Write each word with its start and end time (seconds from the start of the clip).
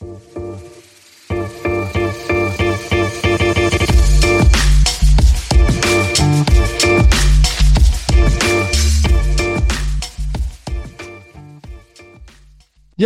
Γεια 0.00 0.10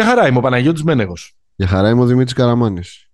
χαρά, 0.05 0.27
είμαι 0.27 0.39
ο 0.39 0.41
Παναγιώτης 0.41 0.83
Μένεγος. 0.83 1.37
Γεια 1.55 1.67
χαρά, 1.67 1.91
είμαι 1.91 2.01
ο 2.01 2.07
Δημήτρης 2.07 2.33
Καραμάνης. 2.33 3.12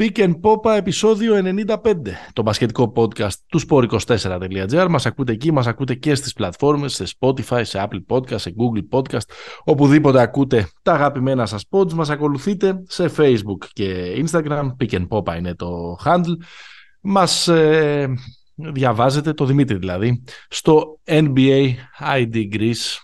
Pick 0.00 0.18
and 0.18 0.40
Popa 0.40 0.70
επεισόδιο 0.76 1.34
95, 1.66 1.94
το 2.32 2.42
μπασκετικό 2.42 2.92
podcast 2.96 3.32
του 3.46 3.60
sport24.gr. 3.68 4.86
Μας 4.90 5.06
ακούτε 5.06 5.32
εκεί, 5.32 5.52
μας 5.52 5.66
ακούτε 5.66 5.94
και 5.94 6.14
στις 6.14 6.32
πλατφόρμες, 6.32 6.94
σε 6.94 7.04
Spotify, 7.18 7.60
σε 7.62 7.88
Apple 7.88 8.16
Podcast, 8.16 8.40
σε 8.40 8.54
Google 8.58 8.98
Podcast, 8.98 9.30
οπουδήποτε 9.64 10.20
ακούτε 10.20 10.68
τα 10.82 10.92
αγαπημένα 10.92 11.46
σας 11.46 11.64
pods. 11.70 11.92
Μας 11.92 12.10
ακολουθείτε 12.10 12.82
σε 12.88 13.12
Facebook 13.16 13.66
και 13.72 14.14
Instagram, 14.26 14.68
Pick 14.80 14.90
and 14.90 15.08
Popa 15.08 15.36
είναι 15.36 15.54
το 15.54 15.96
handle. 16.04 16.36
Μας 17.00 17.48
ε, 17.48 18.08
διαβάζετε, 18.54 19.32
το 19.32 19.44
Δημήτρη 19.44 19.76
δηλαδή, 19.76 20.22
στο 20.48 21.00
NBA 21.04 21.72
ID 22.14 22.54
Greece 22.54 22.98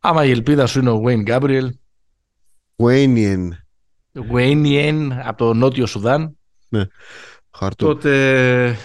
Άμα 0.00 0.24
η 0.24 0.30
ελπίδα 0.30 0.66
σου 0.66 0.78
είναι 0.78 0.90
ο 0.90 1.02
Wayne 1.04 1.28
Gabriel. 1.28 1.68
Wayne 2.76 3.63
Wayne 4.32 5.08
από 5.24 5.36
το 5.36 5.54
Νότιο 5.54 5.86
Σουδάν. 5.86 6.38
Ναι, 6.68 6.86
χαρτό. 7.50 7.86
Τότε 7.86 8.76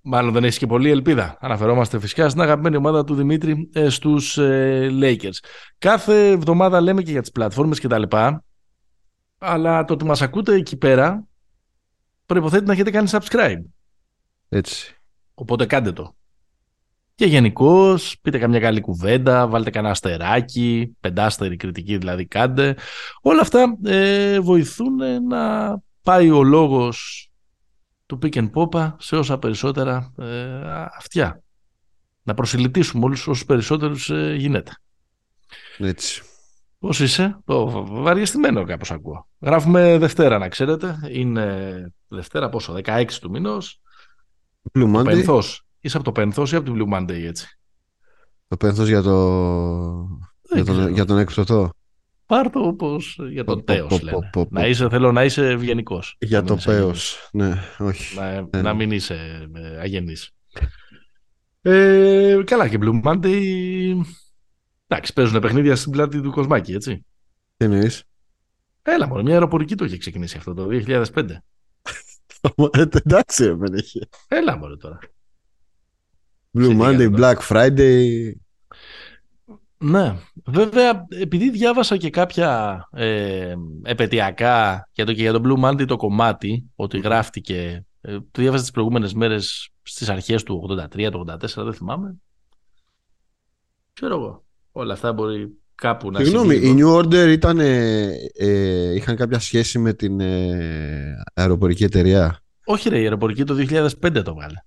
μάλλον 0.00 0.32
δεν 0.32 0.44
έχεις 0.44 0.58
και 0.58 0.66
πολύ 0.66 0.90
ελπίδα. 0.90 1.36
Αναφερόμαστε 1.40 1.98
φυσικά 1.98 2.28
στην 2.28 2.40
αγαπημένη 2.40 2.76
ομάδα 2.76 3.04
του 3.04 3.14
Δημήτρη 3.14 3.70
ε, 3.72 3.88
στους 3.88 4.38
ε, 4.38 4.88
Lakers. 5.00 5.38
Κάθε 5.78 6.28
εβδομάδα 6.28 6.80
λέμε 6.80 7.02
και 7.02 7.10
για 7.10 7.20
τις 7.20 7.30
πλατφόρμες 7.30 7.80
και 7.80 7.88
τα 7.88 7.98
λοιπά. 7.98 8.44
Αλλά 9.38 9.84
το 9.84 9.92
ότι 9.92 10.04
μας 10.04 10.22
ακούτε 10.22 10.54
εκεί 10.54 10.76
πέρα 10.76 11.26
προϋποθέτει 12.26 12.64
να 12.64 12.72
έχετε 12.72 12.90
κάνει 12.90 13.08
subscribe. 13.12 13.62
Έτσι. 14.48 14.96
Οπότε 15.34 15.66
κάντε 15.66 15.92
το. 15.92 16.15
Και 17.16 17.26
γενικώς, 17.26 18.18
πείτε 18.22 18.38
καμιά 18.38 18.60
καλή 18.60 18.80
κουβέντα, 18.80 19.46
βάλτε 19.46 19.70
κανένα 19.70 19.92
αστεράκι, 19.92 20.96
πεντάστερη 21.00 21.56
κριτική 21.56 21.96
δηλαδή 21.96 22.26
κάντε. 22.26 22.76
Όλα 23.20 23.40
αυτά 23.40 23.78
ε, 23.84 24.40
βοηθούν 24.40 24.94
να 25.28 25.74
πάει 26.02 26.30
ο 26.30 26.42
λόγος 26.42 27.28
του 28.06 28.18
Pick 28.22 28.34
and 28.34 28.50
Popa 28.50 28.94
σε 28.98 29.16
όσα 29.16 29.38
περισσότερα 29.38 30.12
ε, 30.18 30.60
αυτιά. 30.96 31.42
Να 32.22 32.34
προσιλητήσουμε 32.34 33.04
όλους 33.04 33.26
όσους 33.26 33.44
περισσότερους 33.44 34.10
ε, 34.10 34.34
γίνεται. 34.38 34.72
Έτσι. 35.78 36.22
Πώς 36.78 37.00
είσαι; 37.00 37.38
Το 37.44 37.86
βαριεστημένο 37.86 38.64
κάπως 38.64 38.90
ακούω. 38.90 39.28
Γράφουμε 39.40 39.98
Δευτέρα 39.98 40.38
να 40.38 40.48
ξέρετε. 40.48 40.98
Είναι 41.10 41.92
Δευτέρα 42.08 42.48
πόσο, 42.48 42.80
16 42.84 43.04
του 43.20 43.30
μηνός. 43.30 43.80
Blue 44.72 44.94
Monday. 44.94 45.24
Είσαι 45.80 45.96
από 45.96 46.04
το 46.04 46.12
πένθος 46.12 46.52
ή 46.52 46.56
από 46.56 46.72
την 46.72 46.74
Blue 46.78 46.94
Monday 46.94 47.22
έτσι; 47.24 47.58
Το 48.48 48.56
πένθος 48.56 48.88
για, 48.88 49.02
το... 49.02 50.20
για, 50.54 50.64
τον... 50.64 50.92
για 50.92 51.04
τον 51.04 51.18
εκπτωτό. 51.18 51.70
Πάρ' 52.26 52.50
το 52.50 52.60
όπως 52.60 53.18
για 53.30 53.44
τον 53.44 53.64
τέος 53.64 54.02
λένε. 54.02 54.30
Να 54.50 54.66
είσαι, 54.66 54.88
θέλω 54.88 55.12
να 55.12 55.24
είσαι 55.24 55.48
ευγενικός. 55.48 56.16
Για 56.20 56.42
το 56.42 56.56
πέος, 56.64 57.28
ναι, 57.32 57.58
όχι. 57.78 58.18
Να, 58.18 58.40
ναι. 58.40 58.62
να 58.62 58.74
μην 58.74 58.90
είσαι 58.90 59.48
ε, 59.54 59.78
αγενής. 59.80 60.30
Ε, 61.62 62.42
καλά 62.44 62.68
και 62.68 62.78
Blue 62.80 63.02
Monday... 63.02 63.42
Εντάξει, 64.86 65.12
παίζουν 65.12 65.40
παιχνίδια 65.40 65.76
στην 65.76 65.92
πλάτη 65.92 66.20
του 66.20 66.30
Κοσμάκη, 66.30 66.72
έτσι. 66.72 67.06
Τι 67.56 67.64
εννοείς; 67.64 68.04
Έλα 68.82 69.06
μόνο, 69.08 69.22
μια 69.22 69.32
αεροπορική 69.32 69.74
το 69.74 69.84
είχε 69.84 69.96
ξεκινήσει 69.96 70.36
αυτό 70.36 70.54
το 70.54 70.68
2005. 70.70 71.26
Εντάξει, 73.04 73.50
δεν 73.50 73.74
είχε. 73.74 74.08
Έλα 74.28 74.56
μόνο 74.56 74.76
τώρα. 74.76 74.98
Blue 76.56 76.80
Monday, 76.80 77.14
Black 77.16 77.36
Friday. 77.48 78.30
Ναι, 79.78 80.16
βέβαια 80.44 81.06
επειδή 81.08 81.50
διάβασα 81.50 81.96
και 81.96 82.10
κάποια 82.10 82.80
ε, 82.92 83.54
επαιτειακά 83.82 84.88
για 84.92 85.04
το, 85.04 85.12
και 85.12 85.20
για 85.20 85.32
το 85.32 85.40
Blue 85.44 85.64
Monday 85.64 85.86
το 85.86 85.96
κομμάτι 85.96 86.64
ότι 86.74 86.98
γράφτηκε, 86.98 87.84
ε, 88.00 88.12
το 88.12 88.42
διάβασα 88.42 88.62
τις 88.62 88.70
προηγούμενες 88.70 89.14
μέρες 89.14 89.70
στις 89.82 90.08
αρχές 90.08 90.42
του 90.42 90.78
83, 90.94 91.10
του 91.10 91.24
84, 91.28 91.64
δεν 91.64 91.74
θυμάμαι. 91.74 92.16
Ξέρω 93.92 94.14
εγώ, 94.14 94.44
όλα 94.72 94.92
αυτά 94.92 95.12
μπορεί 95.12 95.58
κάπου 95.74 96.10
να 96.10 96.18
Συγγνώμη, 96.18 96.54
η 96.54 96.76
New 96.78 96.98
Order 96.98 97.28
ήταν, 97.28 97.60
ε, 97.60 98.08
ε, 98.34 98.94
είχαν 98.94 99.16
κάποια 99.16 99.38
σχέση 99.38 99.78
με 99.78 99.92
την 99.92 100.20
ε, 100.20 101.16
αεροπορική 101.34 101.84
εταιρεία; 101.84 102.40
Όχι 102.64 102.88
ρε, 102.88 102.98
η 102.98 103.02
αεροπορική 103.02 103.44
το 103.44 103.54
2005 103.58 104.22
το 104.24 104.34
βγάλε. 104.34 104.58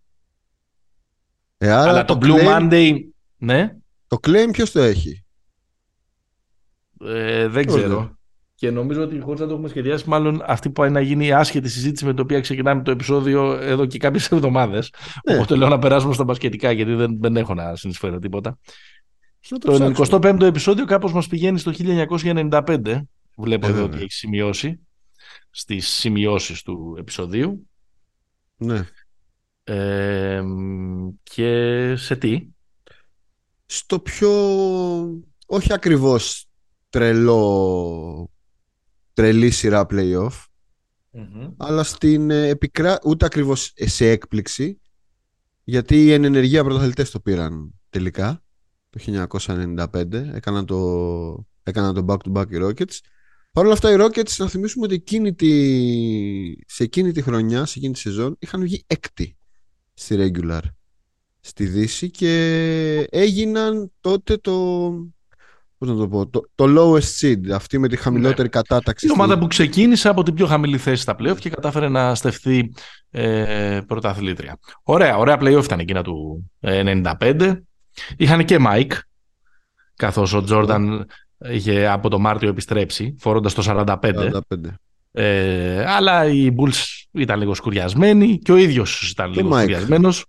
Ε, 1.62 1.72
άρα 1.72 1.90
Αλλά 1.90 2.06
το, 2.06 2.18
Blue 2.22 2.34
claim, 2.34 2.70
Monday, 2.72 3.00
ναι. 3.38 3.76
Το 4.08 4.18
claim 4.28 4.50
ποιος 4.52 4.72
το 4.72 4.80
έχει; 4.80 5.24
Ε, 7.06 7.48
δεν 7.48 7.66
ξέρω. 7.66 8.18
Και 8.56 8.72
νομίζω 8.72 9.04
ότι 9.04 9.20
χωρίς 9.20 9.40
να 9.40 9.48
το 9.48 9.54
έχουμε 9.54 9.70
σχεδιάσει, 9.70 10.10
μάλλον 10.10 10.42
αυτή 10.46 10.68
που 10.68 10.74
πάει 10.74 10.90
να 10.90 11.02
γίνει 11.02 11.26
η 11.26 11.32
άσχετη 11.32 11.70
συζήτηση 11.70 12.06
με 12.06 12.12
την 12.12 12.20
οποία 12.20 12.40
ξεκινάμε 12.40 12.82
το 12.82 12.92
επεισόδιο 12.92 13.54
εδώ 13.54 13.86
και 13.86 13.98
κάποιες 13.98 14.28
εβδομάδες. 14.32 14.94
Ναι. 15.30 15.36
Οπότε 15.36 15.56
λέω 15.56 15.68
να 15.68 15.80
περάσουμε 15.80 16.14
στα 16.14 16.24
μπασκετικά, 16.24 16.72
γιατί 16.72 16.94
δεν, 16.94 17.20
δεν 17.20 17.38
έχω 17.38 17.54
να 17.54 17.76
συνεισφέρω 17.76 18.20
τίποτα. 18.20 18.58
Το, 19.60 19.80
το 19.80 20.06
25ο 20.12 20.42
επεισόδιο 20.42 20.86
κάπως 20.86 21.14
μας 21.14 21.28
πηγαίνει 21.28 21.60
στο 21.60 21.72
1995. 21.78 23.02
Βλέπω 23.36 23.68
εδώ 23.68 23.84
ότι 23.84 23.98
έχει 23.98 24.12
σημειώσει 24.12 24.80
στις 25.50 25.88
σημειώσεις 25.88 26.62
του 26.62 26.96
επεισοδίου. 27.00 27.68
Ναι 28.58 28.86
και 31.24 31.94
σε 31.96 32.16
τι; 32.16 32.48
Στο 33.66 34.00
πιο, 34.00 34.32
όχι 35.46 35.74
ακριβώς 35.74 36.50
τρελό, 36.90 38.30
τρελή 39.14 39.52
σειρά 39.52 39.86
playoff, 39.90 40.46
αλλά 41.58 41.84
στην 41.84 42.30
ε, 42.30 42.48
επικρά... 42.48 43.00
ούτε 43.04 43.26
ακριβώς 43.26 43.74
σε 43.76 44.10
έκπληξη, 44.10 44.80
γιατί 45.64 46.06
οι 46.06 46.12
ενεργεία 46.12 46.64
πρωταθλητές 46.64 47.12
το 47.12 47.20
πήραν 47.20 47.74
τελικά, 47.90 48.44
το 48.90 49.28
1995, 49.38 50.12
έκαναν 50.12 50.66
το, 50.66 51.46
έκαναν 51.64 51.94
το 51.94 52.06
back-to-back 52.08 52.52
οι 52.52 52.58
Rockets. 52.62 52.98
Παρ' 53.52 53.66
όλα 53.66 53.74
αυτά 53.74 53.92
οι 53.92 53.96
Rockets, 54.00 54.36
να 54.38 54.48
θυμίσουμε 54.48 54.86
ότι 54.86 54.96
εκείνη 54.96 55.34
τη... 55.34 55.52
σε 56.66 56.84
εκείνη 56.84 57.12
τη 57.12 57.22
χρονιά, 57.22 57.66
σε 57.66 57.74
εκείνη 57.78 57.94
τη 57.94 58.00
σεζόν, 58.00 58.36
είχαν 58.40 58.62
βγει 58.62 58.84
έκτη 58.88 59.39
στη 60.00 60.16
regular 60.20 60.62
στη 61.40 61.66
Δύση 61.66 62.10
και 62.10 63.08
έγιναν 63.10 63.92
τότε 64.02 64.38
το 64.38 64.54
πώς 65.78 65.90
να 65.90 65.96
το 65.96 66.08
πω, 66.08 66.28
το, 66.28 66.50
το 66.56 66.66
lowest 66.68 67.22
seed, 67.22 67.50
αυτή 67.54 67.78
με 67.78 67.88
τη 67.88 67.96
χαμηλότερη 67.96 68.42
ναι. 68.42 68.48
κατάταξη. 68.48 69.08
Η 69.08 69.12
ομάδα 69.12 69.38
που 69.38 69.48
ξεκίνησε 69.48 70.10
από 70.10 70.24
την 70.24 70.34
πιο 70.34 70.46
χαμηλή 70.46 70.78
θέση 70.78 71.02
στα 71.02 71.16
playoff 71.20 71.38
και 71.40 71.50
κατάφερε 71.50 71.88
να 71.88 72.16
στεφθεί 72.16 72.74
ε, 73.10 73.82
πρωταθλήτρια. 73.88 74.60
Ωραία, 74.84 75.18
ωραία 75.18 75.38
playoff 75.40 75.64
ήταν 75.64 75.80
εκείνα 75.80 76.04
του 76.04 76.50
95. 76.62 77.56
Είχαν 78.18 78.46
και 78.46 78.58
Mike, 78.68 78.94
καθώς 79.96 80.34
ο 80.34 80.44
Τζόρνταν 80.44 81.06
είχε 81.52 81.88
από 81.88 82.10
το 82.10 82.20
Μάρτιο 82.20 82.50
επιστρέψει, 82.50 83.16
φορώντας 83.20 83.54
το 83.54 83.64
45. 83.66 83.96
45. 84.02 84.40
Ε, 85.12 85.86
αλλά 85.88 86.26
οι 86.26 86.56
Bulls 86.58 87.00
ήταν 87.12 87.40
λίγο 87.40 87.54
σκουριασμένοι 87.54 88.38
και 88.38 88.52
ο 88.52 88.56
ίδιος 88.56 89.10
ήταν 89.12 89.34
λίγο 89.34 89.50
Mike. 89.50 89.58
σκουριασμένος 89.58 90.26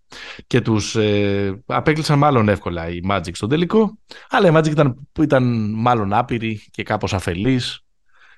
και 0.47 0.61
τους 0.61 0.97
ε, 0.97 1.63
απέκλεισαν 1.67 2.19
μάλλον 2.19 2.49
εύκολα 2.49 2.89
οι 2.89 3.01
Magic 3.11 3.31
στο 3.33 3.47
τελικό 3.47 3.99
αλλά 4.29 4.49
οι 4.49 4.53
Magic 4.55 4.71
ήταν, 4.71 5.09
ήταν 5.21 5.73
μάλλον 5.75 6.13
άπειροι 6.13 6.61
και 6.71 6.83
κάπως 6.83 7.15
αφελείς 7.15 7.85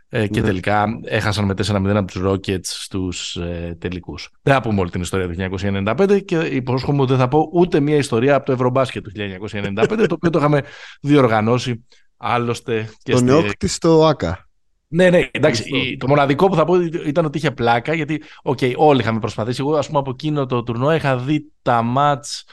ε, 0.09 0.27
και 0.27 0.41
ναι. 0.41 0.47
τελικά 0.47 1.01
έχασαν 1.05 1.45
με 1.45 1.55
4-0 1.67 1.95
από 1.95 2.13
τους 2.13 2.23
Rockets 2.25 2.65
στους 2.65 3.37
ε, 3.37 3.77
τελικούς. 3.81 4.31
Δεν 4.43 4.55
θα 4.55 4.61
πούμε 4.61 4.81
όλη 4.81 4.91
την 4.91 5.01
ιστορία 5.01 5.29
του 5.29 5.59
1995 5.97 6.25
και 6.25 6.37
υπόσχομαι 6.37 7.01
ότι 7.01 7.11
δεν 7.11 7.21
θα 7.21 7.29
πω 7.29 7.49
ούτε 7.53 7.81
μια 7.81 7.97
ιστορία 7.97 8.35
από 8.35 8.47
το 8.47 8.53
Ευρωμπάσκετ 8.53 9.05
του 9.05 9.13
1995 9.15 9.87
το 9.89 10.15
οποίο 10.15 10.31
το 10.31 10.39
είχαμε 10.39 10.63
διοργανώσει 11.01 11.87
άλλωστε 12.17 12.89
και 13.03 13.13
Τον 13.13 13.49
στη... 13.49 13.69
στο 13.69 14.07
ΆΚΑ. 14.07 14.51
Ναι, 14.95 15.11
ναι, 15.11 15.29
εντάξει. 15.31 15.97
Το 16.01 16.09
μοναδικό 16.09 16.49
που 16.49 16.55
θα 16.55 16.65
πω 16.65 16.75
ήταν 17.07 17.25
ότι 17.25 17.39
είχε 17.39 17.51
πλάκα, 17.51 17.95
γιατί 17.95 18.23
okay, 18.45 18.73
όλοι 18.77 19.01
είχαμε 19.01 19.19
προσπαθήσει. 19.19 19.61
Εγώ, 19.61 19.77
ας 19.77 19.87
πούμε, 19.87 19.99
από 19.99 20.11
εκείνο 20.11 20.47
το 20.47 20.63
τουρνό 20.63 20.95
είχα 20.95 21.17
δει 21.17 21.53
τα 21.63 21.83
μάτς 21.83 22.45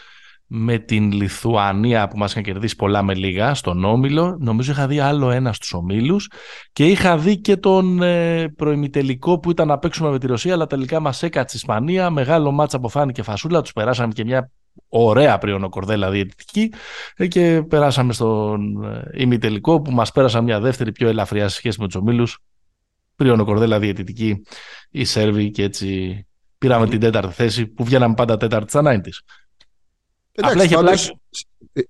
με 0.52 0.78
την 0.78 1.12
Λιθουανία 1.12 2.08
που 2.08 2.18
μας 2.18 2.32
είχαν 2.32 2.44
κερδίσει 2.44 2.76
πολλά 2.76 3.04
με 3.04 3.14
λίγα 3.14 3.54
στον 3.54 3.84
Όμιλο. 3.84 4.38
Νομίζω 4.40 4.72
είχα 4.72 4.88
δει 4.88 5.00
άλλο 5.00 5.32
ένα 5.32 5.54
στους 5.54 5.74
Ομίλους 5.74 6.32
και 6.74 6.86
είχα 6.86 7.18
δει 7.18 7.38
και 7.38 7.58
τον 7.58 8.02
ε, 8.02 8.48
προημιτελικό 8.56 9.40
που 9.40 9.52
ήταν 9.52 9.68
να 9.68 9.78
παίξουμε 9.78 10.10
με 10.10 10.20
τη 10.20 10.28
Ρωσία 10.28 10.54
αλλά 10.54 10.68
τελικά 10.68 11.00
μας 11.00 11.24
έκατσε 11.24 11.56
η 11.56 11.60
Ισπανία. 11.62 12.10
Μεγάλο 12.10 12.52
μάτς 12.52 12.74
αποφάνηκε 12.74 13.22
φασούλα, 13.22 13.62
τους 13.62 13.74
περάσαμε 13.74 14.14
και 14.14 14.24
μια 14.24 14.52
ωραία 14.90 15.38
πριονοκορδέλα 15.38 16.10
διαιτητική 16.12 16.74
ε, 17.16 17.28
και 17.28 17.64
περάσαμε 17.68 18.14
στον 18.14 18.84
ε, 18.84 19.10
ημιτελικό 19.14 19.82
που 19.82 19.92
μας 19.92 20.12
πέρασαν 20.12 20.44
μια 20.44 20.60
δεύτερη 20.60 20.92
πιο 20.92 21.08
ελαφριά 21.08 21.50
σχέση 21.50 21.82
με 21.82 21.86
τους 21.86 21.96
ομίλους 21.96 22.40
πριονοκορδέλα 23.16 23.80
διαιτητική 23.80 24.42
η 24.90 25.06
Σέρβοι 25.06 25.52
και 25.52 25.64
έτσι 25.64 26.24
πήραμε 26.58 26.88
την 26.88 27.00
τέταρτη 27.00 27.34
θέση 27.34 27.68
που 27.68 27.84
βγαίναμε 27.84 28.14
πάντα 28.14 28.38
τέταρτη 28.38 28.70
στα 28.70 28.82
90's. 28.84 29.38
Απλά 30.36 30.64
είχε 30.64 30.78
πλάκι. 30.78 31.20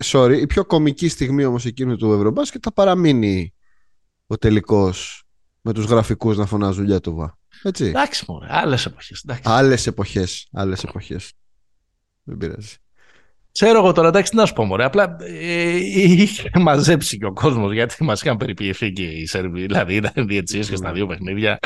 Sorry, 0.06 0.38
η 0.42 0.48
πιο 0.48 0.66
κομική 0.66 1.10
στιγμή 1.10 1.46
όμως 1.46 1.66
εκείνου 1.66 1.96
του 1.96 2.14
Ευρωμπάσκετ 2.14 2.62
θα 2.64 2.74
παραμείνει 2.74 3.54
ο 4.28 4.38
τελικός 4.38 5.24
με 5.62 5.74
τους 5.74 5.86
γραφικούς 5.86 6.38
να 6.38 6.46
φωνάζουν 6.46 6.86
Λιέτοβα. 6.86 7.38
Έτσι. 7.64 7.86
Εντάξει, 7.86 8.26
μωρέ, 8.28 8.48
άλλες 8.50 8.86
εποχές. 8.86 9.26
Άλλες 9.44 9.88
εποχές, 9.88 10.48
άλλες 10.52 10.84
εποχές. 10.84 11.32
Δεν 12.24 12.38
πειράζει. 12.38 12.76
Ξέρω 13.62 13.78
εγώ 13.78 13.92
τώρα, 13.92 14.08
εντάξει, 14.08 14.32
τι 14.32 14.38
να 14.38 14.46
σου 14.46 14.54
πω, 14.54 14.66
μωρέ. 14.66 14.84
Απλά 14.84 15.18
ε, 15.20 15.76
είχε 15.76 16.50
μαζέψει 16.60 17.18
και 17.18 17.26
ο 17.26 17.34
κόσμος 17.34 17.74
γιατί 17.74 18.04
μας 18.04 18.22
είχαν 18.22 18.38
περιποιηθεί 18.38 18.92
και 18.92 19.04
οι 19.04 19.26
Σέρβοι. 19.26 19.62
Δηλαδή 19.62 19.96
ήταν 19.96 20.28
διετσίε 20.28 20.64
και 20.64 20.76
στα 20.76 20.88
ναι. 20.88 20.94
δύο 20.94 21.08
παιχνίδια. 21.08 21.60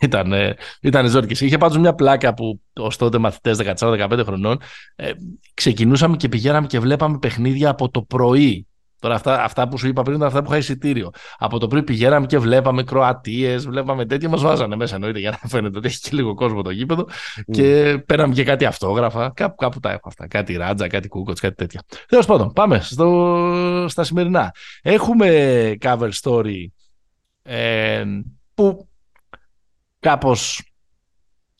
ήταν, 0.00 0.32
ήταν 0.80 1.08
ζόρικες. 1.08 1.40
Είχε 1.40 1.58
πάντως 1.58 1.78
μια 1.78 1.94
πλάκα 1.94 2.34
που 2.34 2.60
ως 2.72 2.96
τότε 2.96 3.18
μαθητές 3.18 3.58
14-15 3.80 4.20
χρονών 4.24 4.60
ε, 4.96 5.10
ξεκινούσαμε 5.54 6.16
και 6.16 6.28
πηγαίναμε 6.28 6.66
και 6.66 6.78
βλέπαμε 6.80 7.18
παιχνίδια 7.18 7.70
από 7.70 7.90
το 7.90 8.02
πρωί 8.02 8.66
Τώρα 9.02 9.14
αυτά, 9.14 9.44
αυτά 9.44 9.68
που 9.68 9.78
σου 9.78 9.88
είπα 9.88 10.02
πριν 10.02 10.16
ήταν 10.16 10.26
αυτά 10.26 10.42
που 10.42 10.50
είχα 10.50 10.56
εισιτήριο. 10.56 11.10
Από 11.38 11.58
το 11.58 11.66
πριν 11.66 11.84
πηγαίναμε 11.84 12.26
και 12.26 12.38
βλέπαμε 12.38 12.82
Κροατίες, 12.82 13.66
βλέπαμε 13.66 14.06
τέτοια. 14.06 14.28
Μας 14.28 14.42
βάζανε 14.42 14.76
μέσα 14.76 14.94
εννοείται 14.94 15.18
για 15.18 15.30
να 15.30 15.38
φαίνεται 15.52 15.78
ότι 15.78 15.86
έχει 15.86 16.00
και 16.00 16.10
λίγο 16.12 16.34
κόσμο 16.34 16.62
το 16.62 16.70
γήπεδο. 16.70 17.02
Mm. 17.02 17.42
Και 17.50 17.98
πέραμε 18.06 18.34
και 18.34 18.44
κάτι 18.44 18.64
αυτόγραφα. 18.64 19.32
Κάπου, 19.34 19.54
κάπου 19.54 19.80
τα 19.80 19.90
έχω 19.90 20.08
αυτά. 20.08 20.28
Κάτι 20.28 20.56
ράτζα, 20.56 20.86
κάτι 20.86 21.08
κούκοτς, 21.08 21.40
κάτι 21.40 21.54
τέτοια. 21.54 21.82
Τέλος 22.08 22.26
πάντων, 22.26 22.52
πάμε 22.52 22.80
στο, 22.80 23.86
στα 23.88 24.04
σημερινά. 24.04 24.54
Έχουμε 24.82 25.76
cover 25.80 26.10
story 26.22 26.66
ε, 27.42 28.04
που 28.54 28.88
κάπως 30.00 30.62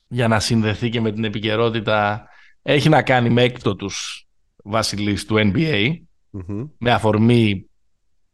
για 0.08 0.28
να 0.28 0.40
συνδεθεί 0.40 0.88
και 0.88 1.00
με 1.00 1.12
την 1.12 1.24
επικαιρότητα 1.24 2.28
έχει 2.62 2.88
να 2.88 3.02
κάνει 3.02 3.30
με 3.30 3.42
έκτοτους 3.42 4.26
βασιλείς 4.62 5.24
του 5.24 5.36
NBA 5.38 5.96
με 6.78 6.92
αφορμή 6.92 7.66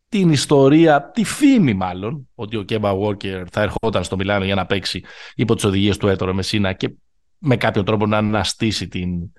την 0.08 0.30
ιστορία, 0.30 1.10
τη 1.10 1.24
φήμη 1.24 1.74
μάλλον, 1.74 2.28
ότι 2.34 2.56
ο 2.56 2.62
Κέμπα 2.62 2.92
Walker 2.92 3.44
θα 3.50 3.60
ερχόταν 3.60 4.04
στο 4.04 4.16
Μιλάνο 4.16 4.44
για 4.44 4.54
να 4.54 4.66
παίξει 4.66 5.02
υπό 5.34 5.54
τις 5.54 5.64
οδηγίες 5.64 5.96
του 5.96 6.08
Έτωρο 6.08 6.34
Μεσίνα 6.34 6.72
και 6.72 6.94
με 7.38 7.56
κάποιο 7.56 7.82
τρόπο 7.82 8.06
να 8.06 8.16
αναστήσει 8.16 8.88
την 8.88 9.32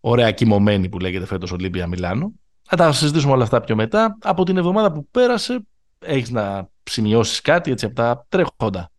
ωραία 0.00 0.30
κοιμωμένη 0.30 0.88
που 0.88 0.98
λέγεται 0.98 1.26
φέτος 1.26 1.52
Ολύμπια 1.52 1.86
Μιλάνο. 1.86 2.32
Θα 2.62 2.76
τα 2.76 2.92
συζητήσουμε 2.92 3.32
όλα 3.32 3.42
αυτά 3.42 3.60
πιο 3.60 3.74
μετά. 3.74 4.18
Από 4.22 4.44
την 4.44 4.56
εβδομάδα 4.56 4.92
που 4.92 5.08
πέρασε, 5.10 5.66
έχεις 5.98 6.30
να 6.30 6.68
σημειώσεις 6.82 7.40
κάτι 7.40 7.70
έτσι 7.70 7.84
από 7.84 7.94
τα 7.94 8.26
τρέχοντα. 8.28 8.90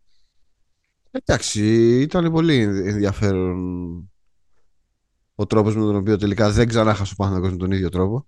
Εντάξει, 1.10 1.62
ήταν 2.00 2.32
πολύ 2.32 2.62
ενδιαφέρον 2.62 4.10
ο 5.34 5.46
τρόπος 5.46 5.76
με 5.76 5.82
τον 5.82 5.96
οποίο 5.96 6.16
τελικά 6.16 6.50
δεν 6.50 6.68
ξανά 6.68 6.94
χάσω 6.94 7.14
πάνω 7.16 7.38
με 7.38 7.56
τον 7.56 7.70
ίδιο 7.70 7.88
τρόπο 7.88 8.26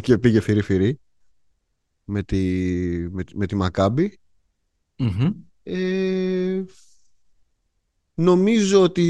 και 0.00 0.18
πήγε 0.18 0.40
φυρί-φυρί 0.40 1.00
με 2.04 2.22
τη, 2.22 2.38
με, 3.10 3.24
με 3.34 3.46
τη 3.46 3.54
μακαμπη 3.54 4.18
Ε, 5.62 6.62
νομίζω 8.14 8.82
ότι 8.82 9.04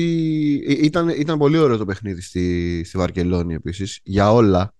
ε, 0.66 0.72
ήταν, 0.72 1.08
ήταν 1.08 1.38
πολύ 1.38 1.58
ωραίο 1.58 1.76
το 1.76 1.84
παιχνίδι 1.84 2.20
στη, 2.20 2.82
στη 2.84 2.98
Βαρκελόνη 2.98 3.54
επίσης. 3.54 4.00
Για 4.02 4.32
όλα. 4.32 4.74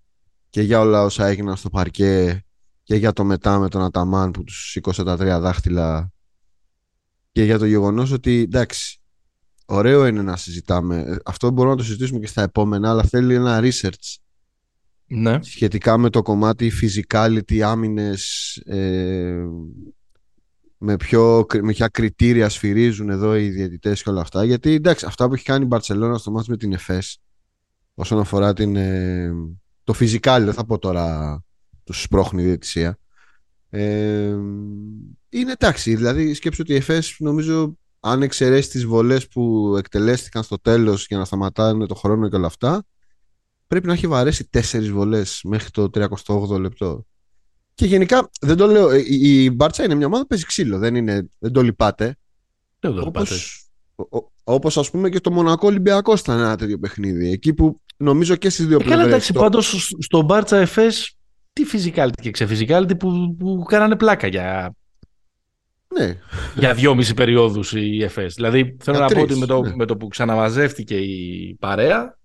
Και 0.50 0.62
για 0.62 0.80
όλα 0.80 1.02
όσα 1.02 1.26
έγιναν 1.26 1.56
στο 1.56 1.70
παρκέ 1.70 2.44
και 2.82 2.94
για 2.94 3.12
το 3.12 3.24
μετά 3.24 3.58
με 3.58 3.68
τον 3.68 3.82
Αταμάν 3.82 4.30
που 4.30 4.44
τους 4.44 4.70
σήκωσε 4.70 5.02
τα 5.04 5.16
τρία 5.16 5.40
δάχτυλα. 5.40 6.12
Και 7.32 7.44
για 7.44 7.58
το 7.58 7.64
γεγονός 7.64 8.12
ότι 8.12 8.40
εντάξει 8.40 9.00
ωραίο 9.64 10.06
είναι 10.06 10.22
να 10.22 10.36
συζητάμε. 10.36 11.18
Αυτό 11.24 11.50
μπορούμε 11.50 11.74
να 11.74 11.80
το 11.80 11.86
συζητήσουμε 11.86 12.18
και 12.18 12.26
στα 12.26 12.42
επόμενα 12.42 12.90
αλλά 12.90 13.02
θέλει 13.02 13.34
ένα 13.34 13.60
research 13.62 14.16
ναι. 15.14 15.38
σχετικά 15.42 15.98
με 15.98 16.10
το 16.10 16.22
κομμάτι 16.22 16.72
physicality, 16.82 17.58
άμυνες, 17.58 18.56
ε, 18.56 19.44
με, 20.78 20.96
ποιο, 20.96 21.46
με 21.62 21.72
ποια 21.72 21.88
κριτήρια 21.88 22.48
σφυρίζουν 22.48 23.10
εδώ 23.10 23.36
οι 23.36 23.48
διαιτητές 23.48 24.02
και 24.02 24.10
όλα 24.10 24.20
αυτά. 24.20 24.44
Γιατί 24.44 24.70
εντάξει, 24.72 25.06
αυτά 25.08 25.28
που 25.28 25.34
έχει 25.34 25.44
κάνει 25.44 25.64
η 25.64 25.66
Μπαρτσελώνα 25.66 26.18
στο 26.18 26.30
μάτι 26.30 26.50
με 26.50 26.56
την 26.56 26.72
ΕΦΕΣ 26.72 27.18
όσον 27.94 28.18
αφορά 28.18 28.52
την, 28.52 28.76
ε, 28.76 29.32
το 29.84 29.94
physicality, 29.98 30.42
δεν 30.44 30.52
θα 30.52 30.64
πω 30.64 30.78
τώρα 30.78 31.38
τους 31.84 32.02
σπρώχνει 32.02 32.42
η 32.42 32.44
διαιτησία. 32.44 32.98
Ε, 33.70 34.36
είναι 35.28 35.52
εντάξει, 35.52 35.94
δηλαδή 35.94 36.34
σκέψου 36.34 36.60
ότι 36.62 36.72
η 36.72 36.76
ΕΦΕΣ 36.76 37.16
νομίζω 37.18 37.76
αν 38.00 38.22
εξαιρέσεις 38.22 38.68
τις 38.68 38.84
βολές 38.84 39.28
που 39.28 39.74
εκτελέστηκαν 39.78 40.42
στο 40.42 40.58
τέλος 40.58 41.06
για 41.06 41.18
να 41.18 41.24
σταματάνε 41.24 41.86
το 41.86 41.94
χρόνο 41.94 42.28
και 42.28 42.36
όλα 42.36 42.46
αυτά 42.46 42.84
πρέπει 43.72 43.86
να 43.86 43.92
έχει 43.92 44.06
βαρέσει 44.06 44.48
τέσσερις 44.50 44.90
βολές 44.90 45.40
μέχρι 45.44 45.70
το 45.70 45.90
38 45.94 46.60
λεπτό. 46.60 47.06
Και 47.74 47.86
γενικά 47.86 48.30
δεν 48.40 48.56
το 48.56 48.66
λέω. 48.66 48.94
Η, 48.94 49.50
Μπάρτσα 49.50 49.84
είναι 49.84 49.94
μια 49.94 50.06
ομάδα 50.06 50.22
που 50.22 50.28
παίζει 50.28 50.44
ξύλο. 50.44 50.78
Δεν, 50.78 50.94
είναι, 50.94 51.28
δεν 51.38 51.52
το 51.52 51.62
λυπάτε. 51.62 52.16
Δεν 52.80 52.94
το 52.94 53.02
λυπάτε. 53.04 53.34
Όπως 54.44 54.76
ας 54.76 54.90
πούμε 54.90 55.08
και 55.08 55.20
το 55.20 55.32
Μονακό 55.32 55.66
Ολυμπιακό 55.66 56.12
ήταν 56.12 56.38
ένα 56.38 56.56
τέτοιο 56.56 56.78
παιχνίδι. 56.78 57.30
Εκεί 57.30 57.54
που 57.54 57.80
νομίζω 57.96 58.36
και 58.36 58.50
στις 58.50 58.66
δύο 58.66 58.76
πλευρέ. 58.76 58.96
Καλά, 58.96 59.08
εντάξει, 59.08 59.32
το... 59.32 59.40
πάντως 59.40 59.94
στο 59.98 60.22
Μπάρτσα 60.22 60.56
Εφές 60.56 61.16
τι 61.52 61.64
physicality 61.72 62.20
και 62.22 62.30
ξεφυσικάλιτι 62.30 62.96
που, 62.96 63.36
που 63.38 63.62
κάνανε 63.68 63.96
πλάκα 63.96 64.26
για. 64.26 64.74
Ναι. 65.98 66.18
Για 66.54 66.74
δυόμιση 66.74 67.14
περιόδους 67.14 67.72
η 67.72 68.02
ΕΦΕΣ. 68.02 68.34
Δηλαδή 68.34 68.76
θέλω 68.80 68.98
να 68.98 69.06
πω 69.06 69.20
ότι 69.20 69.38
με 69.38 69.46
το, 69.46 69.62
ναι. 69.62 69.74
με 69.76 69.84
το 69.84 69.96
που 69.96 70.08
ξαναμαζεύτηκε 70.08 70.96
η 70.96 71.56
παρέα 71.60 72.18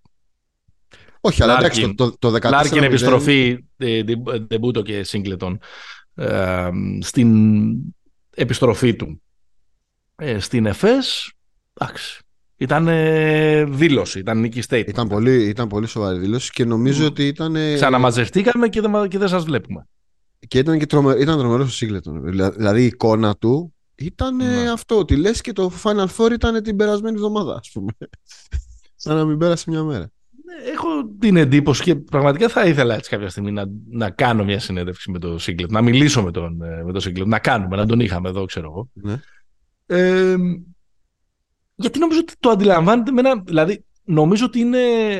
όχι, 1.21 1.43
αλλά 1.43 1.57
εντάξει, 1.57 1.95
το, 1.95 2.17
το, 2.19 2.31
το 2.31 2.47
14 2.47 2.49
Λάρκιν 2.51 2.83
επιστροφή 2.83 3.65
Ντεμπούτο 4.47 4.81
και 4.81 5.03
Σίγκλετον 5.03 5.59
ε, 6.15 6.69
στην 6.99 7.71
επιστροφή 8.35 8.95
του 8.95 9.21
ε, 10.15 10.39
στην 10.39 10.65
Εφές 10.65 11.31
εντάξει 11.73 12.21
ήταν 12.57 12.87
ε, 12.87 13.63
δήλωση, 13.63 14.19
ήταν 14.19 14.39
νίκη 14.39 14.61
statement. 14.69 14.87
Ήταν 14.87 15.07
πολύ, 15.07 15.47
ήταν 15.47 15.67
πολύ 15.67 15.87
σοβαρή 15.87 16.17
δήλωση 16.19 16.51
και 16.51 16.65
νομίζω 16.65 17.03
mm. 17.03 17.07
ότι 17.07 17.27
ήταν. 17.27 17.55
Ξαναμαζευτήκαμε 17.75 18.67
και 18.69 18.81
δεν, 18.81 19.07
και 19.07 19.17
δεν 19.17 19.27
σας 19.27 19.43
βλέπουμε. 19.43 19.87
Και 20.47 20.57
ήταν 20.57 20.79
και 20.79 20.85
τρομε, 20.85 21.15
ήταν 21.19 21.37
τρομερός 21.37 21.67
ο 21.67 21.71
Σίγκλετον. 21.71 22.23
Δηλαδή 22.53 22.81
η 22.81 22.85
εικόνα 22.85 23.35
του 23.35 23.73
ήταν 23.95 24.35
ναι. 24.35 24.69
αυτό. 24.69 24.97
Ότι 24.97 25.15
λες 25.15 25.41
και 25.41 25.53
το 25.53 25.71
Final 25.83 26.07
Four 26.17 26.31
ήταν 26.31 26.63
την 26.63 26.75
περασμένη 26.75 27.15
εβδομάδα, 27.15 27.55
ας 27.55 27.69
πούμε. 27.73 27.91
Σαν 28.95 29.15
να 29.15 29.25
μην 29.25 29.37
πέρασε 29.37 29.69
μια 29.69 29.83
μέρα 29.83 30.11
έχω 30.73 30.87
την 31.19 31.37
εντύπωση 31.37 31.83
και 31.83 31.95
πραγματικά 31.95 32.49
θα 32.49 32.65
ήθελα 32.65 32.95
έτσι 32.95 33.09
κάποια 33.09 33.29
στιγμή 33.29 33.51
να, 33.51 33.65
να 33.89 34.09
κάνω 34.09 34.43
μια 34.43 34.59
συνέντευξη 34.59 35.11
με 35.11 35.19
τον 35.19 35.39
Σίγκλετ, 35.39 35.71
να 35.71 35.81
μιλήσω 35.81 36.23
με 36.23 36.31
τον, 36.31 36.61
ε, 36.61 36.83
με 36.83 36.91
τον 36.91 37.01
Σίγκλετ, 37.01 37.27
να 37.27 37.39
κάνουμε, 37.39 37.75
να 37.75 37.85
τον 37.85 37.99
είχαμε 37.99 38.29
εδώ, 38.29 38.45
ξέρω 38.45 38.67
εγώ. 38.67 38.89
Ναι. 38.93 39.21
Ε, 39.85 40.35
γιατί 41.75 41.99
νομίζω 41.99 42.19
ότι 42.19 42.33
το 42.39 42.49
αντιλαμβάνεται 42.49 43.11
με 43.11 43.19
ένα, 43.19 43.41
δηλαδή 43.45 43.85
νομίζω 44.03 44.45
ότι 44.45 44.59
είναι 44.59 44.79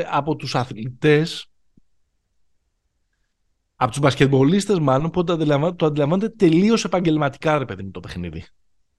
από 0.10 0.36
τους 0.36 0.56
αθλητές 0.56 1.50
από 3.76 3.92
τους 3.92 4.00
μπασκετμπολίστες 4.00 4.80
μάλλον 4.80 5.10
που 5.10 5.24
το 5.24 5.34
αντιλαμβάνεται, 5.34 5.76
το 5.76 5.86
αντιλαμβάνεται 5.86 6.30
τελείως 6.30 6.84
επαγγελματικά 6.84 7.58
ρε 7.58 7.66
παιδί 7.66 7.84
μου 7.84 7.92
το 7.92 8.00
παιχνίδι. 8.00 8.46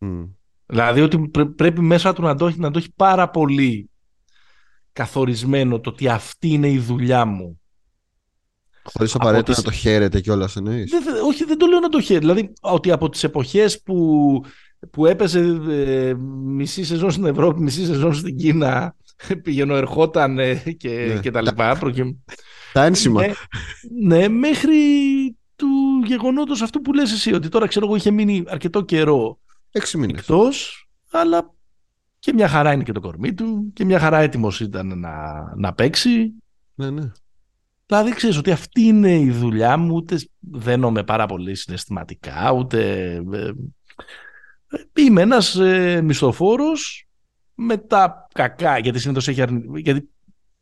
Mm. 0.01 0.29
Δηλαδή 0.67 1.01
ότι 1.01 1.31
πρέπει 1.57 1.81
μέσα 1.81 2.13
του 2.13 2.23
να 2.23 2.35
το, 2.35 2.53
να 2.57 2.71
το 2.71 2.79
έχει 2.79 2.93
πάρα 2.97 3.31
πολύ 3.31 3.91
καθορισμένο 4.99 5.81
το 5.81 5.90
ότι 5.90 6.09
αυτή 6.09 6.49
είναι 6.49 6.69
η 6.69 6.78
δουλειά 6.78 7.25
μου. 7.25 7.61
Χωρίς 8.83 9.14
απαραίτητα 9.14 9.52
τις... 9.52 9.57
να 9.57 9.71
το 9.71 9.76
χαίρεται 9.76 10.21
κιόλας 10.21 10.57
εννοείς; 10.57 10.93
όχι, 11.26 11.45
δεν 11.45 11.59
το 11.59 11.67
λέω 11.67 11.81
να 11.81 11.88
το 11.88 12.00
χαίρεται. 12.00 12.26
Δηλαδή 12.26 12.52
ότι 12.61 12.90
από 12.90 13.09
τις 13.09 13.25
εποχές 13.25 13.83
που, 13.83 14.40
που 14.90 15.07
έπαιζε 15.07 15.61
ε, 15.69 16.14
μισή 16.45 16.85
σεζόν 16.85 17.11
στην 17.11 17.25
Ευρώπη, 17.25 17.61
μισή 17.61 17.85
σεζόν 17.85 18.14
στην 18.14 18.37
Κίνα, 18.37 18.97
πήγαινε, 19.43 19.76
ερχόταν 19.76 20.38
ε, 20.38 20.55
και, 20.55 20.88
ναι. 20.88 21.21
και 21.21 21.31
τα 21.31 21.43
λοιπά. 21.43 21.76
Προκει... 21.78 22.23
Τα 22.73 22.85
ένσημα. 22.85 23.21
Ναι, 23.21 23.33
ναι, 24.17 24.28
μέχρι 24.28 24.76
του 25.57 25.67
γεγονότος 26.07 26.62
αυτού 26.62 26.81
που 26.81 26.93
λες 26.93 27.12
εσύ, 27.12 27.35
ότι 27.35 27.49
τώρα 27.49 27.67
ξέρω 27.67 27.87
εγώ 27.87 27.97
είχε 27.97 28.11
μείνει 28.11 28.45
αρκετό 28.47 28.81
καιρό 28.83 29.38
Έξι 29.71 29.99
μήνες. 29.99 30.21
εκτός, 30.21 30.88
αλλά 31.11 31.55
και 32.19 32.33
μια 32.33 32.49
χαρά 32.49 32.73
είναι 32.73 32.83
και 32.83 32.93
το 32.93 33.01
κορμί 33.01 33.35
του 33.35 33.71
και 33.73 33.85
μια 33.85 33.99
χαρά 33.99 34.19
έτοιμος 34.19 34.61
ήταν 34.61 34.99
να, 34.99 35.15
να 35.57 35.73
παίξει. 35.73 36.33
Ναι, 36.75 36.91
ναι. 36.91 37.11
Δηλαδή 37.87 38.11
ξέρεις 38.11 38.37
ότι 38.37 38.51
αυτή 38.51 38.83
είναι 38.83 39.19
η 39.19 39.31
δουλειά 39.31 39.77
μου, 39.77 39.95
ούτε 39.95 40.19
δένομαι 40.39 41.05
πάρα 41.05 41.27
πολύ 41.27 41.55
συναισθηματικά, 41.55 42.53
ούτε... 42.53 43.11
Ε, 43.33 43.51
είμαι 45.03 45.23
ένας 45.23 45.57
ε, 45.57 46.01
μισθοφόρος 46.03 47.09
με 47.55 47.77
τα 47.77 48.29
κακά, 48.35 48.79
γιατί 48.79 48.99
συνήθως 48.99 49.29
έχει 49.29 49.43
αρνη... 49.43 49.81
γιατί 49.81 50.09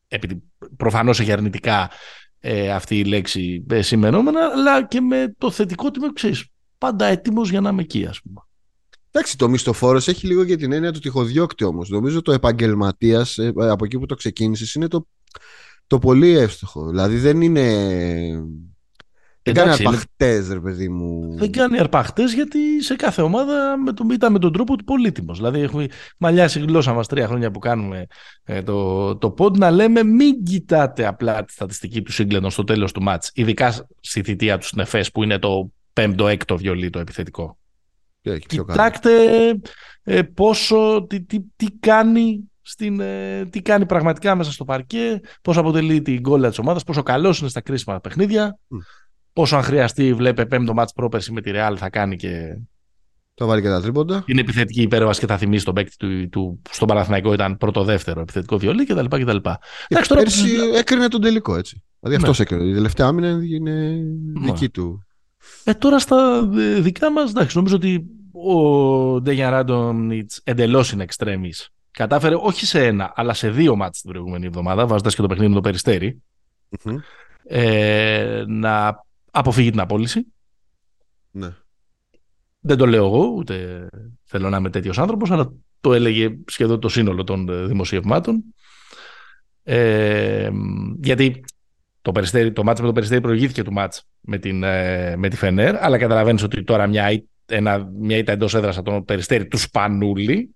επειδή 0.08 0.42
προφανώς 0.76 1.20
έχει 1.20 1.32
αρνητικά 1.32 1.90
ε, 2.38 2.72
αυτή 2.72 2.98
η 2.98 3.04
λέξη 3.04 3.66
ε, 3.70 3.82
σημερινόμενα, 3.82 4.40
αλλά 4.40 4.84
και 4.84 5.00
με 5.00 5.34
το 5.38 5.50
θετικό 5.50 5.90
τιμίο, 5.90 6.12
ξέρεις, 6.12 6.46
πάντα 6.78 7.06
έτοιμος 7.06 7.50
για 7.50 7.60
να 7.60 7.68
είμαι 7.68 7.82
εκεί, 7.82 8.06
ας 8.06 8.20
πούμε. 8.20 8.45
Εντάξει, 9.16 9.36
το 9.36 9.48
μισθοφόρος 9.48 10.08
έχει 10.08 10.26
λίγο 10.26 10.42
για 10.42 10.56
την 10.56 10.72
έννοια 10.72 10.92
του 10.92 10.98
τυχοδιώκτη 10.98 11.64
όμως. 11.64 11.88
Νομίζω 11.88 12.22
το 12.22 12.32
επαγγελματίας 12.32 13.38
ε, 13.38 13.52
από 13.56 13.84
εκεί 13.84 13.98
που 13.98 14.06
το 14.06 14.14
ξεκίνησες 14.14 14.74
είναι 14.74 14.88
το, 14.88 15.06
το 15.86 15.98
πολύ 15.98 16.38
εύστοχο. 16.38 16.88
Δηλαδή 16.88 17.16
δεν 17.16 17.40
είναι. 17.40 17.62
Δεν 19.42 19.54
κάνει 19.54 19.70
αρπαχτές, 19.70 20.48
ρε 20.48 20.60
παιδί 20.60 20.88
μου. 20.88 21.36
Δεν 21.38 21.52
κάνει 21.52 21.78
αρπαχτές 21.78 22.32
γιατί 22.32 22.82
σε 22.82 22.94
κάθε 22.94 23.22
ομάδα 23.22 23.76
με 23.76 23.92
το, 23.92 24.06
ήταν 24.12 24.32
με 24.32 24.38
τον 24.38 24.52
τρόπο 24.52 24.76
του 24.76 24.84
πολύτιμος. 24.84 25.36
Δηλαδή 25.36 25.60
έχουμε 25.60 25.86
μαλλιάσει 26.18 26.58
η 26.58 26.62
γλώσσα 26.62 26.92
μας 26.92 27.06
τρία 27.06 27.26
χρόνια 27.26 27.50
που 27.50 27.58
κάνουμε 27.58 28.06
ε, 28.44 28.62
το, 28.62 29.16
το 29.16 29.30
πόντ 29.30 29.56
να 29.56 29.70
λέμε 29.70 30.02
μην 30.02 30.42
κοιτάτε 30.42 31.06
απλά 31.06 31.44
τη 31.44 31.52
στατιστική 31.52 32.02
του 32.02 32.12
Σίγκλεντον 32.12 32.50
στο 32.50 32.64
τέλος 32.64 32.92
του 32.92 33.02
μάτς. 33.02 33.30
Ειδικά 33.34 33.86
στη 34.00 34.22
θητεία 34.22 34.58
του 34.58 34.66
στην 34.66 34.84
που 35.12 35.22
είναι 35.22 35.38
το 35.38 35.70
πέμπτο-έκτο 35.92 36.56
βιολί 36.56 36.90
το 36.90 36.98
επιθετικό. 36.98 37.58
Κοιτάξτε 38.34 39.10
ε, 40.02 40.22
πόσο, 40.22 41.06
τι, 41.08 41.22
τι, 41.22 41.38
τι 41.56 41.66
κάνει 41.80 42.50
στην, 42.62 43.00
ε, 43.00 43.46
τι 43.50 43.62
κάνει 43.62 43.86
πραγματικά 43.86 44.34
μέσα 44.34 44.52
στο 44.52 44.64
παρκέ, 44.64 45.20
πώς 45.42 45.56
αποτελεί 45.56 46.02
την 46.02 46.20
γκόλα 46.20 46.48
της 46.48 46.58
ομάδας, 46.58 46.84
πόσο 46.84 47.02
καλός 47.02 47.40
είναι 47.40 47.48
στα 47.48 47.60
κρίσιμα 47.60 48.00
παιχνίδια, 48.00 48.58
mm. 48.58 48.76
πόσο 49.32 49.56
αν 49.56 49.62
χρειαστεί 49.62 50.14
βλέπε 50.14 50.46
πέμπτο 50.46 50.74
μάτς 50.74 50.92
πρόπερση 50.92 51.32
με 51.32 51.40
τη 51.40 51.50
Ρεάλ 51.50 51.76
θα 51.78 51.90
κάνει 51.90 52.16
και... 52.16 52.58
Το 53.34 53.46
βάλει 53.46 53.62
και 53.62 53.68
τα 53.68 53.80
τρίποντα. 53.80 54.24
Είναι 54.26 54.40
επιθετική 54.40 54.82
υπέρβαση 54.82 55.20
και 55.20 55.26
θα 55.26 55.38
θυμίσει 55.38 55.64
τον 55.64 55.74
παίκτη 55.74 55.96
του, 55.96 56.28
του 56.28 56.62
στον 56.70 56.88
Παναθηναϊκό 56.88 57.32
ήταν 57.32 57.56
πρώτο-δεύτερο 57.56 58.20
επιθετικό 58.20 58.58
βιολί 58.58 58.86
κτλ. 58.86 59.04
κτλ. 59.04 59.36
Εντάξει, 59.88 60.08
τώρα... 60.08 60.22
Πέρσι 60.22 60.50
έκρινε 60.74 61.08
τον 61.08 61.20
τελικό 61.20 61.56
έτσι. 61.56 61.82
Δηλαδή 62.00 62.22
ναι. 62.22 62.28
αυτός 62.28 62.40
έκρινε. 62.40 62.70
Η 62.70 62.74
τελευταία 62.74 63.06
άμυνα 63.06 63.28
είναι 63.28 63.72
ναι. 64.32 64.46
δική 64.46 64.68
του. 64.68 65.05
Ε, 65.64 65.74
τώρα 65.74 65.98
στα 65.98 66.46
δικά 66.80 67.12
μας, 67.12 67.30
εντάξει, 67.30 67.56
νομίζω 67.56 67.76
ότι 67.76 68.06
ο 68.32 69.20
Ντέγιαν 69.20 69.50
Ράντονιτς 69.50 70.40
εντελώς 70.44 70.92
είναι 70.92 71.02
εξτρέμι. 71.02 71.52
Κατάφερε 71.90 72.34
όχι 72.38 72.66
σε 72.66 72.86
ένα, 72.86 73.12
αλλά 73.16 73.34
σε 73.34 73.50
δύο 73.50 73.76
μάτς 73.76 74.00
την 74.00 74.10
προηγούμενη 74.10 74.46
εβδομάδα, 74.46 74.86
βάζοντας 74.86 75.14
και 75.14 75.22
το 75.22 75.28
παιχνίδι 75.28 75.48
με 75.48 75.54
το 75.54 75.60
περιστερι 75.60 76.22
ε, 77.44 78.44
να 78.46 79.04
αποφύγει 79.30 79.70
την 79.70 79.80
απόλυση. 79.80 80.26
Ναι. 81.30 81.54
Δεν 82.60 82.76
το 82.76 82.86
λέω 82.86 83.04
εγώ, 83.04 83.26
ούτε 83.36 83.88
θέλω 84.24 84.48
να 84.48 84.56
είμαι 84.56 84.70
τέτοιος 84.70 84.98
άνθρωπος, 84.98 85.30
αλλά 85.30 85.52
το 85.80 85.94
έλεγε 85.94 86.36
σχεδόν 86.46 86.80
το 86.80 86.88
σύνολο 86.88 87.24
των 87.24 87.66
δημοσιευμάτων. 87.66 88.44
Ε, 89.62 90.50
γιατί 91.02 91.44
το, 92.12 92.52
το 92.52 92.64
μάτς 92.64 92.80
με 92.80 92.86
το 92.86 92.92
Περιστέρι 92.92 93.20
προηγήθηκε 93.20 93.62
του 93.62 93.72
μάτς 93.72 94.02
με, 94.20 94.38
την, 94.38 94.62
ε, 94.62 95.16
με 95.16 95.28
τη 95.28 95.36
Φενέρ, 95.36 95.84
αλλά 95.84 95.98
καταλαβαίνεις 95.98 96.42
ότι 96.42 96.64
τώρα 96.64 96.86
μια 96.86 97.22
ένα, 97.46 97.88
μια 97.98 98.16
ήττα 98.16 98.32
εντός 98.32 98.54
έδρας 98.54 98.78
από 98.78 98.90
τον 98.90 99.04
Περιστέρη 99.04 99.46
του 99.46 99.58
σπανουλη 99.58 100.54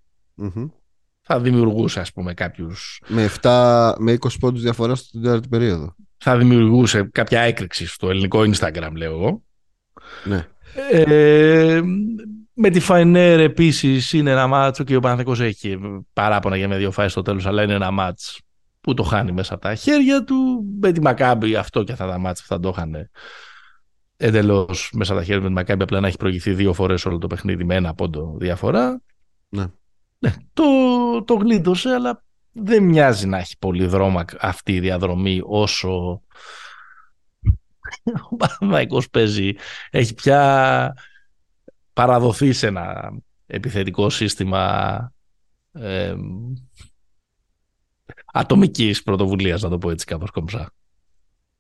θα 1.20 1.40
δημιουργούσε, 1.40 2.00
ας 2.00 2.12
πούμε, 2.12 2.34
κάποιου. 2.34 2.70
Με, 3.06 3.30
7, 3.42 3.94
με 3.98 4.12
20 4.12 4.28
πόντους 4.40 4.62
διαφορά 4.62 4.94
στην 4.94 5.22
τέταρτη 5.22 5.48
περίοδο. 5.48 5.94
Θα 6.16 6.36
δημιουργούσε 6.36 7.08
κάποια 7.12 7.40
έκρηξη 7.40 7.86
στο 7.86 8.10
ελληνικό 8.10 8.40
Instagram, 8.40 8.90
λέω 8.94 9.12
εγώ. 9.12 9.42
Ναι. 10.24 10.46
Ε, 10.90 11.80
με 12.52 12.70
τη 12.70 12.80
Φαϊνέρ 12.80 13.40
επίσης 13.40 14.12
είναι 14.12 14.30
ένα 14.30 14.46
μάτσο 14.46 14.84
και 14.84 14.96
ο 14.96 15.00
Παναθηναϊκός 15.00 15.40
έχει 15.40 15.78
παράπονα 16.12 16.56
για 16.56 16.68
με 16.68 16.76
δύο 16.76 16.90
φάσεις 16.90 17.12
στο 17.12 17.22
τέλος, 17.22 17.46
αλλά 17.46 17.62
είναι 17.62 17.74
ένα 17.74 17.90
μάτσο 17.90 18.38
που 18.80 18.94
το 18.94 19.02
χάνει 19.02 19.32
μέσα 19.32 19.54
από 19.54 19.62
τα 19.62 19.74
χέρια 19.74 20.24
του. 20.24 20.64
Με 20.80 20.92
τη 20.92 21.00
Μακάμπη 21.00 21.56
αυτό 21.56 21.82
και 21.82 21.92
αυτά 21.92 22.06
τα 22.06 22.18
μάτσα 22.18 22.44
θα 22.46 22.60
το 22.60 22.68
είχαν 22.68 23.10
εντελώς 24.16 24.90
μέσα 24.94 25.14
τα 25.14 25.24
χέρια 25.24 25.40
με 25.40 25.46
τη 25.46 25.52
Μακάμπη, 25.52 25.82
απλά 25.82 26.00
να 26.00 26.06
έχει 26.06 26.16
προηγηθεί 26.16 26.52
δύο 26.52 26.72
φορές 26.72 27.04
όλο 27.04 27.18
το 27.18 27.26
παιχνίδι 27.26 27.64
με 27.64 27.74
ένα 27.74 27.94
πόντο 27.94 28.36
διαφορά. 28.38 29.00
Ναι. 29.48 29.66
ναι 30.18 30.34
το, 30.52 30.64
το 31.24 31.34
γλίτωσε, 31.34 31.88
αλλά 31.88 32.24
δεν 32.52 32.82
μοιάζει 32.82 33.26
να 33.26 33.38
έχει 33.38 33.58
πολύ 33.58 33.86
δρόμο 33.86 34.24
αυτή 34.40 34.74
η 34.74 34.80
διαδρομή 34.80 35.40
όσο 35.44 36.22
ο 38.30 38.36
Παναθηναϊκός 38.36 39.10
παίζει. 39.10 39.52
Έχει 39.90 40.14
πια 40.14 40.94
παραδοθεί 41.92 42.52
σε 42.52 42.66
ένα 42.66 43.12
επιθετικό 43.46 44.10
σύστημα 44.10 45.12
ε, 45.72 46.14
ατομικής 48.32 49.02
πρωτοβουλίας, 49.02 49.62
να 49.62 49.68
το 49.68 49.78
πω 49.78 49.90
έτσι 49.90 50.06
κάπως 50.06 50.30
κομψά. 50.30 50.72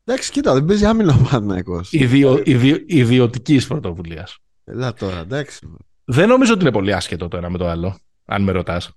Εντάξει, 0.04 0.30
κοίτα, 0.30 0.54
δεν 0.54 0.64
παίζει 0.64 0.84
άμυνα 0.84 1.14
ο 1.14 1.16
Παναθυναϊκό. 1.16 1.80
Ιδιο, 1.90 2.42
Ιδιωτικής 2.86 3.66
πρωτοβουλίας. 3.66 4.38
Ελά 4.64 4.92
τώρα, 4.92 5.18
εντάξει. 5.18 5.68
Δεν 6.04 6.28
νομίζω 6.28 6.52
ότι 6.52 6.62
είναι 6.62 6.72
πολύ 6.72 6.94
άσχετο 6.94 7.28
το 7.28 7.36
ένα 7.36 7.50
με 7.50 7.58
το 7.58 7.68
άλλο, 7.68 7.98
αν 8.24 8.42
με 8.42 8.52
ρωτάς. 8.52 8.90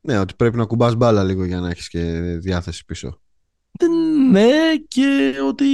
Ναι, 0.00 0.18
ότι 0.18 0.34
πρέπει 0.34 0.56
να 0.56 0.64
κουμπάς 0.64 0.94
μπάλα 0.94 1.24
λίγο 1.24 1.44
για 1.44 1.60
να 1.60 1.68
έχεις 1.68 1.88
και 1.88 2.02
διάθεση 2.40 2.84
πίσω. 2.84 3.20
Ναι, 4.30 4.76
και 4.88 5.34
ότι 5.48 5.66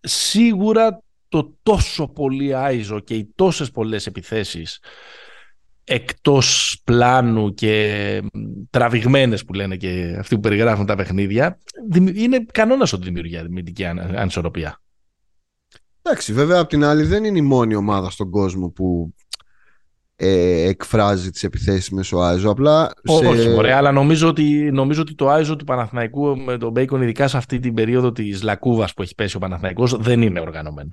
σίγουρα 0.00 1.02
το 1.28 1.56
τόσο 1.62 2.08
πολύ 2.08 2.54
άιζο 2.54 3.00
και 3.00 3.14
οι 3.14 3.32
τόσες 3.34 3.70
πολλές 3.70 4.06
επιθέσεις 4.06 4.78
εκτός 5.88 6.80
πλάνου 6.84 7.54
και 7.54 8.22
τραβηγμένες 8.70 9.44
που 9.44 9.52
λένε 9.52 9.76
και 9.76 10.16
αυτοί 10.18 10.34
που 10.34 10.40
περιγράφουν 10.40 10.86
τα 10.86 10.94
παιχνίδια 10.96 11.58
είναι 12.14 12.46
κανόνας 12.52 12.92
ότι 12.92 13.04
δημιουργεί 13.04 13.36
αδημητική 13.36 13.84
ανισορροπία. 13.86 14.80
Εντάξει, 16.02 16.32
βέβαια 16.32 16.60
απ' 16.60 16.68
την 16.68 16.84
άλλη 16.84 17.02
δεν 17.02 17.24
είναι 17.24 17.38
η 17.38 17.42
μόνη 17.42 17.74
ομάδα 17.74 18.10
στον 18.10 18.30
κόσμο 18.30 18.68
που 18.68 19.14
ε, 20.16 20.68
εκφράζει 20.68 21.30
τις 21.30 21.44
επιθέσεις 21.44 21.90
μέσω 21.90 22.18
Άιζο. 22.18 22.50
Απλά 22.50 22.90
σε... 23.02 23.26
Όχι, 23.26 23.48
ωραία, 23.48 23.76
αλλά 23.76 23.92
νομίζω 23.92 24.28
ότι, 24.28 24.70
νομίζω 24.72 25.00
ότι 25.00 25.14
το 25.14 25.28
Άιζο 25.28 25.56
του 25.56 25.64
Παναθηναϊκού 25.64 26.36
με 26.36 26.58
τον 26.58 26.70
Μπέικον, 26.70 27.02
ειδικά 27.02 27.28
σε 27.28 27.36
αυτή 27.36 27.58
την 27.58 27.74
περίοδο 27.74 28.12
της 28.12 28.42
Λακούβας 28.42 28.94
που 28.94 29.02
έχει 29.02 29.14
πέσει 29.14 29.36
ο 29.36 29.38
Παναθηναϊκός, 29.38 29.96
δεν 29.96 30.22
είναι 30.22 30.40
οργανωμένο. 30.40 30.88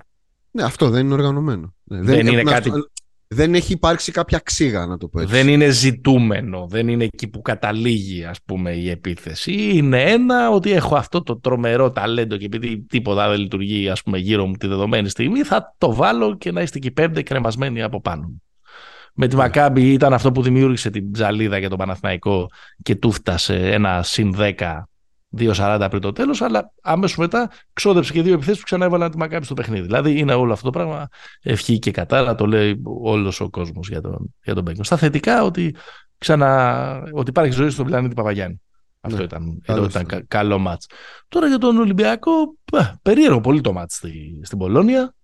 Ναι, 0.50 0.62
αυτό 0.62 0.90
δεν 0.90 1.04
είναι 1.04 1.14
οργανωμένο. 1.14 1.74
Δεν, 1.84 2.04
δεν 2.04 2.26
είναι 2.26 2.42
κάτι 2.42 2.70
δεν 3.28 3.54
έχει 3.54 3.72
υπάρξει 3.72 4.12
κάποια 4.12 4.38
ξύγα, 4.38 4.86
να 4.86 4.96
το 4.96 5.08
πω 5.08 5.20
έτσι. 5.20 5.34
Δεν 5.34 5.48
είναι 5.48 5.68
ζητούμενο, 5.68 6.66
δεν 6.68 6.88
είναι 6.88 7.04
εκεί 7.04 7.28
που 7.28 7.42
καταλήγει 7.42 8.24
ας 8.24 8.42
πούμε 8.42 8.70
η 8.70 8.90
επίθεση. 8.90 9.52
Είναι 9.52 10.02
ένα 10.02 10.50
ότι 10.50 10.72
έχω 10.72 10.96
αυτό 10.96 11.22
το 11.22 11.40
τρομερό 11.40 11.90
ταλέντο 11.90 12.36
και 12.36 12.44
επειδή 12.44 12.86
τίποτα 12.88 13.28
δεν 13.28 13.38
λειτουργεί 13.38 13.88
ας 13.88 14.02
πούμε 14.02 14.18
γύρω 14.18 14.46
μου 14.46 14.54
τη 14.54 14.66
δεδομένη 14.66 15.08
στιγμή 15.08 15.42
θα 15.42 15.74
το 15.78 15.94
βάλω 15.94 16.36
και 16.36 16.52
να 16.52 16.62
είστε 16.62 16.78
εκεί 16.78 16.90
πέντε 16.90 17.22
κρεμασμένοι 17.22 17.82
από 17.82 18.00
πάνω 18.00 18.32
Με 19.14 19.26
τη 19.26 19.36
Μακάμπη 19.36 19.92
ήταν 19.92 20.12
αυτό 20.12 20.32
που 20.32 20.42
δημιούργησε 20.42 20.90
την 20.90 21.10
ψαλίδα 21.10 21.58
για 21.58 21.68
τον 21.68 21.78
Παναθηναϊκό 21.78 22.48
και 22.82 22.94
του 22.94 23.10
φτάσε 23.10 23.72
ένα 23.72 24.02
συν 24.02 24.34
10 24.38 24.82
2-40 25.38 25.86
πριν 25.90 26.00
το 26.00 26.12
τέλος, 26.12 26.42
αλλά 26.42 26.72
αμέσω 26.82 27.20
μετά 27.20 27.50
ξόδεψε 27.72 28.12
και 28.12 28.22
δύο 28.22 28.32
επιθέσεις 28.32 28.58
που 28.58 28.64
ξανά 28.64 28.84
έβαλαν 28.84 29.10
τη 29.10 29.16
Μακάμπη 29.16 29.44
στο 29.44 29.54
παιχνίδι. 29.54 29.84
Δηλαδή 29.84 30.18
είναι 30.18 30.34
όλο 30.34 30.52
αυτό 30.52 30.64
το 30.64 30.70
πράγμα 30.70 31.08
ευχή 31.42 31.78
και 31.78 31.90
κατάρα, 31.90 32.34
το 32.34 32.46
λέει 32.46 32.82
όλος 32.84 33.40
ο 33.40 33.50
κόσμος 33.50 33.88
για 33.88 34.00
τον, 34.00 34.34
για 34.44 34.54
τον 34.54 34.62
Μπέγκον. 34.62 34.84
Στα 34.84 34.96
θετικά 34.96 35.42
ότι, 35.42 35.74
ξανα, 36.18 37.02
ότι 37.12 37.30
υπάρχει 37.30 37.52
ζωή 37.52 37.70
στον 37.70 37.86
πλανήτη 37.86 38.14
Παπαγιάννη. 38.14 38.60
Αυτό 39.00 39.18
ναι, 39.18 39.24
ήταν, 39.24 39.62
ήταν 39.88 40.24
καλό 40.28 40.58
μάτς. 40.58 40.86
Τώρα 41.28 41.46
για 41.46 41.58
τον 41.58 41.78
Ολυμπιακό, 41.78 42.32
περίεργο 43.02 43.40
πολύ 43.40 43.60
το 43.60 43.72
μάτς 43.72 43.94
στη, 43.94 44.40
στην 44.42 44.58
πολωνια 44.58 45.14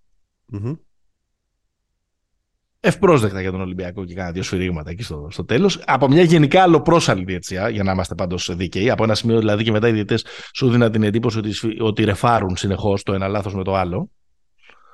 ευπρόσδεκτα 2.83 3.41
για 3.41 3.51
τον 3.51 3.61
Ολυμπιακό 3.61 4.05
και 4.05 4.13
κάνα 4.13 4.31
δύο 4.31 4.43
σφυρίγματα 4.43 4.89
εκεί 4.89 5.03
στο, 5.03 5.27
στο 5.31 5.45
τέλος. 5.45 5.83
Από 5.85 6.07
μια 6.07 6.23
γενικά 6.23 6.61
αλλοπρόσαλη 6.61 7.23
διετσιά, 7.23 7.69
για 7.69 7.83
να 7.83 7.91
είμαστε 7.91 8.15
πάντως 8.15 8.55
δίκαιοι. 8.55 8.89
Από 8.89 9.03
ένα 9.03 9.15
σημείο 9.15 9.39
δηλαδή 9.39 9.63
και 9.63 9.71
μετά 9.71 9.87
οι 9.87 9.91
διαιτέ 9.91 10.19
σου 10.53 10.69
δίναν 10.69 10.91
την 10.91 11.03
εντύπωση 11.03 11.37
ότι, 11.37 11.53
ότι 11.79 12.03
ρεφάρουν 12.03 12.55
συνεχώς 12.55 13.03
το 13.03 13.13
ένα 13.13 13.27
λάθος 13.27 13.55
με 13.55 13.63
το 13.63 13.75
άλλο. 13.75 14.09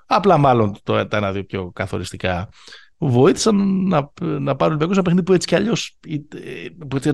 Απλά 0.05 0.37
μάλλον 0.37 0.75
το, 0.83 1.07
τα 1.07 1.17
ένα-δύο 1.17 1.43
πιο 1.43 1.71
καθοριστικά 1.71 2.49
βοήθησαν 2.97 3.87
να, 3.87 4.11
να 4.21 4.55
πάρουν 4.55 4.77
Ολυμπιακό 4.77 4.93
ένα 4.93 5.01
παιχνίδι 5.01 5.25
που 5.25 5.33
έτσι 5.33 5.47
κι 5.47 5.55
αλλιώς 5.55 5.97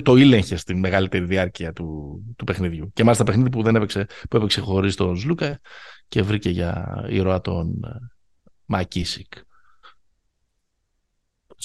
το 0.04 0.16
ήλεγχε 0.16 0.56
στην 0.56 0.80
μεγαλύτερη 0.80 1.26
διάρκεια 1.26 1.74
του, 1.74 2.20
του 2.38 2.44
παιχνιδιού. 2.44 2.92
Και 2.94 3.04
μάλιστα 3.04 3.24
παιχνίδι 3.24 3.50
που, 3.50 3.64
δεν 3.64 3.76
έπαιξε, 3.76 4.06
που 4.30 4.38
έπαιξε 4.38 4.62
χωρίς 4.62 4.96
τον 4.96 5.18
Σλούκα 5.18 5.60
και 6.08 6.22
βρήκε 6.22 6.50
για 6.50 7.04
ήρωα 7.10 7.42
τον 7.42 7.84
ε, 7.84 7.90
Μακίσικ. 8.66 9.34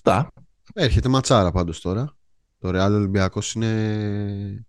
Αυτά. 0.04 0.32
Έρχεται 0.74 1.08
ματσάρα 1.08 1.50
πάντως 1.50 1.80
τώρα. 1.80 2.16
Το 2.58 2.68
Real 2.68 2.90
Ολυμπιακός 2.90 3.52
είναι. 3.52 4.66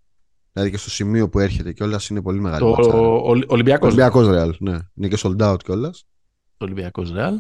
Δηλαδή 0.52 0.72
και 0.72 0.78
στο 0.78 0.90
σημείο 0.90 1.30
που 1.30 1.40
έρχεται 1.40 1.74
κιόλας 1.74 2.10
είναι 2.10 2.22
πολύ 2.22 2.40
μεγάλη. 2.40 2.60
Το 2.60 2.70
ματσάρα. 2.70 2.98
Ολυμπιακός. 3.48 3.88
Ολυμπιακός 3.88 4.28
Real, 4.30 4.58
ναι. 4.60 4.78
Είναι 4.94 5.08
και 5.08 5.18
sold 5.20 5.42
out 5.42 5.64
κιόλας. 5.64 6.06
Το 6.58 6.66
Ολυμπιακός 6.66 7.12
Real. 7.16 7.38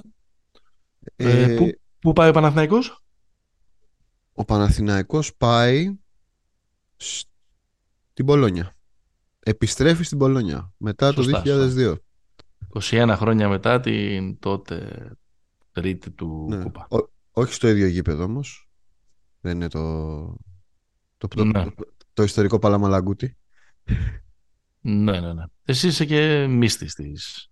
Ε, 1.15 1.43
ε, 1.43 1.55
πού, 1.55 1.69
πού 1.99 2.13
πάει 2.13 2.29
ο 2.29 2.33
Παναθηναϊκός; 2.33 3.03
Ο 4.33 4.45
Παναθηναϊκός 4.45 5.35
πάει 5.35 5.97
Την 8.13 8.25
Πολόνια. 8.25 8.75
Επιστρέφει 9.39 10.03
στην 10.03 10.17
Πολόνια 10.17 10.73
μετά 10.77 11.13
το 11.13 11.41
2002. 11.43 11.95
21 12.79 13.13
χρόνια 13.17 13.49
μετά 13.49 13.79
την 13.79 14.39
τότε 14.39 15.09
τρίτη 15.71 16.11
του 16.11 16.45
ναι. 16.49 16.63
κούπα. 16.63 16.87
Όχι 17.39 17.53
στο 17.53 17.67
ίδιο 17.67 17.87
γήπεδο 17.87 18.23
όμως. 18.23 18.69
Δεν 19.41 19.55
είναι 19.55 19.67
το, 19.67 20.23
το, 21.17 21.27
το, 21.27 21.43
ναι. 21.43 21.65
το, 22.13 22.23
ιστορικό 22.23 22.59
Παλαμαλαγκούτι. 22.59 23.37
Ναι, 24.81 25.19
ναι, 25.19 25.33
ναι. 25.33 25.43
Εσύ 25.65 25.87
είσαι 25.87 26.05
και 26.05 26.47
μύστης 26.47 26.93
της, 26.93 27.49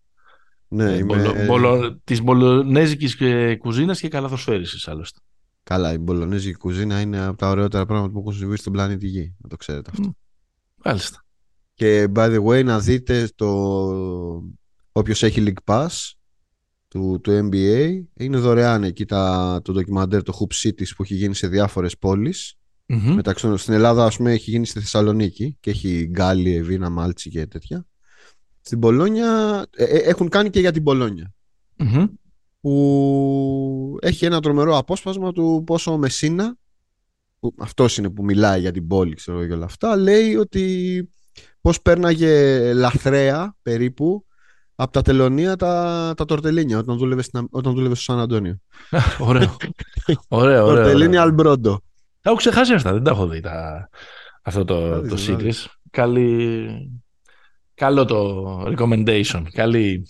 ναι, 0.67 0.94
ε, 0.94 0.98
είμαι... 0.98 1.46
μπολο, 1.46 2.00
της 2.03 2.22
μπολονέζικης 2.22 3.17
κουζίνας 3.58 4.00
και 4.00 4.08
καλαθοσφαίρισης 4.08 4.88
άλλωστε. 4.88 5.20
Καλά, 5.63 5.94
η 5.94 5.98
μπολονέζικη 5.98 6.58
κουζίνα 6.58 7.01
είναι 7.01 7.20
από 7.20 7.38
τα 7.38 7.50
ωραιότερα 7.50 7.86
πράγματα 7.86 8.13
που 8.13 8.20
έχουν 8.20 8.34
συμβεί 8.34 8.58
στον 8.58 8.74
πλανήτη 8.74 9.08
Γη. 9.08 9.36
Να 9.38 9.50
το 9.50 9.56
ξέρετε 9.56 9.89
αυτό. 9.94 10.15
Μάλιστα. 10.75 11.25
Και 11.74 12.08
by 12.15 12.36
the 12.36 12.44
way, 12.44 12.63
να 12.63 12.79
δείτε 12.79 13.29
το 13.36 13.48
όποιος 14.91 15.24
έχει 15.24 15.44
League 15.48 15.74
Pass 15.74 15.88
του, 16.88 17.20
του 17.24 17.50
NBA 17.51 18.01
είναι 18.13 18.38
δωρεάν 18.38 18.84
εκεί 18.84 19.06
τα, 19.06 19.60
το 19.63 19.74
ντοκιμαντέρ 19.74 20.24
το 20.24 20.38
Hoop 20.39 20.67
Cities 20.67 20.89
που 20.96 21.03
έχει 21.03 21.15
γίνει 21.15 21.36
σε 21.36 21.48
διάφορες 21.48 21.98
πόλεις. 21.98 22.51
Mm-hmm. 22.89 23.13
μεταξύ 23.15 23.58
στην 23.58 23.74
Ελλάδα 23.74 24.06
ας 24.06 24.17
πούμε 24.17 24.32
έχει 24.32 24.50
γίνει 24.50 24.65
στη 24.65 24.79
Θεσσαλονίκη 24.79 25.58
και 25.60 25.70
έχει 25.70 26.06
Γκάλι, 26.06 26.56
Εβίνα, 26.56 26.89
Μάλτσι 26.89 27.29
και 27.29 27.48
τέτοια. 27.48 27.86
Στην 28.62 28.79
Πολόνια 28.79 29.65
ε, 29.75 29.84
ε, 29.84 29.98
έχουν 29.98 30.29
κάνει 30.29 30.50
και 30.50 30.60
για 30.60 30.72
την 30.72 30.84
πολωνια 30.84 31.34
που 32.62 33.98
έχει 34.01 34.25
ένα 34.25 34.41
τρομερό 34.41 34.77
απόσπασμα 34.77 35.32
του 35.32 35.63
πόσο 35.65 35.91
ο 35.91 35.98
Μεσίνα 35.98 36.58
που 37.39 37.53
αυτός 37.58 37.98
είναι 37.98 38.10
που 38.10 38.24
μιλάει 38.24 38.60
για 38.60 38.72
την 38.72 38.88
πόλη 38.88 39.15
ξέρω 39.15 39.48
και 39.48 39.53
όλα 39.53 39.65
αυτά 39.65 39.96
λέει 39.96 40.36
ότι 40.36 41.10
πως 41.62 41.82
πέρναγε 41.82 42.74
λαθρέα 42.74 43.56
περίπου 43.62 44.25
από 44.79 44.91
τα 44.91 45.01
τελωνία 45.01 45.55
τα, 45.55 46.13
τα 46.17 46.25
τορτελίνια 46.25 46.77
όταν 46.77 46.98
δούλευε, 46.98 47.22
στην, 47.22 47.48
όταν 47.51 47.74
δούλευε 47.74 47.96
στο 47.96 48.03
Σαν 48.03 48.19
Αντώνιο. 48.19 48.57
ωραίο. 49.19 49.57
ωραίο, 50.27 50.65
ωραίο. 50.65 50.75
Τορτελίνια 50.75 51.22
Αλμπρόντο. 51.22 51.81
Τα 52.22 52.29
έχω 52.29 52.36
ξεχάσει 52.36 52.74
αυτά, 52.74 52.93
δεν 52.93 53.03
τα 53.03 53.12
έχω 53.12 53.27
δει 53.27 53.39
τα, 53.39 53.89
αυτό 54.41 54.65
το, 54.65 55.01
το 55.07 55.15
secret. 55.27 55.65
Καλή, 55.89 57.01
καλό 57.74 58.05
το 58.05 58.62
recommendation, 58.67 59.43
καλή 59.51 60.07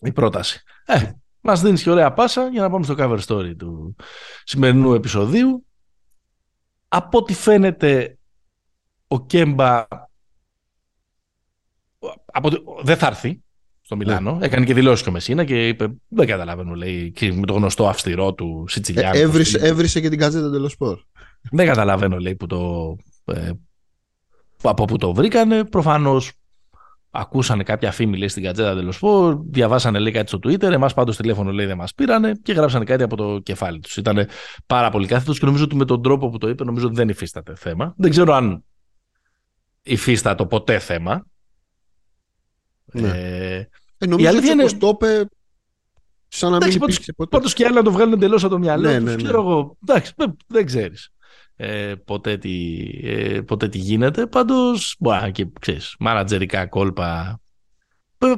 η 0.00 0.12
πρόταση. 0.12 0.62
Ε, 0.86 1.10
μας 1.40 1.60
δίνεις 1.60 1.82
και 1.82 1.90
ωραία 1.90 2.12
πάσα 2.12 2.48
για 2.48 2.62
να 2.62 2.70
πάμε 2.70 2.84
στο 2.84 2.94
cover 2.98 3.18
story 3.26 3.56
του 3.58 3.96
σημερινού 4.44 4.94
επεισοδίου. 4.94 5.66
Από 6.88 7.18
ό,τι 7.18 7.34
φαίνεται 7.34 8.18
ο 9.06 9.26
Κέμπα 9.26 9.86
από, 12.26 12.50
δεν 12.82 12.96
θα 12.96 13.06
έρθει 13.06 13.42
στο 13.88 13.96
ναι. 13.96 14.04
Μιλάνο. 14.04 14.36
Ναι. 14.36 14.46
Έκανε 14.46 14.64
και 14.64 14.74
δηλώσεις 14.74 15.02
και 15.02 15.08
ο 15.08 15.12
Μεσίνα 15.12 15.44
και 15.44 15.68
είπε: 15.68 15.88
Δεν 16.08 16.26
καταλαβαίνω, 16.26 16.74
λέει, 16.74 17.12
και 17.12 17.32
με 17.32 17.46
το 17.46 17.52
γνωστό 17.52 17.88
αυστηρό 17.88 18.34
του 18.34 18.64
Σιτσιλιάνου. 18.68 19.16
Ε, 19.16 19.20
έβρισε, 19.20 19.58
έβρισε 19.58 20.00
και 20.00 20.08
την 20.08 20.18
κατζέτα 20.18 20.50
τελοσπορ. 20.50 20.98
Δεν 21.50 21.66
καταλαβαίνω, 21.66 22.18
λέει, 22.18 22.34
που 22.34 22.46
το, 22.46 22.96
ε, 23.24 23.50
από 24.62 24.84
πού 24.84 24.96
το 24.96 25.14
βρήκανε. 25.14 25.64
Προφανώς 25.64 26.32
ακούσανε 27.10 27.62
κάποια 27.62 27.92
φήμη 27.92 28.18
λέει, 28.18 28.28
στην 28.28 28.42
κατζέτα 28.42 28.74
τελοσπορ, 28.74 29.38
διαβάσανε 29.44 29.98
λέει, 29.98 30.12
κάτι 30.12 30.28
στο 30.28 30.38
Twitter. 30.42 30.72
Εμάς 30.72 30.94
πάντως 30.94 31.16
τηλέφωνο 31.16 31.50
λέει 31.50 31.66
δεν 31.66 31.76
μας 31.76 31.94
πήρανε 31.94 32.32
και 32.42 32.52
γράψανε 32.52 32.84
κάτι 32.84 33.02
από 33.02 33.16
το 33.16 33.38
κεφάλι 33.38 33.80
τους. 33.80 33.96
Ήταν 33.96 34.28
πάρα 34.66 34.90
πολύ 34.90 35.06
κάθετος 35.06 35.38
και 35.38 35.46
νομίζω 35.46 35.64
ότι 35.64 35.76
με 35.76 35.84
τον 35.84 36.02
τρόπο 36.02 36.28
που 36.28 36.38
το 36.38 36.48
είπε, 36.48 36.64
νομίζω 36.64 36.86
ότι 36.86 36.94
δεν 36.94 37.08
υφίσταται 37.08 37.54
θέμα. 37.56 37.94
Δεν 37.96 38.10
ξέρω 38.10 38.34
αν 38.34 38.64
υφίστατο 39.82 40.46
ποτέ 40.46 40.78
θέμα. 40.78 41.26
Ναι. 42.92 43.08
Ε, 43.08 43.68
ε, 43.98 44.06
νομίζω 44.06 44.36
ότι 44.36 44.50
είναι... 44.50 44.70
το 44.70 44.88
είπε 44.88 45.28
σαν 46.28 46.50
να 46.50 46.56
μην 46.66 46.76
υπήρξε 46.76 47.12
ποτέ. 47.12 47.36
Πάντως 47.36 47.54
και 47.54 47.64
άλλοι 47.64 47.74
να 47.74 47.82
το 47.82 47.92
βγάλουν 47.92 48.12
εντελώς 48.12 48.44
από 48.44 48.52
το 48.52 48.58
μυαλό 48.58 48.90
ναι, 48.90 48.98
ναι, 48.98 49.14
ναι. 49.14 49.28
εγώ. 49.28 49.76
Εντάξει, 49.82 50.12
δεν 50.46 50.66
ξέρεις 50.66 51.12
ε, 51.60 51.94
ποτέ, 52.04 52.36
τι, 52.36 52.76
ε, 53.02 53.40
ποτέ 53.40 53.68
τι 53.68 53.78
γίνεται. 53.78 54.26
Πάντως, 54.26 54.96
μπορεί 54.98 55.32
και 55.32 55.46
ξέρεις, 55.60 55.96
μάνατζερικά 55.98 56.66
κόλπα. 56.66 57.40
Ε, 58.18 58.34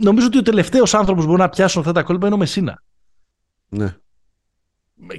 νομίζω 0.00 0.26
ότι 0.26 0.38
ο 0.38 0.42
τελευταίος 0.42 0.94
άνθρωπος 0.94 1.24
που 1.24 1.30
μπορεί 1.30 1.42
να 1.42 1.48
πιάσουν 1.48 1.80
αυτά 1.80 1.92
τα 1.92 2.02
κόλπα 2.02 2.26
είναι 2.26 2.34
ο 2.34 2.38
Μεσίνα. 2.38 2.82
Ναι. 3.68 3.96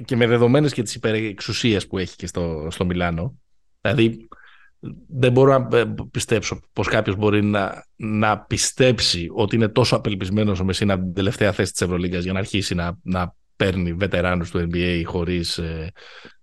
Και 0.04 0.16
με 0.16 0.26
δεδομένες 0.26 0.72
και 0.72 0.82
τις 0.82 0.94
υπερεξουσίες 0.94 1.86
που 1.86 1.98
έχει 1.98 2.16
και 2.16 2.26
στο, 2.26 2.68
στο 2.70 2.84
Μιλάνο. 2.84 3.38
Δηλαδή, 3.80 4.28
δεν 5.08 5.32
μπορώ 5.32 5.58
να 5.58 5.78
ε, 5.78 5.94
πιστέψω 6.10 6.60
πως 6.72 6.88
κάποιος 6.88 7.16
μπορεί 7.16 7.44
να, 7.44 7.84
να 7.96 8.38
πιστέψει 8.38 9.28
ότι 9.34 9.56
είναι 9.56 9.68
τόσο 9.68 9.96
απελπισμένος 9.96 10.60
ο 10.60 10.64
Μεσίνα 10.64 10.98
την 10.98 11.14
τελευταία 11.14 11.52
θέση 11.52 11.72
της 11.72 11.80
Ευρωλίγκας 11.80 12.24
για 12.24 12.32
να 12.32 12.38
αρχίσει 12.38 12.74
να, 12.74 12.98
να 13.02 13.34
παίρνει 13.56 13.92
βετεράνους 13.92 14.50
του 14.50 14.68
NBA 14.72 15.02
χωρίς 15.04 15.58
ε, 15.58 15.92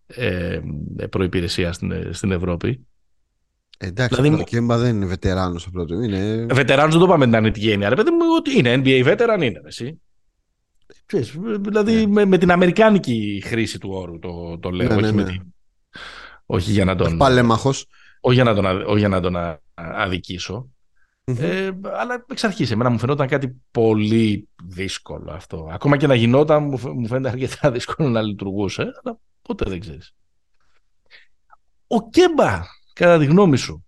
ε, 0.06 0.60
προϋπηρεσία 1.10 1.74
στην, 1.74 2.14
στην 2.14 2.32
Ευρώπη. 2.32 2.86
Εντάξει, 3.78 4.22
δηλαδή, 4.22 4.42
ο 4.42 4.44
Κέμπα 4.44 4.78
δεν 4.78 4.96
είναι 4.96 5.06
βετεράνος 5.06 5.66
απλό 5.66 5.86
του. 5.86 6.02
Είναι... 6.02 6.46
Βετεράνος 6.52 6.92
δεν 6.92 7.02
το 7.02 7.08
πάμε 7.08 7.26
την 7.26 7.36
αρνητική 7.36 7.72
έννοια. 7.72 7.90
Ρε 7.90 7.96
παιδί 7.96 8.12
μου, 8.12 8.18
ότι 8.38 8.58
είναι 8.58 8.82
NBA 8.84 9.06
veteran 9.06 9.42
είναι. 9.42 9.62
Εσύ. 9.66 10.02
δηλαδή 11.62 11.94
ναι. 11.94 12.08
με, 12.08 12.26
με, 12.26 12.38
την 12.38 12.52
αμερικάνικη 12.52 13.44
χρήση 13.46 13.80
του 13.80 13.90
όρου 13.94 14.20
το, 14.20 14.58
το 14.60 14.70
λέω. 14.70 14.88
Ναι, 14.88 14.96
όχι, 14.96 15.02
ναι, 15.02 15.12
ναι. 15.12 15.24
Την... 15.24 15.42
όχι 16.46 16.72
για 16.72 16.86
να 16.86 16.96
τον... 16.96 17.18
Παλέμαχος 17.18 17.88
όχι 18.22 18.36
για 18.36 18.44
να 18.44 18.54
τον, 18.54 18.66
όχι 18.66 19.00
για 19.00 19.08
να 19.08 19.22
τον 19.22 19.36
αδικησω 19.74 20.70
Ε, 21.24 21.72
αλλά 21.84 22.26
εξ 22.30 22.44
αρχής, 22.44 22.72
εμένα 22.72 22.90
μου 22.90 23.00
φαινόταν 23.00 23.28
κάτι 23.28 23.62
πολύ 23.72 24.50
δύσκολο 24.64 25.32
αυτό. 25.32 25.70
Ακόμα 25.72 25.98
και 25.98 26.08
να 26.08 26.16
γινόταν, 26.16 26.64
μου 26.64 27.08
φαίνεται 27.08 27.30
αρκετά 27.30 27.72
δύσκολο 27.72 28.10
να 28.10 28.22
λειτουργούσε, 28.22 28.82
αλλά 28.82 29.20
ποτέ 29.42 29.70
δεν 29.70 29.80
ξέρεις. 29.80 30.16
Ο 31.88 32.10
Κέμπα, 32.10 32.62
κατά 32.94 33.18
τη 33.20 33.26
γνώμη 33.26 33.58
σου. 33.58 33.86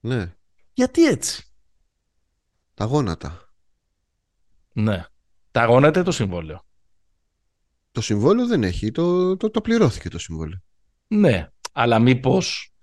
Ναι. 0.00 0.34
Γιατί 0.72 1.06
έτσι; 1.06 1.44
Τα 2.74 2.84
γόνατα. 2.84 3.50
Ναι. 4.72 5.04
Τα 5.50 5.64
γόνατα 5.64 6.02
το 6.02 6.10
συμβόλαιο; 6.10 6.64
Το 7.92 8.00
συμβόλαιο 8.00 8.46
δεν 8.46 8.64
έχει. 8.64 8.90
Το, 8.90 9.36
το, 9.36 9.50
το 9.50 9.60
πληρώθηκε 9.60 10.08
το 10.08 10.18
συμβόλαιο. 10.18 10.58
Ναι. 11.06 11.48
Αλλά 11.72 11.98
μήπως 11.98 12.75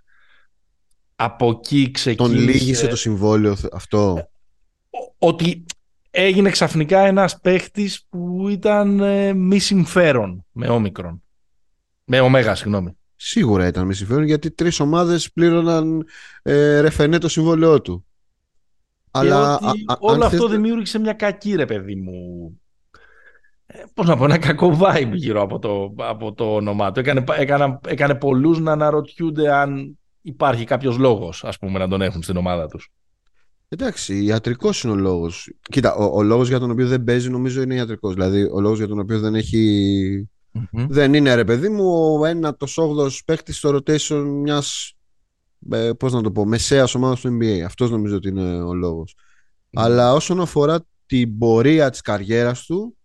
από 1.24 1.50
εκεί 1.50 1.92
ξεκίνησε... 1.92 2.36
Τον 2.36 2.44
λύγησε 2.44 2.88
το 2.88 2.96
συμβόλαιο 2.96 3.56
αυτό; 3.72 4.30
Ότι 5.18 5.66
έγινε 6.12 6.50
ξαφνικά 6.50 7.00
ένας 7.00 7.40
παίχτης 7.40 8.06
που 8.10 8.50
ήταν 8.50 9.00
ε, 9.00 9.34
μη 9.34 9.60
συμφέρον 9.60 10.46
με 10.52 10.68
όμικρον. 10.68 11.24
Με 12.04 12.20
ωμέγα, 12.20 12.56
συγγνώμη. 12.56 12.98
Σίγουρα 13.16 13.68
ήταν 13.68 13.86
μη 13.86 13.94
συμφέρον 13.94 14.24
γιατί 14.24 14.52
τρεις 14.52 14.80
ομάδες 14.80 15.32
πλήρωναν 15.32 16.06
ε, 16.42 16.80
ρεφενέ 16.80 17.18
το 17.18 17.28
συμβόλαιό 17.28 17.82
του. 17.82 18.06
Αλλά 19.12 19.60
όλο 20.00 20.26
αυτό 20.26 20.48
δημιούργησε 20.48 21.00
μια 21.00 21.14
κακή 21.14 21.56
ρε 21.56 21.66
παιδί 21.66 21.96
μου 21.96 22.52
ε, 23.66 23.84
πώς 23.94 24.08
να 24.08 24.18
πω, 24.18 24.24
ένα 24.24 24.38
κακό 24.38 24.80
vibe 24.82 25.12
γύρω 25.14 25.42
από 25.42 25.60
το, 25.60 25.94
από 25.98 26.34
το 26.34 26.56
όνομά 26.56 26.92
του. 26.92 27.00
Έκανε, 27.00 27.24
έκανε, 27.38 27.80
έκανε 27.88 28.16
πολλούς 28.16 28.60
να 28.60 28.72
αναρωτιούνται 28.72 29.54
αν 29.54 30.00
υπάρχει 30.24 30.66
κάποιος 30.66 30.98
λόγος, 30.98 31.44
ας 31.44 31.58
πούμε, 31.58 31.80
να 31.80 31.88
τον 31.88 32.02
έχουν 32.02 32.24
στην 32.24 32.38
ομάδα 32.38 32.68
τους. 32.68 32.92
Εντάξει, 33.68 34.24
ιατρικός 34.24 34.84
είναι 34.84 34.94
ο 34.94 34.96
λόγος. 34.96 35.54
Κοίτα, 35.62 35.96
ο, 35.96 36.18
ο 36.18 36.24
λόγος 36.24 36.48
για 36.48 36.60
τον 36.60 36.72
οποίο 36.72 36.88
δεν 36.88 37.04
παίζει 37.04 37.30
νομίζω 37.30 37.62
είναι 37.62 37.76
ιατρικός. 37.76 38.14
Δηλαδή, 38.14 38.44
ο 38.52 38.62
λόγος 38.62 38.78
για 38.78 38.88
τον 38.88 39.00
οποίο 39.00 39.20
δεν 39.20 39.36
έχει. 39.36 40.30
Mm-hmm. 40.54 40.86
Δεν 40.90 41.14
είναι 41.14 41.34
ρε 41.34 41.44
παιδί 41.44 41.70
μου 41.70 42.18
ο 42.20 42.26
ένατος 42.26 42.78
όγδοο 42.78 43.10
παίχτη 43.26 43.54
στο 43.54 43.70
rotation 43.70 44.24
μιας. 44.42 44.94
Ε, 45.72 45.92
Πώς 46.00 46.14
να 46.14 46.22
το 46.22 46.32
πω, 46.32 46.46
μεσαίας 46.46 46.96
ομάδας 46.96 47.22
του 47.22 47.38
NBA. 47.38 47.60
Αυτός 47.60 47.92
νομίζω 47.92 48.16
ότι 48.16 48.28
είναι 48.28 48.64
ο 48.64 48.74
λόγος. 48.74 49.16
Mm-hmm. 49.16 49.82
Αλλά 49.84 50.14
όσον 50.14 50.42
αφορά 50.42 50.86
την 51.06 51.38
πορεία 51.38 51.90
της 51.90 52.02
καριέρας 52.02 52.66
του, 52.66 52.98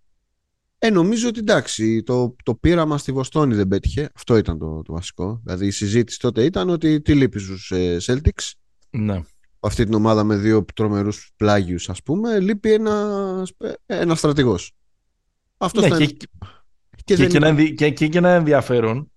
ε, 0.78 0.90
νομίζω 0.90 1.28
ότι 1.28 1.38
εντάξει, 1.38 2.02
το, 2.02 2.36
το 2.42 2.54
πείραμα 2.54 2.98
στη 2.98 3.12
Βοστόνη 3.12 3.54
δεν 3.54 3.68
πέτυχε. 3.68 4.10
Αυτό 4.14 4.36
ήταν 4.36 4.58
το, 4.58 4.82
το 4.82 4.92
βασικό. 4.92 5.40
Δηλαδή 5.44 5.66
η 5.66 5.70
συζήτηση 5.70 6.18
τότε 6.18 6.44
ήταν 6.44 6.68
ότι 6.68 7.00
τι 7.00 7.14
λείπει 7.14 7.38
στους 7.38 7.70
ε, 7.70 7.96
Celtics. 8.02 8.52
Ναι. 8.90 9.22
Αυτή 9.60 9.84
την 9.84 9.94
ομάδα 9.94 10.24
με 10.24 10.36
δύο 10.36 10.64
τρομερούς 10.74 11.30
πλάγιους, 11.36 11.88
ας 11.88 12.02
πούμε, 12.02 12.40
λείπει 12.40 12.72
ένα, 12.72 13.44
ένας 13.86 14.18
στρατηγός. 14.18 14.72
Αυτό 15.56 15.80
ναι, 15.80 15.88
και, 15.88 16.06
και, 16.06 16.26
και, 17.04 17.26
και, 17.26 17.36
ένα, 17.36 17.64
και, 17.64 17.90
και 17.90 18.18
ένα 18.18 18.28
ενδιαφέρον 18.28 19.10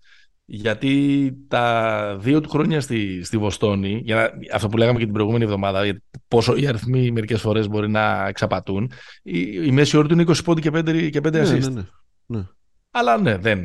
γιατί 0.54 1.34
τα 1.48 2.16
δύο 2.20 2.42
του 2.42 2.50
χρόνια 2.50 2.82
στη, 2.82 3.24
στη 3.24 3.38
Βοστόνη, 3.38 4.02
για 4.04 4.16
να, 4.16 4.56
αυτό 4.56 4.68
που 4.68 4.78
λέγαμε 4.78 5.00
και 5.00 5.04
την 5.04 5.14
προηγούμενη 5.14 5.44
εβδομάδα, 5.44 6.02
πόσο 6.28 6.56
οι 6.56 6.68
αριθμοί 6.68 7.12
μερικές 7.12 7.42
φορές 7.42 7.68
μπορεί 7.68 7.90
να 7.90 8.28
εξαπατούν, 8.28 8.92
η, 9.24 9.40
η 9.66 9.72
μέση 9.72 9.98
όρη 9.98 10.08
του 10.08 10.14
είναι 10.14 10.24
20 10.28 10.36
πόντι 10.44 10.62
και 10.62 10.70
5, 10.74 11.10
και 11.12 11.20
5 11.20 11.32
ναι, 11.32 11.42
assist. 11.42 11.60
Ναι, 11.60 11.70
ναι, 11.70 11.84
ναι. 12.26 12.48
Αλλά 12.92 13.18
ναι, 13.18 13.38
δεν, 13.38 13.62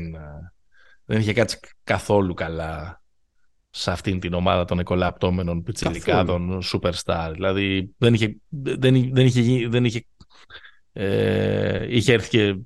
δεν 1.04 1.20
είχε 1.20 1.32
κάτσει 1.32 1.58
καθόλου 1.84 2.34
καλά 2.34 3.02
σε 3.70 3.90
αυτήν 3.90 4.20
την 4.20 4.34
ομάδα 4.34 4.64
των 4.64 4.78
εκολαπτώμενων 4.78 5.62
πιτσιλικάδων 5.62 6.62
superstar. 6.72 7.30
Δηλαδή 7.32 7.94
δεν 7.98 8.14
είχε, 8.14 8.36
δεν, 8.48 9.10
δεν 9.12 9.26
είχε, 9.26 9.68
δεν 9.68 9.84
είχε, 9.84 10.06
ε, 10.92 11.96
είχε 11.96 12.12
έρθει 12.12 12.28
και 12.28 12.56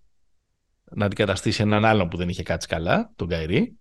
να 0.90 1.04
αντικαταστήσει 1.04 1.62
έναν 1.62 1.84
άλλον 1.84 2.08
που 2.08 2.16
δεν 2.16 2.28
είχε 2.28 2.42
κάτσει 2.42 2.68
καλά, 2.68 3.12
τον 3.16 3.28
Καϊρή. 3.28 3.79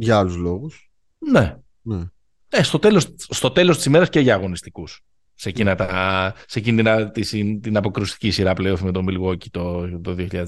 Για 0.00 0.18
άλλους 0.18 0.36
λόγους. 0.36 0.90
Ναι. 1.18 1.56
ναι. 1.82 2.04
Ε, 2.48 2.62
στο, 2.62 2.78
τέλος, 2.78 3.14
στο 3.16 3.50
τέλος 3.50 3.76
της 3.76 3.84
ημέρας 3.84 4.08
και 4.08 4.20
για 4.20 4.34
αγωνιστικούς. 4.34 5.04
Σε, 5.34 5.48
εκείνα 5.48 5.74
τα, 5.74 6.34
σε 6.46 6.58
εκείνη 6.58 7.10
την, 7.10 7.60
την 7.60 7.76
αποκρουστική 7.76 8.30
σειρά 8.30 8.52
playoff 8.56 8.78
με 8.80 8.92
τον 8.92 9.06
Milwaukee 9.10 9.48
το, 9.50 10.00
το 10.00 10.16
2019. 10.18 10.46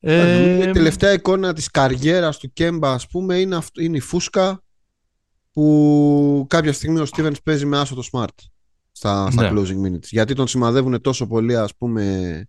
Ε, 0.00 0.68
η 0.68 0.70
τελευταία 0.70 1.12
εικόνα 1.12 1.52
της 1.52 1.70
καριέρας 1.70 2.38
του 2.38 2.52
Κέμπα 2.52 2.92
ας 2.92 3.06
πούμε 3.06 3.38
είναι, 3.38 3.58
είναι 3.78 3.96
η 3.96 4.00
φούσκα 4.00 4.62
που 5.52 6.46
κάποια 6.48 6.72
στιγμή 6.72 7.00
ο 7.00 7.04
Στίβενς 7.04 7.42
παίζει 7.42 7.66
με 7.66 7.78
άσο 7.78 7.94
το 7.94 8.08
Smart 8.12 8.44
στα, 8.92 9.30
στα 9.30 9.52
ναι. 9.52 9.60
closing 9.60 9.86
minutes 9.86 10.06
γιατί 10.08 10.34
τον 10.34 10.46
σημαδεύουν 10.46 11.00
τόσο 11.00 11.26
πολύ 11.26 11.56
ας 11.56 11.76
πούμε 11.76 12.44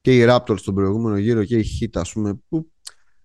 και 0.00 0.16
οι 0.16 0.26
Raptors 0.28 0.58
στον 0.58 0.74
προηγούμενο 0.74 1.16
γύρο 1.16 1.44
και 1.44 1.56
οι 1.56 1.64
Heat 1.80 2.00
ας 2.00 2.12
πούμε 2.12 2.34
που 2.48 2.72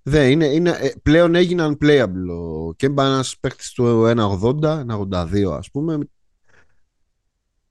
δεν, 0.10 0.32
είναι, 0.32 0.46
είναι, 0.46 0.70
ε, 0.70 0.92
πλέον 1.04 1.36
έγιναν 1.36 1.78
playable 1.82 2.28
ο 2.32 2.74
Κέμπα 2.74 3.06
ένας 3.06 3.38
παίχτης 3.40 3.72
του 3.72 4.04
1.80, 4.16 4.86
1.82 4.88 5.58
ας 5.58 5.72
πούμε 5.72 5.98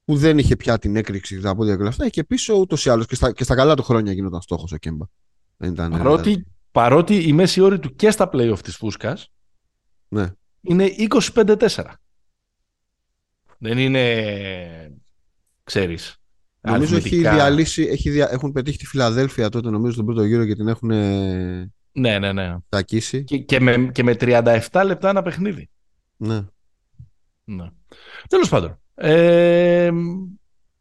που 0.05 0.16
δεν 0.16 0.38
είχε 0.38 0.57
πια 0.57 0.79
την 0.79 0.96
έκρηξη 0.96 1.37
και 1.37 1.40
τα 1.40 1.55
πόδια 1.55 1.74
και 1.74 1.81
όλα 1.81 1.90
αυτά 1.90 2.09
και 2.09 2.24
πίσω 2.24 2.55
ούτως 2.55 2.85
ή 2.85 2.90
άλλως 2.90 3.07
και 3.07 3.14
στα, 3.14 3.33
και 3.33 3.44
στα 3.44 3.55
καλά 3.55 3.74
του 3.74 3.83
χρόνια 3.83 4.12
γινόταν 4.12 4.40
στόχος 4.40 4.72
ο 4.72 4.77
Κέμπα 4.77 5.07
παρότι, 5.57 6.22
δηλαδή. 6.22 6.46
παρότι 6.70 7.29
η 7.29 7.33
μέση 7.33 7.61
όρη 7.61 7.79
του 7.79 7.94
και 7.94 8.11
στα 8.11 8.31
playoff 8.33 8.59
της 8.62 8.77
Φούσκας 8.77 9.33
ναι. 10.09 10.33
είναι 10.61 10.88
25-4. 11.35 11.66
Δεν 13.59 13.79
είναι, 13.79 14.92
ξέρεις, 15.64 16.18
Νομίζω 16.61 16.96
έχει 16.96 17.16
διαλύσει, 17.16 17.83
έχει 17.83 18.11
δια... 18.11 18.29
έχουν 18.31 18.53
πετύχει 18.53 18.79
τη 18.79 18.87
Φιλαδέλφια 18.87 19.48
τότε 19.48 19.70
νομίζω 19.70 19.92
στον 19.92 20.05
πρώτο 20.05 20.24
γύρο 20.24 20.46
και 20.46 20.55
την 20.55 20.68
έχουν 20.68 20.90
ναι, 21.99 22.19
ναι, 22.19 22.33
ναι. 22.33 22.57
τακίσει. 22.69 23.25
Και, 23.25 23.39
και, 23.39 23.61
με, 23.61 23.91
και 23.93 24.03
με 24.03 24.17
37 24.19 24.83
λεπτά 24.85 25.09
ένα 25.09 25.23
παιχνίδι. 25.23 25.71
Ναι. 26.17 26.41
ναι. 27.45 27.67
Τέλος 28.29 28.49
πάντων. 28.49 28.81
Ε, 28.95 29.91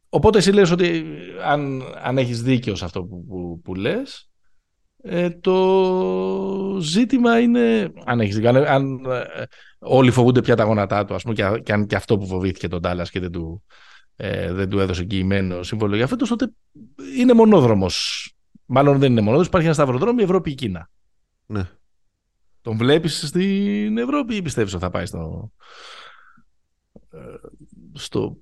οπότε 0.10 0.38
εσύ 0.38 0.51
λες 0.51 0.71
ότι 0.71 1.06
αν, 1.45 1.84
αν 2.03 2.17
έχεις 2.17 2.41
δίκιο 2.41 2.75
σε 2.75 2.86
αυτό 2.86 3.03
που, 3.03 3.25
που, 3.25 3.62
που 3.63 3.75
λες, 3.75 4.30
ε, 5.03 5.30
το 5.30 6.77
ζήτημα 6.82 7.39
είναι, 7.39 7.93
αν 8.06 8.19
έχεις 8.19 8.45
αν 8.45 9.06
ε, 9.06 9.43
όλοι 9.80 10.12
φοβούνται 10.12 10.41
πια 10.41 10.56
τα 10.56 10.63
γόνατά 10.63 11.06
του, 11.06 11.13
ας 11.13 11.23
πούμε, 11.23 11.34
και, 11.34 11.62
και 11.63 11.73
αν 11.73 11.86
και 11.86 11.95
αυτό 11.95 12.17
που 12.17 12.27
φοβήθηκε 12.27 12.67
τον 12.67 12.82
Τάλλας 12.82 13.10
και 13.10 13.19
δεν 13.19 13.32
του, 13.32 13.63
ε, 14.15 14.53
δεν 14.53 14.69
του 14.69 14.80
έδωσε 14.80 15.01
εγγυημένο 15.01 15.63
συμβόλαιο 15.63 15.95
για 15.95 16.08
φέτος, 16.08 16.30
τότε 16.30 16.51
είναι 17.17 17.34
μονόδρομος. 17.34 18.32
Μάλλον 18.65 18.99
δεν 18.99 19.12
είναι 19.12 19.19
μονόδρομος, 19.19 19.47
υπάρχει 19.47 19.67
ένα 19.67 19.75
σταυροδρόμιο 19.75 20.23
Ευρώπη 20.23 20.53
Κίνα. 20.53 20.89
Ναι. 21.47 21.69
Τον 22.62 22.77
βλέπεις 22.77 23.27
στην 23.27 23.97
Ευρώπη 23.97 24.36
ή 24.36 24.41
πιστεύεις 24.41 24.73
ότι 24.73 24.83
θα 24.83 24.89
πάει 24.89 25.05
στο, 25.05 25.51
ε, 27.10 27.17
στο 27.93 28.38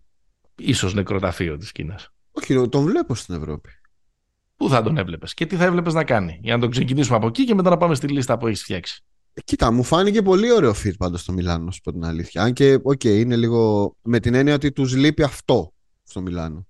ίσως 0.55 0.93
νεκροταφείο 0.93 1.57
της 1.57 1.71
Κίνας; 1.71 2.09
Όχι, 2.31 2.69
τον 2.69 2.83
βλέπω 2.83 3.15
στην 3.15 3.35
Ευρώπη. 3.35 3.69
Πού 4.55 4.69
θα 4.69 4.81
τον 4.81 4.97
έβλεπες 4.97 5.33
και 5.33 5.45
τι 5.45 5.55
θα 5.55 5.63
έβλεπες 5.63 5.93
να 5.93 6.03
κάνει, 6.03 6.39
για 6.41 6.55
να 6.55 6.61
τον 6.61 6.69
ξεκινήσουμε 6.69 7.17
από 7.17 7.27
εκεί 7.27 7.45
και 7.45 7.55
μετά 7.55 7.69
να 7.69 7.77
πάμε 7.77 7.95
στη 7.95 8.07
λίστα 8.07 8.37
που 8.37 8.47
έχεις 8.47 8.61
φτιάξει; 8.61 9.03
Ε, 9.33 9.41
κοίτα, 9.41 9.71
μου 9.71 9.83
φάνηκε 9.83 10.21
πολύ 10.21 10.51
ωραίο 10.51 10.71
fit 10.71 10.97
πάντως 10.97 11.21
στο 11.21 11.31
Μιλάνο, 11.31 11.71
σου 11.71 11.81
πω 11.81 11.91
την 11.91 12.03
αλήθεια. 12.03 12.41
Αν 12.41 12.53
και, 12.53 12.73
ok, 12.73 12.81
okay, 12.83 13.05
είναι 13.05 13.35
λίγο 13.35 13.95
με 14.01 14.19
την 14.19 14.33
έννοια 14.33 14.53
ότι 14.53 14.71
τους 14.71 14.95
λείπει 14.95 15.23
αυτό 15.23 15.73
στο 16.03 16.21
Μιλάνο. 16.21 16.67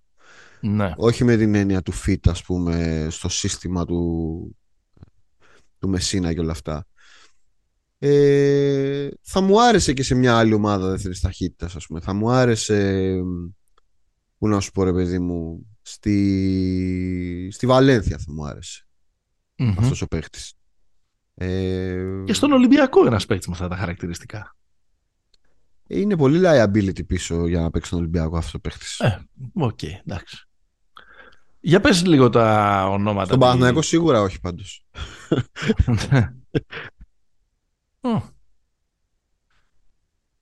Ναι. 0.62 0.93
Όχι 0.98 1.24
με 1.24 1.36
την 1.36 1.56
έννοια 1.56 1.82
του 1.82 1.93
fit, 2.06 2.30
ας 2.30 2.43
πούμε, 2.43 3.08
στο 3.10 3.30
σύστημα 3.30 3.86
του, 3.86 4.58
του 5.86 5.91
Μεσίνα 5.91 6.34
και 6.34 6.39
όλα 6.39 6.52
αυτά. 6.52 6.86
Ε, 8.00 9.08
θα 9.21 9.41
μου 9.41 9.62
άρεσε 9.62 9.93
και 9.93 10.04
σε 10.04 10.15
μια 10.15 10.38
άλλη 10.38 10.54
ομάδα 10.54 10.89
δεύτερης 10.89 11.19
ταχύτητας, 11.19 11.76
ας 11.76 11.86
πούμε. 11.86 12.00
Θα 12.00 12.13
μου 12.13 12.30
άρεσε. 12.30 13.19
Πού 14.38 14.48
να 14.48 14.60
σου 14.60 14.71
πω, 14.71 14.84
ρε 14.84 14.93
παιδί 14.93 15.19
μου, 15.19 15.65
Στη, 15.88 17.50
στη 17.52 17.67
Βαλένθια 17.67 18.17
θα 18.17 18.32
μου 18.34 18.45
άρεσε 18.45 18.88
mm-hmm. 19.58 19.76
αυτός 19.78 20.02
ο 20.02 20.08
παίχτης. 20.08 20.54
Ε... 21.34 22.24
Και 22.26 22.34
στον 22.34 22.52
Ολυμπιακό 22.52 23.06
ένας 23.06 23.26
παίχτη 23.26 23.50
με 23.50 23.56
αυτά 23.56 23.67
τα 23.67 23.76
χαρακτηριστικά. 23.76 24.56
Είναι 25.88 26.17
πολύ 26.17 26.41
liability 26.43 27.06
πίσω 27.08 27.48
για 27.48 27.62
να 27.62 27.71
παίξει 27.71 27.89
τον 27.89 28.00
Ολυμπιακό 28.00 28.38
αυτός 28.38 28.54
ο 28.54 28.60
παίχτης. 28.60 29.00
Ε, 29.00 29.28
ok, 29.54 29.80
okay, 29.82 30.00
εντάξει. 30.06 30.48
Για 31.65 31.80
πες 31.80 32.06
λίγο 32.06 32.30
τα 32.30 32.88
ονόματα. 32.89 33.25
Στον 33.25 33.39
Παναθηναϊκό 33.39 33.82
σίγουρα 33.82 34.21
όχι 34.21 34.39
πάντως. 34.39 34.86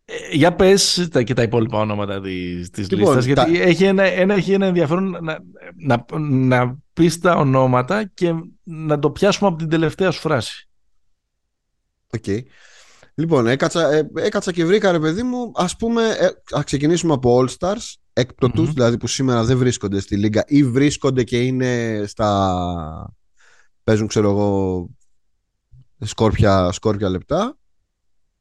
Ε, 0.05 0.35
για 0.35 0.55
πες 0.55 1.07
και 1.23 1.33
τα 1.33 1.41
υπόλοιπα 1.41 1.79
ονόματα 1.79 2.21
της 2.21 2.69
της 2.69 2.89
λοιπόν, 2.91 3.15
λίστας, 3.15 3.25
γιατί 3.25 3.61
έχει, 3.61 3.83
ένα, 3.83 4.03
ένα, 4.03 4.33
έχει 4.33 4.53
ένα 4.53 4.65
ενδιαφέρον 4.65 5.09
να, 5.09 5.39
να, 5.75 6.05
να 6.19 6.77
πεις 6.93 7.19
τα 7.19 7.35
ονόματα 7.35 8.05
και 8.05 8.33
να 8.63 8.99
το 8.99 9.11
πιάσουμε 9.11 9.49
από 9.49 9.57
την 9.57 9.69
τελευταία 9.69 10.11
σου 10.11 10.19
φράση. 10.19 10.69
OK. 12.13 12.23
Okay. 12.27 12.39
Λοιπόν, 13.15 13.47
έκατσα, 13.47 13.91
ε, 13.91 14.09
έκατσα 14.15 14.51
και 14.51 14.65
βρήκα 14.65 14.91
ρε 14.91 14.99
παιδί 14.99 15.23
μου, 15.23 15.51
ας 15.55 15.75
πούμε, 15.75 16.09
ε, 16.09 16.29
ας 16.51 16.63
ξεκινήσουμε 16.63 17.13
από 17.13 17.39
All 17.39 17.47
Stars, 17.57 17.93
εκπτωτούς 18.13 18.69
mm-hmm. 18.69 18.73
δηλαδή 18.73 18.97
που 18.97 19.07
σήμερα 19.07 19.43
δεν 19.43 19.57
βρίσκονται 19.57 19.99
στη 19.99 20.17
Λίγκα 20.17 20.43
ή 20.47 20.63
βρίσκονται 20.63 21.23
και 21.23 21.41
είναι 21.41 22.03
στα, 22.07 23.13
παίζουν 23.83 24.07
ξέρω 24.07 24.29
εγώ, 24.29 24.89
σκόρπια, 25.99 26.71
σκόρπια 26.71 27.09
λεπτά 27.09 27.57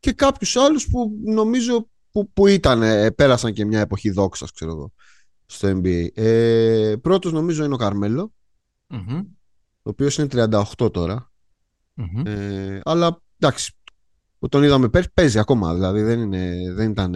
και 0.01 0.13
κάποιους 0.13 0.57
άλλους 0.57 0.89
που 0.89 1.13
νομίζω 1.25 1.89
που, 2.11 2.31
που 2.33 2.47
ήταν, 2.47 2.83
ε, 2.83 3.11
πέρασαν 3.11 3.53
και 3.53 3.65
μια 3.65 3.81
εποχή 3.81 4.11
δόξας 4.11 4.53
ξέρω 4.53 4.71
εγώ 4.71 4.93
στο 5.47 5.81
NBA. 5.83 6.07
Ε, 6.15 6.95
πρώτος 7.03 7.33
νομίζω 7.33 7.65
είναι 7.65 7.75
ο 7.75 7.77
Καρμέλο 7.77 8.33
ο 9.83 9.91
οποίος 9.91 10.19
είναι 10.19 10.29
38 10.79 10.93
τωρα 10.93 11.31
ε, 12.25 12.81
αλλά 12.85 13.23
εντάξει, 13.39 13.73
τον 14.49 14.63
είδαμε 14.63 14.89
πέρσι, 14.89 15.11
παίζει 15.15 15.39
ακόμα, 15.39 15.75
δηλαδή 15.75 16.03
δεν, 16.03 16.21
είναι, 16.21 16.73
δεν, 16.73 16.91
ήταν, 16.91 17.13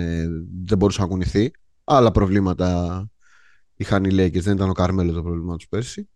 δεν 0.64 0.78
μπορούσε 0.78 1.00
να 1.00 1.06
κουνηθεί. 1.06 1.50
Άλλα 1.84 2.10
προβλήματα 2.10 3.08
είχαν 3.76 4.04
οι 4.04 4.10
Lakers, 4.12 4.40
δεν 4.40 4.54
ήταν 4.54 4.68
ο 4.68 4.72
Καρμέλος 4.72 5.14
το 5.14 5.22
πρόβλημα 5.22 5.56
τους 5.56 5.68
πέρσι. 5.68 6.08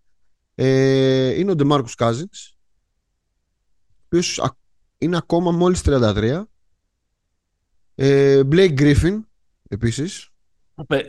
Ε, 0.55 1.39
είναι 1.39 1.51
ο 1.51 1.55
Ντεμάρκους 1.55 1.95
Cousins, 1.99 2.53
ο 3.83 4.03
οποίος 4.05 4.43
είναι 4.99 5.17
ακόμα 5.17 5.51
μόλις 5.51 5.83
33 5.85 6.43
ε, 7.95 8.41
Blake 8.51 8.79
Griffin 8.79 9.21
επίσης. 9.69 10.29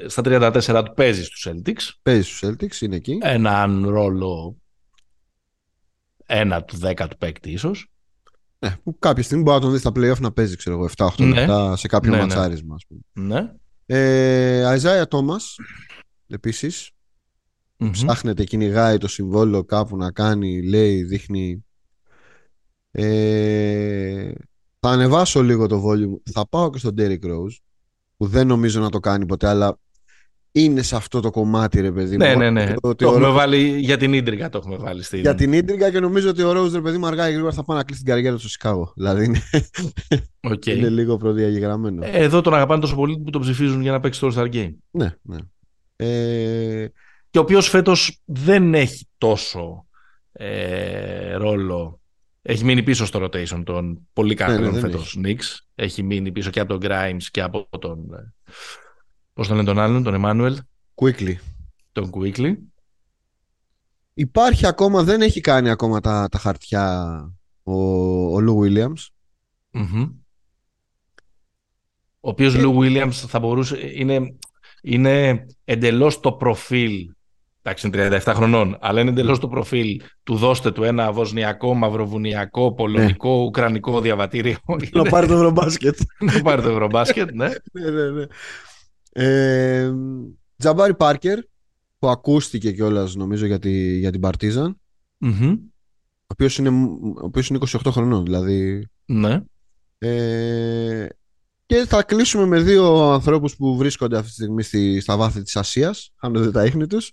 Στα 0.07 0.21
34 0.25 0.83
του 0.85 0.93
παίζει 0.93 1.23
στους 1.23 1.47
Celtics. 1.49 1.89
Παίζει 2.01 2.21
στους 2.21 2.49
Celtics, 2.49 2.81
είναι 2.81 2.95
εκεί. 2.95 3.17
Έναν 3.21 3.87
ρόλο 3.87 4.61
ένα 6.25 6.63
του 6.63 6.79
10 6.81 7.07
του 7.09 7.17
παίκτη 7.17 7.51
ίσως. 7.51 7.90
Ναι, 8.65 8.75
που 8.83 8.99
κάποια 8.99 9.23
στιγμή 9.23 9.43
μπορεί 9.43 9.55
να 9.55 9.61
τον 9.61 9.71
δεις 9.71 9.79
στα 9.79 9.91
playoff 9.95 10.19
να 10.19 10.31
παίζει, 10.31 10.55
ξέρω 10.55 10.75
εγώ, 10.75 10.89
7-8 10.97 11.09
ναι. 11.17 11.25
λεπτά 11.25 11.75
σε 11.75 11.87
κάποιο 11.87 12.11
ναι, 12.11 12.15
ναι. 12.15 12.21
ματσάρισμα. 12.21 12.75
Ας 12.75 12.85
πούμε. 12.87 13.01
Ναι. 13.13 13.53
Ε, 13.85 14.73
Αιζάια 14.73 15.07
Τόμας, 15.07 15.55
επίσης. 16.27 16.91
Mm-hmm. 17.77 17.89
Ψάχνεται, 17.91 18.43
κυνηγάει 18.43 18.97
το 18.97 19.07
συμβόλαιο 19.07 19.63
κάπου 19.63 19.97
να 19.97 20.11
κάνει, 20.11 20.63
λέει, 20.67 21.03
δείχνει. 21.03 21.65
Ε, 22.91 24.31
θα 24.79 24.89
ανεβάσω 24.89 25.43
λίγο 25.43 25.67
το 25.67 25.83
volume. 25.85 26.31
Θα 26.31 26.47
πάω 26.47 26.69
και 26.69 26.77
στον 26.77 26.93
Derrick 26.97 27.23
Rose, 27.23 27.57
που 28.17 28.27
δεν 28.27 28.47
νομίζω 28.47 28.81
να 28.81 28.89
το 28.89 28.99
κάνει 28.99 29.25
ποτέ, 29.25 29.47
αλλά 29.47 29.79
είναι 30.51 30.81
σε 30.81 30.95
αυτό 30.95 31.19
το 31.19 31.29
κομμάτι, 31.29 31.81
ρε 31.81 31.91
παιδί 31.91 32.17
μου. 32.17 32.25
Ναι, 32.25 32.35
ναι, 32.35 32.49
ναι. 32.49 32.73
Το, 32.81 32.95
το 32.95 33.07
έχουμε 33.07 33.29
βάλει 33.29 33.57
για 33.79 33.97
την 33.97 34.13
ίντριγκα, 34.13 34.49
το 34.49 34.57
έχουμε 34.57 34.75
βάλει 34.75 35.03
στην. 35.03 35.19
Για 35.19 35.35
την 35.35 35.53
ίντριγκα 35.53 35.91
και 35.91 35.99
νομίζω 35.99 36.29
ότι 36.29 36.41
ο 36.41 36.51
Rose, 36.51 36.71
ρε 36.71 36.81
παιδί 36.81 36.97
μου, 36.97 37.05
αργά 37.05 37.29
ή 37.29 37.31
γρήγορα 37.31 37.53
θα 37.53 37.63
πάει 37.63 37.77
να 37.77 37.83
κλείσει 37.83 38.03
την 38.03 38.13
καριέρα 38.13 38.33
του 38.35 38.39
στο 38.39 38.49
Σικάγο. 38.49 38.93
Δηλαδή 38.95 39.25
είναι, 39.25 39.41
okay. 40.51 40.67
είναι 40.67 40.89
λίγο 40.89 41.17
προδιαγεγραμμένο. 41.17 42.05
Εδώ 42.05 42.41
τον 42.41 42.53
αγαπάνε 42.53 42.81
τόσο 42.81 42.95
πολύ 42.95 43.19
που 43.19 43.29
τον 43.29 43.41
ψηφίζουν 43.41 43.81
για 43.81 43.91
να 43.91 43.99
παίξει 43.99 44.19
το 44.19 44.31
All-Star 44.35 44.53
Game. 44.53 44.73
Ναι, 44.91 45.15
ναι. 45.21 45.37
Ε... 45.95 46.87
Και 47.29 47.37
ο 47.37 47.41
οποίος 47.41 47.69
φέτος 47.69 48.21
δεν 48.25 48.73
έχει 48.73 49.07
τόσο 49.17 49.85
ε, 50.31 51.33
ρόλο 51.33 52.01
έχει 52.41 52.63
μείνει 52.63 52.83
πίσω 52.83 53.05
στο 53.05 53.23
rotation 53.23 53.61
των 53.63 54.07
πολύ 54.13 54.33
καλών 54.33 54.61
ναι, 54.61 54.69
ναι, 54.69 54.79
φέτος 54.79 55.19
Knicks. 55.23 55.59
Έχει 55.75 56.03
μείνει 56.03 56.31
πίσω 56.31 56.49
και 56.49 56.59
από 56.59 56.77
τον 56.77 56.91
Grimes 56.91 57.23
και 57.31 57.41
από 57.41 57.67
τον... 57.79 57.97
Ε, 59.41 59.43
πώς 59.43 59.47
τον 59.47 59.55
λένε 59.55 59.67
τον 59.67 59.79
άλλον, 59.79 60.03
τον 60.03 60.23
Emmanuel. 60.23 60.55
Quickly. 60.95 61.35
Τον 61.91 62.09
Quickly. 62.13 62.55
Υπάρχει 64.13 64.67
ακόμα, 64.67 65.03
δεν 65.03 65.21
έχει 65.21 65.41
κάνει 65.41 65.69
ακόμα 65.69 65.99
τα, 65.99 66.27
τα 66.31 66.37
χαρτιά 66.37 67.11
ο, 67.63 67.73
ο 68.35 68.37
Lou 68.37 68.65
Williams. 68.65 69.07
Mm-hmm. 69.73 70.11
ο 72.19 72.29
οποίος 72.29 72.55
Λου 72.55 72.77
Williams 72.81 73.11
θα 73.11 73.39
μπορούσε, 73.39 73.77
είναι, 73.93 74.35
είναι 74.81 75.45
εντελώς 75.63 76.19
το 76.19 76.31
προφίλ 76.31 77.09
Εντάξει, 77.63 77.87
είναι 77.87 78.21
37 78.25 78.33
χρονών, 78.35 78.77
αλλά 78.81 79.01
είναι 79.01 79.09
εντελώς 79.09 79.39
το 79.39 79.47
προφίλ 79.47 80.01
του 80.23 80.35
δώστε 80.35 80.71
του 80.71 80.83
ένα 80.83 81.11
βοσνιακό, 81.11 81.73
μαυροβουνιακό, 81.73 82.73
πολωνικό, 82.73 83.37
ναι. 83.37 83.43
ουκρανικό 83.43 84.01
διαβατήριο. 84.01 84.57
Να 84.91 85.03
πάρει 85.03 85.27
το 85.27 85.33
ευρωμπάσκετ. 85.33 85.97
Να 86.19 86.41
πάρει 86.41 86.61
το 86.61 86.69
ευρωμπάσκετ, 86.69 87.31
ναι. 87.31 87.47
ναι, 87.71 87.89
ναι, 87.89 88.09
ναι. 88.09 88.25
Ε, 89.11 89.91
Τζαμπάρι 90.57 90.95
Πάρκερ, 90.95 91.39
που 91.99 92.09
ακούστηκε 92.09 92.71
κιόλας 92.71 93.15
νομίζω 93.15 93.45
για, 93.45 93.59
τη, 93.59 93.97
για 93.97 94.11
την 94.11 94.19
παρτιζαν 94.19 94.79
mm-hmm. 95.25 95.57
ο 96.03 96.27
οποίος 96.27 96.57
είναι, 96.57 96.69
είναι 96.69 97.59
28 97.71 97.79
χρονών, 97.85 98.23
δηλαδή. 98.23 98.87
Ναι. 99.05 99.41
Ε, 99.97 101.07
και 101.65 101.85
θα 101.85 102.03
κλείσουμε 102.03 102.45
με 102.45 102.59
δύο 102.59 103.11
ανθρώπους 103.11 103.55
που 103.55 103.77
βρίσκονται 103.77 104.17
αυτή 104.17 104.27
τη 104.27 104.33
στιγμή 104.33 104.63
στη, 104.63 104.99
στα 104.99 105.17
βάθη 105.17 105.41
της 105.41 105.55
Ασίας, 105.55 106.13
χάνονται 106.15 106.51
τα 106.51 106.65
ίχνη 106.65 106.87
τους. 106.87 107.09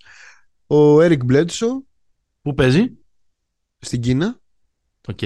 Ο 0.67 0.97
Eric 0.97 1.19
Bledsoe. 1.31 1.83
Πού 2.43 2.55
παίζει; 2.55 2.99
Στην 3.79 4.01
Κίνα. 4.01 4.41
Οκ. 5.09 5.21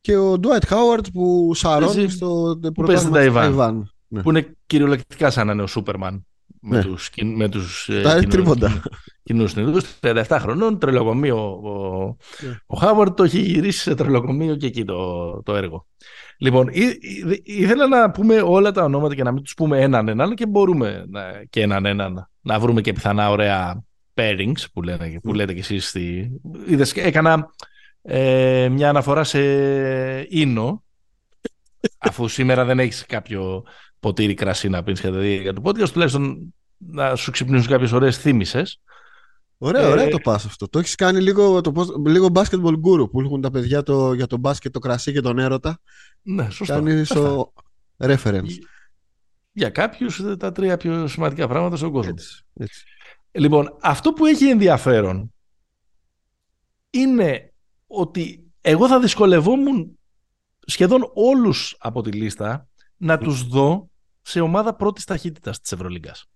Και 0.00 0.16
ο 0.16 0.38
Dwight 0.42 0.68
Howard 0.68 1.04
που 1.12 1.54
σαρώνει 1.54 2.08
στο 2.08 2.58
πρωτάθλημα 2.74 3.00
στην 3.00 3.12
Ταϊβάν. 3.12 3.93
Ναι. 4.14 4.22
Που 4.22 4.30
είναι 4.30 4.56
κυριολεκτικά 4.66 5.30
σαν 5.30 5.46
να 5.46 5.52
είναι 5.52 5.62
ο 5.62 5.66
Σούπερμαν. 5.66 6.26
Με 6.60 6.76
ναι. 6.76 6.82
τους, 6.82 7.10
με 7.22 7.48
τους 7.48 7.90
Τα 8.02 8.16
ε, 8.16 8.22
τρίποντα. 8.22 8.82
Κοινούς 9.22 9.54
37 10.00 10.24
χρονών, 10.40 10.78
τρελοκομείο. 10.78 11.36
Ο, 11.38 12.16
ναι. 12.46 12.58
ο 12.66 12.76
Χάουαρντ 12.76 13.14
το 13.14 13.24
έχει 13.24 13.40
γυρίσει 13.40 13.80
σε 13.80 13.94
τρελοκομείο 13.94 14.56
και 14.56 14.66
εκεί 14.66 14.84
το, 14.84 15.42
το 15.42 15.56
έργο. 15.56 15.86
Λοιπόν, 16.38 16.68
ήθελα 17.42 17.86
να 17.86 18.10
πούμε 18.10 18.40
όλα 18.40 18.72
τα 18.72 18.84
ονόματα 18.84 19.14
και 19.14 19.22
να 19.22 19.32
μην 19.32 19.42
τους 19.42 19.54
πούμε 19.54 19.80
έναν 19.80 20.08
έναν 20.08 20.34
και 20.34 20.46
μπορούμε 20.46 21.04
να, 21.08 21.44
και 21.50 21.60
έναν 21.60 21.86
έναν 21.86 22.30
να 22.40 22.58
βρούμε 22.58 22.80
και 22.80 22.92
πιθανά 22.92 23.30
ωραία 23.30 23.84
pairings 24.14 24.64
που, 24.72 24.82
λένε, 24.82 25.20
που 25.22 25.34
λέτε 25.34 25.52
κι 25.52 25.60
εσείς. 25.60 25.88
Στη... 25.88 26.30
Είδες, 26.66 26.92
έκανα 26.92 27.50
ε, 28.02 28.68
μια 28.68 28.88
αναφορά 28.88 29.24
σε 29.24 29.40
ίνο 30.28 30.82
αφού 31.98 32.28
σήμερα 32.28 32.64
δεν 32.64 32.78
έχεις 32.78 33.06
κάποιο 33.06 33.64
ποτήρι 34.04 34.34
κρασί 34.34 34.68
να 34.68 34.82
πίνεις 34.82 35.00
για 35.40 35.52
το 35.52 35.62
podcast 35.64 35.88
τουλάχιστον 35.88 36.54
να 36.76 37.14
σου 37.14 37.30
ξυπνήσουν 37.30 37.70
κάποιες 37.70 37.92
ωραίες 37.92 38.18
θύμησες. 38.18 38.80
Ωραία, 39.58 39.88
ωραία 39.88 40.04
ε, 40.04 40.08
το 40.08 40.18
πας 40.18 40.44
αυτό. 40.44 40.68
Το 40.68 40.78
έχεις 40.78 40.94
κάνει 40.94 41.20
λίγο, 41.20 41.60
το, 41.60 41.72
λίγο 42.06 42.28
basketball 42.34 42.72
guru 42.72 43.10
που 43.10 43.20
έχουν 43.20 43.40
τα 43.40 43.50
παιδιά 43.50 43.82
το, 43.82 44.12
για 44.12 44.26
το 44.26 44.36
μπάσκετ, 44.36 44.72
το 44.72 44.78
κρασί 44.78 45.12
και 45.12 45.20
τον 45.20 45.38
έρωτα. 45.38 45.78
Ναι, 46.22 46.50
σωστό. 46.50 46.74
Κάνεις 46.74 47.10
ο 47.10 47.52
reference. 47.98 48.58
Για 49.52 49.70
κάποιους 49.70 50.22
τα 50.38 50.52
τρία 50.52 50.76
πιο 50.76 51.06
σημαντικά 51.06 51.48
πράγματα 51.48 51.76
στον 51.76 51.92
κόσμο. 51.92 52.14
έτσι. 52.54 52.84
Λοιπόν, 53.30 53.76
αυτό 53.80 54.12
που 54.12 54.26
έχει 54.26 54.48
ενδιαφέρον 54.48 55.34
είναι 56.90 57.52
ότι 57.86 58.44
εγώ 58.60 58.88
θα 58.88 59.00
δυσκολευόμουν 59.00 59.98
σχεδόν 60.66 61.10
όλους 61.14 61.76
από 61.78 62.02
τη 62.02 62.10
λίστα 62.10 62.68
να 62.96 63.18
τους 63.18 63.46
δω 63.46 63.88
σε 64.24 64.40
ομάδα 64.40 64.74
πρώτης 64.74 65.04
ταχύτητας 65.04 65.60
της 65.60 65.72
Ευρωλίγκας. 65.72 66.28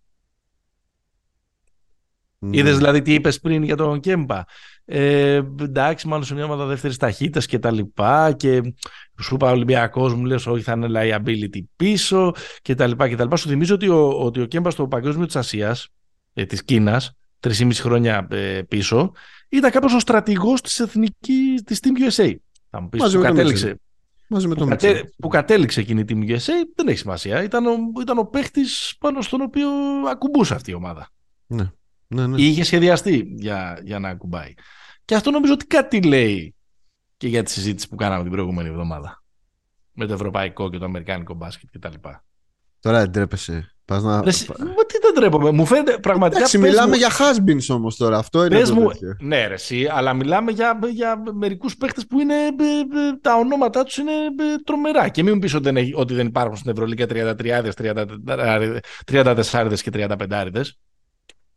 Mm. 2.40 2.48
Είδες 2.50 2.76
δηλαδή 2.76 3.02
τι 3.02 3.14
είπες 3.14 3.40
πριν 3.40 3.62
για 3.62 3.76
τον 3.76 4.00
Κέμπα. 4.00 4.42
Ε, 4.84 5.42
εντάξει, 5.60 6.08
μάλλον 6.08 6.24
σε 6.24 6.34
μια 6.34 6.44
ομάδα 6.44 6.64
δεύτερης 6.64 6.96
ταχύτητας 6.96 7.46
και 7.46 7.58
τα 7.58 7.70
λοιπά. 7.70 8.32
Και 8.32 8.74
σου 9.20 9.34
είπα 9.34 9.50
Ολυμπιακός, 9.50 10.14
μου 10.14 10.24
λες, 10.24 10.46
Όχι, 10.46 10.62
θα 10.62 10.72
είναι 10.72 10.88
liability 10.90 11.60
πίσω 11.76 12.32
και 12.62 12.74
τα 12.74 12.86
λοιπά. 12.86 13.08
Και 13.08 13.16
τα 13.16 13.22
λοιπά. 13.22 13.36
Σου 13.36 13.48
θυμίζω 13.48 13.74
ότι 13.74 13.88
ο, 13.88 14.08
ότι 14.08 14.40
ο 14.40 14.46
Κέμπας 14.46 14.72
στο 14.72 14.88
Παγκόσμιο 14.88 15.26
της 15.26 15.36
Ασίας 15.36 15.88
ε, 16.32 16.44
της 16.44 16.64
Κίνας, 16.64 17.12
3,5 17.40 17.70
χρόνια 17.72 18.26
ε, 18.30 18.62
πίσω, 18.62 19.12
ήταν 19.48 19.70
κάπως 19.70 19.94
ο 19.94 19.98
στρατηγός 19.98 20.60
της 20.60 20.80
εθνικής, 20.80 21.62
της 21.62 21.80
Team 21.82 22.10
USA. 22.10 22.34
Θα 22.70 22.80
μου 22.80 22.88
πεις, 22.88 23.00
Μαζί 23.00 23.16
που 23.16 23.22
κατέληξε. 23.22 23.80
Μαζί 24.28 24.48
με 24.48 24.54
που, 24.54 24.66
κατέ, 24.66 25.12
που 25.18 25.28
κατέληξε 25.28 25.80
εκείνη 25.80 26.00
η 26.00 26.04
Team 26.08 26.30
USA, 26.30 26.52
δεν 26.74 26.88
έχει 26.88 26.98
σημασία. 26.98 27.42
Ήταν 27.42 27.66
ο, 27.66 27.76
ήταν 28.00 28.18
ο 28.18 28.24
παίχτης 28.24 28.96
πάνω 29.00 29.22
στον 29.22 29.40
οποίο 29.40 29.68
ακουμπούσε 30.10 30.54
αυτή 30.54 30.70
η 30.70 30.74
ομάδα. 30.74 31.08
Ναι. 31.46 31.70
Ναι, 32.06 32.26
ναι. 32.26 32.40
Ή 32.40 32.46
είχε 32.46 32.64
σχεδιαστεί 32.64 33.32
για, 33.36 33.80
για 33.84 33.98
να 33.98 34.08
ακουμπάει. 34.08 34.54
Και 35.04 35.14
αυτό 35.14 35.30
νομίζω 35.30 35.52
ότι 35.52 35.66
κάτι 35.66 36.02
λέει 36.02 36.54
και 37.16 37.28
για 37.28 37.42
τη 37.42 37.50
συζήτηση 37.50 37.88
που 37.88 37.96
κάναμε 37.96 38.22
την 38.22 38.32
προηγούμενη 38.32 38.68
εβδομάδα. 38.68 39.22
Με 39.92 40.06
το 40.06 40.12
ευρωπαϊκό 40.12 40.70
και 40.70 40.78
το 40.78 40.84
αμερικάνικο 40.84 41.34
μπάσκετ 41.34 41.68
κτλ. 41.72 42.08
Τώρα 42.80 43.00
δεν 43.00 43.12
τρέπεσαι. 43.12 43.74
Πας 43.88 44.02
να... 44.02 44.22
Ρε, 44.22 44.30
μα 44.48 44.84
τι 44.86 44.98
δεν 45.02 45.14
τρέπομαι. 45.14 45.50
Μου 45.50 45.66
φαίνεται 45.66 45.98
πραγματικά. 45.98 46.38
Εντάξει, 46.38 46.58
μιλάμε 46.58 46.88
μου... 46.88 46.96
για 46.96 47.10
has 47.10 47.74
όμως 47.74 47.96
τώρα. 47.96 48.18
Αυτό 48.18 48.44
είναι 48.44 48.60
το 48.60 48.74
μου... 48.74 48.90
Ναι, 49.20 49.46
ρε, 49.46 49.54
εσύ, 49.54 49.88
αλλά 49.90 50.14
μιλάμε 50.14 50.50
για, 50.50 50.78
για 50.90 51.22
μερικούς 51.32 51.76
παίχτε 51.76 52.02
που 52.08 52.20
είναι. 52.20 52.34
Τα 53.20 53.34
ονόματά 53.34 53.84
τους 53.84 53.96
είναι 53.96 54.12
τρομερά. 54.64 55.08
Και 55.08 55.22
μην 55.22 55.32
μου 55.34 55.38
πεις 55.38 55.54
ότι, 55.54 55.92
ότι 55.94 56.14
δεν 56.14 56.26
υπάρχουν 56.26 56.56
στην 56.56 56.70
Ευρωλίγα 56.70 57.06
33, 57.08 57.70
34 59.06 59.74
και 59.82 59.90
35. 59.92 60.60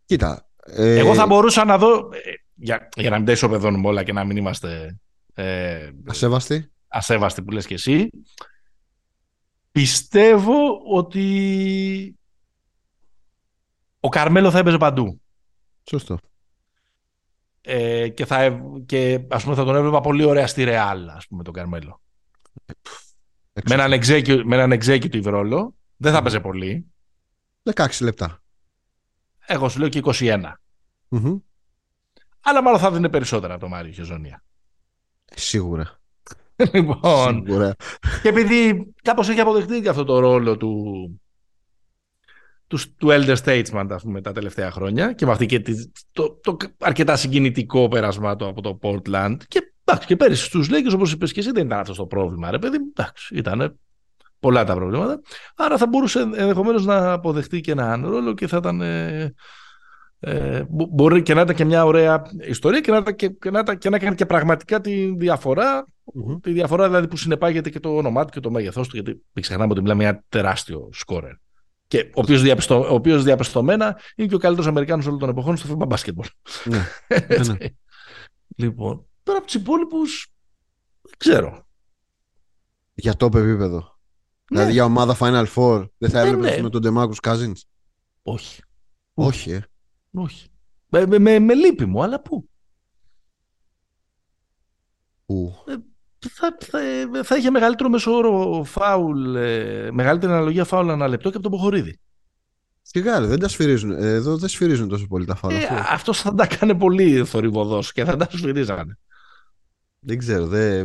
Κοίτα. 0.06 0.50
Ε... 0.65 0.98
Εγώ 0.98 1.13
θα 1.13 1.26
μπορούσα 1.26 1.65
να 1.65 1.78
δω. 1.78 1.96
Ε, 1.96 2.20
για, 2.56 2.89
για 2.96 3.10
να 3.10 3.15
μην 3.15 3.26
τα 3.26 3.32
ισοπεδώνουμε 3.32 3.88
όλα 3.88 4.04
και 4.04 4.13
να 4.13 4.24
μην 4.24 4.38
είμαστε. 4.38 4.98
Ε, 5.34 5.89
ασέβαστοι. 6.08 6.72
Ασέβαστοι 6.88 7.41
που 7.41 7.52
λες 7.52 7.65
και 7.65 7.74
εσύ. 7.74 8.10
Πιστεύω 9.72 10.82
ότι 10.94 11.26
ο 14.04 14.10
Καρμέλο 14.10 14.52
θα 14.52 14.60
έπαιζε 14.60 14.78
παντού. 14.78 15.22
Σωστό. 15.90 16.20
Ε, 17.62 18.10
και, 18.10 18.26
θα, 18.26 18.62
και 18.86 19.22
ας 19.28 19.44
πούμε 19.44 19.56
θα 19.56 19.64
τον 19.64 19.76
έβλεπα 19.76 20.02
πολύ 20.02 20.24
ωραία 20.24 20.48
στη 20.48 20.64
Ρεάλ, 20.64 21.10
ας 21.10 21.28
πούμε, 21.28 21.44
τον 21.44 21.54
Καρμέλο. 21.54 22.02
Με 23.68 23.74
έναν, 23.74 23.92
executive, 23.94 24.42
με 24.46 24.56
έναν 24.56 24.80
executive 24.82 25.24
ρόλο. 25.24 25.76
Δεν 25.98 26.12
θα 26.12 26.18
έπαιζε 26.18 26.40
πολύ. 26.40 26.86
16 27.74 27.88
λεπτά. 28.02 28.42
Εγώ 29.46 29.70
σου 29.70 29.80
λέω 29.80 29.90
και 29.90 30.02
21. 30.04 30.52
Αλλά 32.42 32.62
μάλλον 32.62 32.80
θα 32.80 32.92
δίνει 32.92 33.10
περισσότερα 33.10 33.58
το 33.58 33.68
Μάριο 33.68 33.92
Χεζονία. 33.92 34.44
Σίγουρα. 35.26 36.00
λοιπόν, 36.74 37.44
Σίγουρα. 37.46 37.76
και 38.22 38.30
επειδή 38.30 38.94
κάπως 39.02 39.30
έχει 39.30 39.40
αποδεχτεί 39.40 39.82
και 39.82 39.90
αυτό 39.90 40.04
το 40.04 40.20
ρόλο 40.20 40.58
του, 40.58 41.22
τους, 42.72 42.96
του 42.98 43.08
Elder 43.12 43.36
Statesman 43.44 43.88
ας 43.90 44.02
πούμε, 44.04 44.22
τα 44.22 44.32
τελευταία 44.32 44.72
χρόνια 44.72 45.14
και 45.14 45.26
με 45.26 45.32
αυτή 45.32 45.46
και 45.46 45.62
το, 46.12 46.40
το, 46.44 46.58
αρκετά 46.80 47.16
συγκινητικό 47.16 47.88
πέρασμα 47.88 48.36
του 48.36 48.48
από 48.48 48.62
το 48.62 48.80
Portland 48.82 49.38
και, 49.48 49.74
εντάξει, 49.84 50.08
και 50.08 50.16
πέρυσι 50.16 50.46
στους 50.46 50.70
Lakers 50.72 50.94
όπως 50.94 51.12
είπες 51.12 51.32
και 51.32 51.40
εσύ 51.40 51.52
δεν 51.52 51.66
ήταν 51.66 51.80
αυτό 51.80 51.94
το 51.94 52.06
πρόβλημα 52.06 52.52
ρε 52.52 52.60
παιδί, 52.60 52.78
εντάξει, 52.90 53.36
ήταν 53.36 53.80
πολλά 54.40 54.64
τα 54.64 54.74
προβλήματα. 54.74 55.22
Άρα 55.56 55.78
θα 55.78 55.88
μπορούσε 55.88 56.20
ενδεχομένως 56.20 56.86
να 56.86 57.12
αποδεχτεί 57.12 57.62
και 57.62 57.72
έναν 57.72 58.08
ρόλο 58.08 58.34
και 58.34 58.48
θα 58.48 58.58
ήταν 58.58 58.82
ε, 58.82 59.34
ε, 60.20 60.64
μπορεί 60.70 61.22
και 61.22 61.34
να 61.34 61.42
ήταν 61.42 61.56
και 61.56 61.66
μια 61.66 61.86
ωραία 61.86 62.22
ιστορία 62.40 62.80
και 62.80 62.92
να, 62.92 63.12
και, 63.12 63.30
και 63.30 63.52
να, 63.52 63.76
και 63.76 63.90
να 63.90 64.00
κάνει 64.00 64.16
και 64.16 64.26
πραγματικά 64.26 64.82
τη 64.82 65.16
διαφορα 65.16 65.86
Τη 66.42 66.52
διαφορά 66.52 66.88
δηλαδή 66.88 67.08
που 67.08 67.18
συνεπάγεται 67.18 67.70
και 67.70 67.80
το 67.80 67.96
όνομά 67.96 68.26
του 68.26 68.32
και 68.32 68.40
το 68.40 68.52
μέγεθός 68.52 68.88
του, 68.88 68.96
γιατί 68.96 69.10
μην 69.10 69.44
ξεχνάμε 69.44 69.72
ότι 69.72 69.82
μιλάμε 69.82 70.04
μια 70.04 70.24
τεράστιο 70.30 70.90
σκόρερ. 70.92 71.34
Και 71.92 72.00
ο 72.00 72.22
οποίος 72.22 72.42
διαπιστω, 72.42 73.02
διαπιστωμένα 73.04 74.00
είναι 74.16 74.28
και 74.28 74.36
ο 74.36 74.38
καλύτερος 74.38 74.70
Αμερικάνος 74.70 75.06
όλων 75.06 75.20
των 75.20 75.30
εποχών 75.30 75.58
στο 75.58 75.68
θέμα 75.68 75.86
μπάσκετμπολ. 75.86 76.26
Ναι. 76.66 76.88
ναι. 77.48 77.58
λοιπόν, 78.56 79.06
τώρα 79.24 79.38
από 79.38 79.48
τους 79.48 79.56
υπόλοιπους 79.56 80.34
δεν 81.02 81.14
ξέρω. 81.18 81.68
Για 82.94 83.16
το 83.16 83.26
επίπεδο. 83.26 83.78
Ναι. 83.78 83.88
Δηλαδή 84.48 84.72
για 84.72 84.84
ομάδα 84.84 85.18
Final 85.20 85.46
Four 85.56 85.88
δεν 85.98 86.10
θα 86.10 86.20
έβλεπες 86.20 86.50
ναι, 86.50 86.56
ναι. 86.56 86.62
με 86.62 86.70
τον 86.70 86.82
Ντεμάκου 86.82 87.16
Cousins; 87.22 87.62
Όχι. 88.22 88.62
Όχι, 89.14 89.52
ε. 89.52 89.62
Όχι. 90.12 90.48
Με, 90.88 91.20
με, 91.20 91.40
με, 91.40 91.54
λύπη 91.54 91.86
μου, 91.86 92.04
αλλά 92.04 92.22
πού; 92.22 92.50
Πού; 95.26 95.54
Ε, 95.68 95.76
θα, 96.30 96.58
θα, 96.60 96.80
θα 97.24 97.36
είχε 97.36 97.50
μεγαλύτερο 97.50 97.90
μεσόωρο 97.90 98.64
φάουλ, 98.64 99.36
ε, 99.36 99.92
μεγαλύτερη 99.92 100.32
αναλογία 100.32 100.66
φάουλ 100.66 100.90
ένα 100.90 101.08
λεπτό 101.08 101.30
και 101.30 101.38
από 101.38 101.50
τον 101.50 101.52
Ποχορίδη. 101.52 102.00
Σιγά, 102.82 103.22
δεν 103.22 103.40
τα 103.40 103.48
σφυρίζουν. 103.48 103.92
Εδώ 103.92 104.38
δεν 104.38 104.50
σφυρίζουν 104.50 104.88
τόσο 104.88 105.08
πολύ 105.08 105.26
τα 105.26 105.36
φάουλ. 105.36 105.54
Ε, 105.54 105.68
αυτός 105.90 106.22
θα 106.22 106.34
τα 106.34 106.48
κάνει 106.48 106.76
πολύ 106.76 107.26
θορυβοδός 107.26 107.92
και 107.92 108.04
θα 108.06 108.16
τα 108.16 108.28
σφυρίζανε. 108.32 108.98
Δεν 110.00 110.18
ξέρω. 110.18 110.48
Δε... 110.48 110.84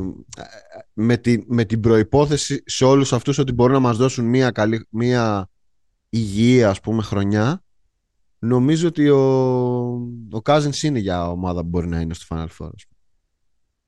Με, 0.92 1.16
τη, 1.16 1.44
με 1.46 1.64
την 1.64 1.80
προϋπόθεση 1.80 2.62
σε 2.66 2.84
όλους 2.84 3.12
αυτούς 3.12 3.38
ότι 3.38 3.52
μπορούν 3.52 3.72
να 3.72 3.80
μας 3.80 3.96
δώσουν 3.96 4.24
μια, 4.24 4.50
καλή, 4.50 4.86
μια 4.90 5.48
υγιή 6.08 6.64
ας 6.64 6.80
πούμε 6.80 7.02
χρονιά 7.02 7.64
νομίζω 8.38 8.88
ότι 8.88 9.08
ο, 9.08 9.20
ο 10.30 10.40
Cousins 10.44 10.82
είναι 10.82 10.98
για 10.98 11.30
ομάδα 11.30 11.60
που 11.60 11.68
μπορεί 11.68 11.88
να 11.88 12.00
είναι 12.00 12.14
στο 12.14 12.26
Final 12.28 12.46
Four. 12.58 12.70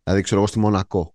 Δηλαδή 0.02 0.22
ξέρω 0.22 0.40
εγώ 0.40 0.48
στη 0.48 0.58
Μονακό 0.58 1.14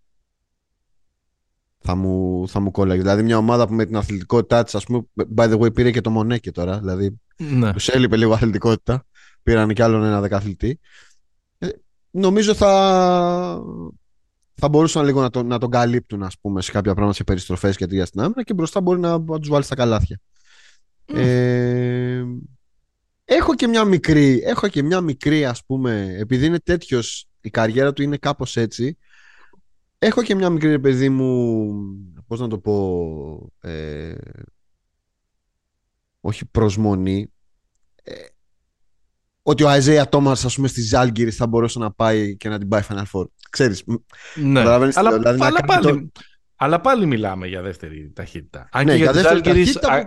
θα 1.83 1.95
μου, 1.95 2.47
θα 2.47 2.59
μου 2.59 2.71
κόλλαγες. 2.71 3.03
Δηλαδή 3.03 3.23
μια 3.23 3.37
ομάδα 3.37 3.67
που 3.67 3.73
με 3.73 3.85
την 3.85 3.95
αθλητικότητά 3.95 4.63
της, 4.63 4.75
ας 4.75 4.83
πούμε, 4.83 5.01
by 5.35 5.53
the 5.53 5.59
way, 5.59 5.73
πήρε 5.73 5.91
και 5.91 6.01
το 6.01 6.09
Μονέκε 6.09 6.51
τώρα. 6.51 6.79
Δηλαδή 6.79 7.19
ναι. 7.37 7.73
τους 7.73 7.87
έλειπε 7.87 8.17
λίγο 8.17 8.33
αθλητικότητα. 8.33 9.05
Πήραν 9.43 9.73
και 9.73 9.83
άλλον 9.83 10.03
ένα 10.03 10.21
δεκαθλητή. 10.21 10.79
Ε, 11.57 11.67
νομίζω 12.11 12.53
θα, 12.53 13.61
θα 14.53 14.69
μπορούσαν 14.69 15.05
λίγο 15.05 15.21
να, 15.21 15.29
το, 15.29 15.43
να 15.43 15.57
τον 15.57 15.69
καλύπτουν 15.69 16.23
ας 16.23 16.39
πούμε, 16.41 16.61
σε 16.61 16.71
κάποια 16.71 16.91
πράγματα 16.91 17.15
σε 17.15 17.23
περιστροφές 17.23 17.77
και 17.77 17.87
τρία 17.87 18.05
στην 18.05 18.21
άμυνα 18.21 18.43
και 18.43 18.53
μπροστά 18.53 18.81
μπορεί 18.81 18.99
να, 18.99 19.19
να 19.19 19.39
τους 19.39 19.49
βάλεις 19.49 19.65
στα 19.65 19.75
καλάθια. 19.75 20.19
Ε, 21.05 22.23
έχω 23.25 23.55
και 23.55 23.67
μια 23.67 23.83
μικρή, 23.85 24.41
έχω 24.45 24.67
και 24.67 24.83
μια 24.83 25.01
μικρή 25.01 25.45
ας 25.45 25.65
πούμε, 25.65 26.15
επειδή 26.19 26.45
είναι 26.45 26.59
τέτοιος, 26.59 27.27
η 27.41 27.49
καριέρα 27.49 27.93
του 27.93 28.01
είναι 28.01 28.17
κάπως 28.17 28.57
έτσι, 28.57 28.97
έχω 30.05 30.23
και 30.23 30.35
μια 30.35 30.49
μικρή 30.49 30.79
παιδί 30.79 31.09
μου, 31.09 31.73
πώς 32.27 32.39
να 32.39 32.47
το 32.47 32.57
πω, 32.57 33.51
ε, 33.61 34.15
όχι 36.19 36.45
προσμονή, 36.45 37.31
ε, 38.03 38.13
ότι 39.41 39.63
ο 39.63 39.69
Αιζέα 39.69 40.09
Τόμας 40.09 40.45
ας 40.45 40.55
πούμε 40.55 40.67
στη 40.67 40.81
Ζάλγκυρη 40.81 41.31
θα 41.31 41.47
μπορούσε 41.47 41.79
να 41.79 41.91
πάει 41.91 42.37
και 42.37 42.49
να 42.49 42.57
την 42.57 42.67
πάει 42.67 42.81
Final 42.89 43.03
Four. 43.11 43.25
Ξέρεις, 43.49 43.83
ναι. 44.35 44.59
αλλά, 44.59 44.79
δηλαδή, 44.79 45.43
αλλά, 45.43 45.59
πάλι, 45.61 46.11
αλλά 46.55 46.81
πάλι 46.81 47.05
μιλάμε 47.05 47.47
για 47.47 47.61
δεύτερη 47.61 48.11
ταχύτητα. 48.15 48.69
Αν 48.71 48.85
ναι, 48.85 48.91
και 48.91 48.97
για, 48.97 49.11
για 49.11 49.21
δεύτερη 49.21 49.41
ταχύτητα... 49.41 50.05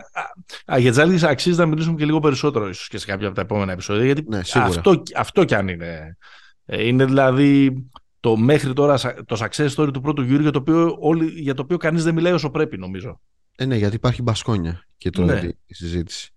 για 0.78 0.92
τις 0.92 1.22
αξίζει 1.22 1.58
να 1.58 1.66
μιλήσουμε 1.66 1.96
και 1.96 2.04
λίγο 2.04 2.18
περισσότερο 2.18 2.68
ίσως 2.68 2.88
και 2.88 2.98
σε 2.98 3.06
κάποια 3.06 3.26
από 3.26 3.36
τα 3.36 3.42
επόμενα 3.42 3.72
επεισόδια, 3.72 4.04
γιατί 4.04 4.24
ναι, 4.28 4.40
αυτό, 4.54 5.02
αυτό 5.16 5.44
κι 5.44 5.54
αν 5.54 5.68
είναι. 5.68 6.16
Ε, 6.64 6.86
είναι 6.86 7.04
δηλαδή 7.04 7.84
το 8.26 8.36
μέχρι 8.36 8.72
τώρα 8.72 8.98
το 9.24 9.36
success 9.38 9.74
story 9.74 9.92
του 9.92 10.00
πρώτου 10.00 10.22
γύρου 10.22 10.42
για 10.42 10.50
το 10.50 10.58
οποίο, 10.58 10.96
όλοι, 11.00 11.40
για 11.40 11.54
το 11.54 11.62
οποίο 11.62 11.76
κανείς 11.76 12.04
δεν 12.04 12.14
μιλάει 12.14 12.32
όσο 12.32 12.50
πρέπει 12.50 12.78
νομίζω. 12.78 13.20
Ε, 13.56 13.64
ναι, 13.64 13.76
γιατί 13.76 13.96
υπάρχει 13.96 14.22
μπασκόνια 14.22 14.86
και 14.96 15.10
τώρα 15.10 15.42
ναι. 15.42 15.48
η 15.66 15.74
συζήτηση. 15.74 16.34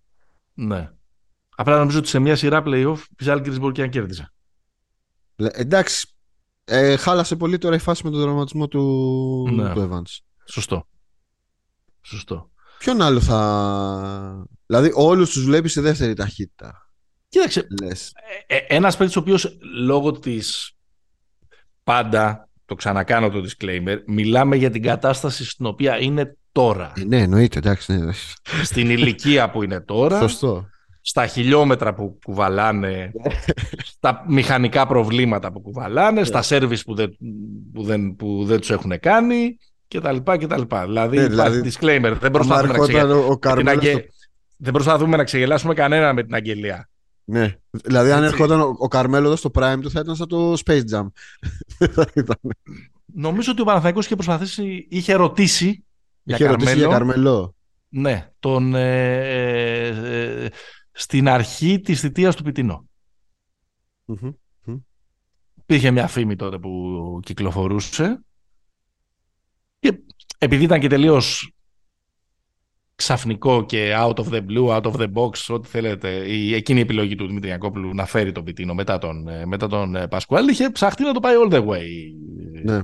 Ναι. 0.54 0.92
Απλά 1.56 1.78
νομίζω 1.78 1.98
ότι 1.98 2.08
σε 2.08 2.20
μια 2.20 2.36
σειρά 2.36 2.64
playoff 2.66 2.98
η 3.18 3.24
Ζάλγκυρης 3.24 3.60
μπορεί 3.60 3.74
και 3.74 3.82
να 3.82 3.88
κέρδιζε. 3.88 4.34
Εντάξει, 5.36 6.08
ε, 6.66 6.96
χάλασε 6.96 7.36
πολύ 7.36 7.58
τώρα 7.58 7.76
η 7.76 7.80
φάση 7.80 8.02
με 8.04 8.12
τον 8.12 8.20
δραματισμό 8.20 8.68
του, 8.68 9.50
ναι. 9.52 9.74
του 9.74 9.90
Evans. 9.92 10.18
Σωστό. 10.46 10.88
Σωστό. 12.02 12.52
Ποιον 12.80 13.02
άλλο 13.02 13.20
θα... 13.20 14.48
Δηλαδή 14.66 14.92
όλους 14.94 15.32
τους 15.32 15.44
βλέπεις 15.44 15.72
σε 15.72 15.82
δεύτερη 15.82 16.14
ταχύτητα. 16.14 16.92
Κοίταξε, 17.30 17.68
Λες. 17.82 18.14
Ε, 18.48 18.56
ε, 18.56 18.76
ένας 18.76 18.98
παίκτης 18.98 19.16
ο 19.16 19.20
οποίος 19.20 19.58
λόγω 19.86 20.12
της 20.12 20.74
πάντα, 21.90 22.50
το 22.66 22.76
ξανακάνω 22.76 23.30
το 23.30 23.44
disclaimer, 23.46 23.98
μιλάμε 24.06 24.56
για 24.56 24.70
την 24.70 24.82
κατάσταση 24.82 25.46
στην 25.46 25.66
οποία 25.66 26.00
είναι 26.00 26.38
τώρα. 26.52 26.92
Ε, 26.96 27.04
ναι, 27.04 27.22
εννοείται, 27.22 27.58
εντάξει. 27.58 27.94
Ναι. 27.94 28.12
Στην 28.64 28.90
ηλικία 28.90 29.50
που 29.50 29.64
είναι 29.64 29.80
τώρα. 29.80 30.20
Σωστό. 30.20 30.70
Στα 31.02 31.28
χιλιόμετρα 31.28 31.94
που 31.94 32.20
κουβαλάνε, 32.24 33.12
στα 33.86 34.26
μηχανικά 34.28 34.88
προβλήματα 34.88 35.52
που 35.52 35.62
κουβαλάνε, 35.62 36.24
στα 36.24 36.42
σέρβις 36.42 36.84
που 36.84 36.96
δεν, 36.96 37.18
που 37.74 37.84
δεν, 37.84 38.16
που 38.16 38.44
δεν 38.46 38.60
τους 38.60 38.70
έχουν 38.70 39.00
κάνει 39.00 39.58
και 39.88 40.00
τα 40.00 40.12
λοιπά 40.12 40.38
και 40.38 40.48
τα 40.48 40.58
λοιπά. 40.58 40.86
Δηλαδή, 40.86 41.18
ναι, 41.18 41.28
δηλαδή 41.28 41.62
disclaimer, 41.64 42.14
δεν 42.20 42.32
προσπαθούμε, 42.32 42.78
να, 43.64 43.76
ξεγε... 43.76 44.06
δεν 44.58 44.74
προσπαθούμε 44.74 45.18
να 45.18 45.24
ξεγελάσουμε 45.24 45.74
κανένα 45.74 46.14
με 46.14 46.24
την 46.24 46.34
αγγελία. 46.34 46.90
Ναι. 47.32 47.56
Δηλαδή, 47.70 48.12
αν 48.12 48.24
έρχονταν 48.24 48.62
ο, 48.62 48.76
ο 48.78 48.88
Καρμέλο 48.88 49.26
εδώ 49.26 49.36
στο 49.36 49.52
Prime 49.54 49.78
του, 49.82 49.92
θα 49.92 50.00
ήταν 50.00 50.16
σαν 50.16 50.28
το 50.28 50.54
Space 50.66 50.82
Jam. 50.92 51.08
Νομίζω 53.06 53.52
ότι 53.52 53.62
ο 53.62 53.64
Παναθηναϊκός 53.64 54.06
είχε 54.06 54.16
προσπαθήσει, 54.16 54.88
είχε 54.90 55.14
ρωτήσει 55.14 55.68
είχε 56.24 56.38
για 56.38 56.48
ρωτήσει 56.48 56.66
Καρμέλο. 56.66 56.90
για 56.90 56.98
Καρμέλο. 56.98 57.56
Ναι, 57.90 58.32
τον, 58.40 58.76
ε, 58.76 59.18
ε, 59.18 60.46
ε, 60.46 60.50
στην 60.92 61.30
αρχή 61.30 61.80
της 61.80 62.00
θητείας 62.00 62.36
του 62.36 62.44
Πιτίνο. 62.44 62.90
Mm-hmm. 64.08 64.34
Υπήρχε 65.56 65.92
μια 65.92 66.08
φήμη 66.08 66.36
τότε 66.36 66.58
που 66.58 67.20
κυκλοφορούσε 67.24 68.24
και 69.80 70.00
επειδή 70.38 70.64
ήταν 70.64 70.80
και 70.80 70.88
τελείως 70.88 71.54
ξαφνικό 73.00 73.66
και 73.66 73.94
out 73.98 74.16
of 74.16 74.26
the 74.26 74.46
blue, 74.46 74.68
out 74.68 74.82
of 74.82 74.94
the 74.94 75.14
box, 75.14 75.32
ό,τι 75.48 75.68
θέλετε, 75.68 76.10
η, 76.10 76.54
εκείνη 76.54 76.80
η 76.80 76.82
επιλογή 76.82 77.16
του 77.16 77.28
Δημήτρη 77.28 77.50
Ιακόπουλου 77.50 77.96
να 77.96 78.06
φέρει 78.06 78.32
τον 78.32 78.44
Πιτίνο 78.44 78.74
μετά 78.74 78.98
τον, 78.98 79.28
ε, 79.28 79.46
μετά 79.46 79.68
τον 79.68 79.96
ε, 79.96 80.08
Πασκουάλ, 80.08 80.48
είχε 80.48 80.70
ψαχτεί 80.70 81.04
να 81.04 81.14
το 81.14 81.20
πάει 81.20 81.36
all 81.44 81.54
the 81.54 81.68
way. 81.68 81.86
Ναι. 82.64 82.82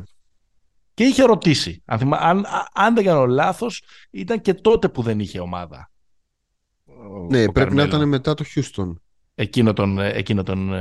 Και 0.93 1.03
είχε 1.03 1.23
ρωτήσει. 1.23 1.81
Αν, 1.85 1.99
θυμά, 1.99 2.17
αν, 2.17 2.45
αν 2.73 2.95
δεν 2.95 3.03
κάνω 3.03 3.25
λάθος, 3.25 3.83
ήταν 4.11 4.41
και 4.41 4.53
τότε 4.53 4.89
που 4.89 5.01
δεν 5.01 5.19
είχε 5.19 5.39
ομάδα. 5.39 5.91
Ναι, 7.29 7.51
πρέπει 7.51 7.75
να 7.75 7.83
ήταν 7.83 8.07
μετά 8.07 8.33
το 8.33 8.45
Houston. 8.55 8.93
Εκείνο 9.35 9.73
τον, 9.73 9.99
ε, 9.99 10.09
εκείνο 10.09 10.43
τον, 10.43 10.71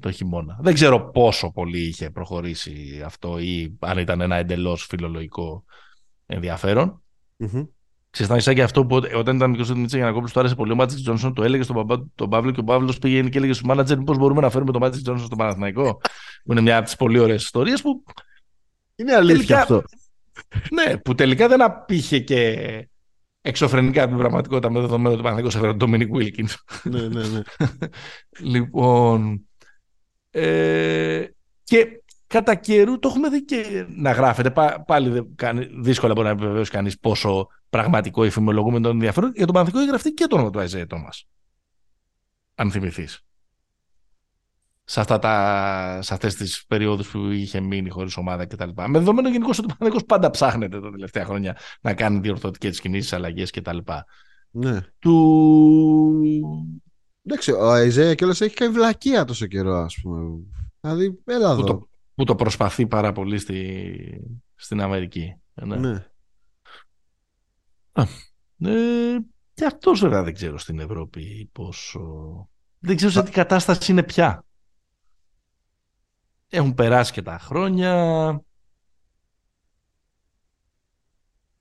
το 0.00 0.10
χειμώνα. 0.10 0.58
Δεν 0.60 0.74
ξέρω 0.74 1.10
πόσο 1.10 1.50
πολύ 1.50 1.86
είχε 1.86 2.10
προχωρήσει 2.10 3.02
αυτό 3.04 3.38
ή 3.38 3.76
αν 3.78 3.98
ήταν 3.98 4.20
ένα 4.20 4.36
εντελώς 4.36 4.86
φιλολογικό 4.86 5.64
ενδιαφέρον. 6.26 7.02
Mm-hmm. 7.38 7.66
Ξέρεις, 8.12 8.44
και 8.44 8.62
αυτό 8.62 8.86
που 8.86 9.00
όταν 9.16 9.36
ήταν 9.36 9.50
μικρός 9.50 9.70
ο 9.70 9.72
Δημήτρης 9.72 9.96
Γιανακόπουλο, 9.96 10.30
του 10.32 10.40
άρεσε 10.40 10.54
πολύ 10.54 10.72
ο 10.72 10.74
Μάτζικ 10.74 11.00
Τζόνσον, 11.00 11.34
το 11.34 11.42
έλεγε 11.42 11.62
στον 11.62 12.10
τον 12.14 12.30
Παύλο 12.30 12.50
και 12.50 12.60
ο 12.60 12.64
Παύλος 12.64 12.98
πήγαινε 12.98 13.28
και 13.28 13.38
έλεγε 13.38 13.52
στους 13.52 13.66
μάνατζερ 13.66 13.98
πώς 13.98 14.16
μπορούμε 14.16 14.40
να 14.40 14.50
φέρουμε 14.50 14.72
τον 14.72 14.80
Μάτζικ 14.80 15.02
Τζόνσον 15.02 15.26
στο 15.26 15.36
Παναθηναϊκό. 15.36 16.00
που 16.44 16.52
είναι 16.52 16.60
μια 16.60 16.76
από 16.76 16.84
τις 16.84 16.96
πολύ 16.96 17.18
ωραίες 17.18 17.42
ιστορίες 17.42 17.82
που. 17.82 18.02
Είναι 18.96 19.14
αλήθεια 19.14 19.36
τελικά, 19.36 19.60
αυτό. 19.60 19.84
Ναι, 20.72 20.96
που 20.96 21.14
τελικά 21.14 21.48
δεν 21.48 21.62
απήχε 21.62 22.18
και 22.18 22.58
εξωφρενικά 23.40 24.08
την 24.08 24.16
πραγματικότητα 24.16 24.70
με 24.70 24.80
δεδομένο 24.80 25.08
ότι 25.08 25.18
ο 25.18 25.22
Παναθηναϊκός 25.22 25.54
έφερε 25.54 25.70
τον 25.70 25.78
Ντομινικ 25.78 26.16
Βίλκινς. 26.16 26.56
ναι, 26.82 27.00
ναι, 27.00 27.22
ναι. 27.26 27.40
λοιπόν. 28.52 29.46
Ε, 30.30 31.24
και 31.64 32.02
κατά 32.26 32.54
καιρού 32.54 32.98
το 32.98 33.08
έχουμε 33.08 33.28
δει 33.28 33.44
και 33.44 33.86
να 33.96 34.12
γράφεται. 34.12 34.52
πάλι 34.86 35.28
δύσκολα 35.80 36.12
μπορεί 36.12 36.26
να 36.26 36.32
επιβεβαιώσει 36.32 36.70
κανείς 36.70 36.98
πόσο 36.98 37.48
πραγματικό 37.72 38.24
υφημολογούμενο 38.24 38.88
ενδιαφέρον. 38.88 39.32
Για 39.34 39.44
τον 39.44 39.54
Παναθηνικό 39.54 39.80
έχει 39.80 39.88
γραφτεί 39.88 40.12
και 40.12 40.26
το 40.26 40.36
όνομα 40.36 40.50
του 40.50 40.58
Αιζέ 40.58 40.86
Τόμα. 40.86 41.08
Αν 42.54 42.70
θυμηθείς. 42.70 43.24
Σε, 44.84 45.00
αυτά 45.00 45.18
τα, 45.18 45.98
σε 46.02 46.14
αυτές 46.14 46.34
τις 46.34 46.64
περιόδους 46.66 47.10
που 47.10 47.18
είχε 47.18 47.60
μείνει 47.60 47.88
χωρίς 47.88 48.16
ομάδα 48.16 48.46
κτλ. 48.46 48.68
Με 48.74 48.98
δεδομένο 48.98 49.28
γενικώς 49.28 49.58
ότι 49.58 49.66
ο 49.66 49.74
Παναθηνικός 49.78 50.04
πάντα 50.04 50.30
ψάχνεται 50.30 50.80
τα 50.80 50.90
τελευταία 50.90 51.24
χρόνια 51.24 51.56
να 51.80 51.94
κάνει 51.94 52.18
διορθωτικές 52.18 52.80
κινήσεις, 52.80 53.12
αλλαγές 53.12 53.50
κτλ. 53.50 53.78
Ναι. 54.50 54.80
Του... 54.98 56.22
Εντάξει, 57.22 57.52
ο 57.52 57.74
Αιζέ 57.74 58.14
κιόλας 58.14 58.40
έχει 58.40 58.54
κάνει 58.54 58.72
βλακεία 58.72 59.24
τόσο 59.24 59.46
καιρό, 59.46 59.74
ας 59.74 59.98
πούμε. 60.02 60.38
Δηλαδή, 60.80 61.18
έλα 61.24 61.50
εδώ. 61.50 61.60
Που 61.60 61.66
το, 61.66 61.88
που 62.14 62.24
το 62.24 62.34
προσπαθεί 62.34 62.86
πάρα 62.86 63.12
πολύ 63.12 63.38
στη, 63.38 63.96
στην 64.54 64.80
Αμερική. 64.80 65.36
Ναι. 65.54 65.76
ναι. 65.76 66.06
Ε, 67.92 69.16
και 69.54 69.64
αυτός 69.64 70.00
βέβαια 70.00 70.22
δεν 70.22 70.34
ξέρω 70.34 70.58
στην 70.58 70.78
Ευρώπη 70.78 71.48
πόσο... 71.52 72.00
Δεν 72.78 72.96
ξέρω 72.96 73.10
σε 73.10 73.22
τι 73.22 73.30
κατάσταση 73.30 73.92
είναι 73.92 74.02
πια. 74.02 74.44
Έχουν 76.48 76.74
περάσει 76.74 77.12
και 77.12 77.22
τα 77.22 77.38
χρόνια. 77.38 77.94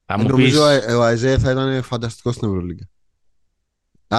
Θα 0.06 0.18
μου 0.18 0.28
νομίζω 0.28 0.68
πεις... 0.68 0.94
ο 0.94 1.06
Αιζέ 1.06 1.38
θα 1.38 1.52
ήταν 1.52 1.84
φανταστικός 1.84 2.36
στην 2.36 2.48
Ευρωλίγκα. 2.48 2.90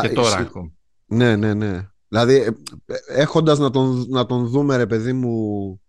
Και 0.01 0.09
τώρα 0.09 0.37
ακόμα. 0.37 0.73
Ναι, 1.07 1.37
ναι, 1.37 1.55
ναι. 1.55 1.89
Δηλαδή, 2.09 2.35
ε, 2.35 2.95
έχοντας 3.07 3.59
να 3.59 3.71
τον, 3.71 4.07
να 4.09 4.27
τον 4.27 4.47
δούμε, 4.47 4.77
ρε 4.77 4.87
παιδί 4.87 5.13
μου, 5.13 5.81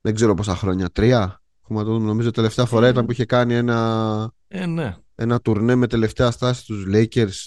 δεν 0.00 0.14
ξέρω 0.14 0.34
πόσα 0.34 0.56
χρόνια, 0.56 0.90
τρία. 0.90 1.42
Έχουμε 1.62 1.84
το 1.84 1.98
νομίζω 1.98 2.30
τελευταία 2.30 2.64
φορά 2.64 2.88
mm. 2.88 2.90
ήταν 2.90 3.06
που 3.06 3.12
είχε 3.12 3.24
κάνει 3.24 3.54
ένα, 3.54 4.32
ε, 4.48 4.66
ναι. 4.66 4.96
Ένα 5.20 5.40
τουρνέ 5.40 5.74
με 5.74 5.86
τελευταία 5.86 6.30
στάση 6.30 6.60
στους 6.60 6.84
Lakers. 6.92 7.46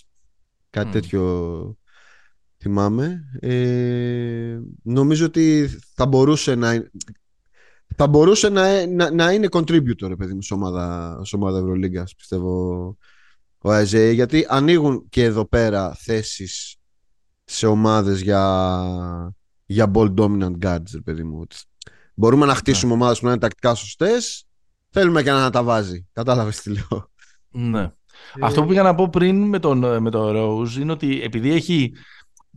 Κάτι 0.69 0.89
mm. 0.89 0.91
τέτοιο 0.91 1.77
θυμάμαι. 2.57 3.23
Ε, 3.39 4.59
νομίζω 4.83 5.25
ότι 5.25 5.69
θα 5.93 6.05
μπορούσε 6.05 6.55
να, 6.55 6.89
θα 7.95 8.07
μπορούσε 8.07 8.49
να, 8.49 8.87
να, 8.87 9.11
να 9.11 9.31
είναι 9.31 9.47
contributor 9.51 10.17
παιδί 10.17 10.33
μου, 10.33 10.41
σε 10.41 10.53
ομάδα, 10.53 11.19
σε 11.23 11.35
ομάδα 11.35 11.57
Ευρωλίγκας, 11.57 12.15
πιστεύω 12.15 12.97
ο 13.57 13.71
ΑΕΖΕ, 13.71 14.11
γιατί 14.11 14.45
ανοίγουν 14.49 15.05
και 15.09 15.23
εδώ 15.23 15.45
πέρα 15.45 15.93
θέσεις 15.93 16.75
σε 17.43 17.67
ομάδες 17.67 18.21
για, 18.21 19.33
για 19.65 19.91
ball 19.93 20.13
dominant 20.13 20.57
guards, 20.61 21.03
παιδί 21.03 21.23
μου. 21.23 21.45
Μπορούμε 22.13 22.45
να 22.45 22.55
χτίσουμε 22.55 22.95
ναι. 22.95 23.01
ομάδες 23.01 23.19
που 23.19 23.25
να 23.25 23.31
είναι 23.31 23.41
τακτικά 23.41 23.75
σωστές. 23.75 24.45
Θέλουμε 24.89 25.23
και 25.23 25.31
να 25.31 25.49
τα 25.49 25.63
βάζει. 25.63 26.07
Κατάλαβες 26.13 26.61
τι 26.61 26.69
λέω. 26.69 27.10
Ναι. 27.51 27.81
Ε... 27.81 27.91
Αυτό 28.41 28.61
που 28.61 28.67
πήγα 28.67 28.83
να 28.83 28.95
πω 28.95 29.09
πριν 29.09 29.43
με 29.43 29.59
τον, 29.59 30.01
με 30.01 30.09
τον 30.09 30.33
Rose 30.35 30.79
είναι 30.79 30.91
ότι 30.91 31.21
επειδή 31.21 31.51
έχει. 31.51 31.93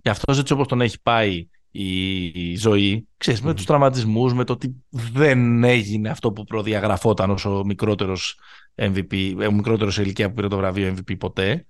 Και 0.03 0.11
αυτός 0.11 0.39
έτσι 0.39 0.53
όπως 0.53 0.67
τον 0.67 0.81
έχει 0.81 1.01
πάει 1.03 1.49
η, 1.71 2.57
ζωή, 2.57 3.09
ξέρεις, 3.17 3.41
mm. 3.41 3.45
με 3.45 3.55
τους 3.55 3.65
τραυματισμούς, 3.65 4.35
με 4.35 4.45
το 4.45 4.53
ότι 4.53 4.85
δεν 4.89 5.65
έγινε 5.65 6.09
αυτό 6.09 6.33
που 6.33 6.45
προδιαγραφόταν 6.45 7.31
όσο 7.31 7.63
μικρότερος 7.65 8.39
MVP, 8.75 9.35
ο 9.49 9.53
μικρότερος 9.53 9.95
σε 9.95 10.03
ηλικία 10.03 10.29
που 10.29 10.35
πήρε 10.35 10.49
το 10.49 10.57
βραβείο 10.57 10.95
MVP 10.97 11.19
ποτέ. 11.19 11.67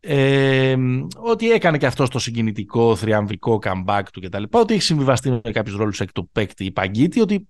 Ε, 0.00 0.76
ότι 1.16 1.50
έκανε 1.50 1.78
και 1.78 1.86
αυτός 1.86 2.10
το 2.10 2.18
συγκινητικό, 2.18 2.96
θριαμβικό 2.96 3.58
comeback 3.62 4.02
του 4.12 4.20
κτλ. 4.20 4.42
Ότι 4.50 4.74
έχει 4.74 4.82
συμβιβαστεί 4.82 5.30
με 5.30 5.40
κάποιους 5.52 5.76
ρόλους 5.76 6.00
εκ 6.00 6.12
του 6.12 6.28
παίκτη 6.32 6.64
η 6.64 6.70
Παγκίτη, 6.72 7.20
ότι 7.20 7.48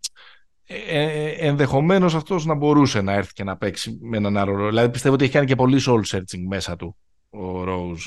ε, 0.67 1.03
ε 1.03 1.29
ενδεχομένως 1.29 2.15
αυτός 2.15 2.45
να 2.45 2.55
μπορούσε 2.55 3.01
να 3.01 3.13
έρθει 3.13 3.33
και 3.33 3.45
να 3.45 3.57
παίξει 3.57 3.99
με 4.01 4.17
έναν 4.17 4.37
άλλο 4.37 4.53
ρόλο. 4.53 4.69
Δηλαδή 4.69 4.91
πιστεύω 4.91 5.15
ότι 5.15 5.25
έχει 5.25 5.33
κάνει 5.33 5.47
και 5.47 5.55
πολύ 5.55 5.81
soul 5.87 6.01
searching 6.17 6.45
μέσα 6.49 6.77
του 6.77 6.97
ο 7.31 7.65
Rose 7.67 8.07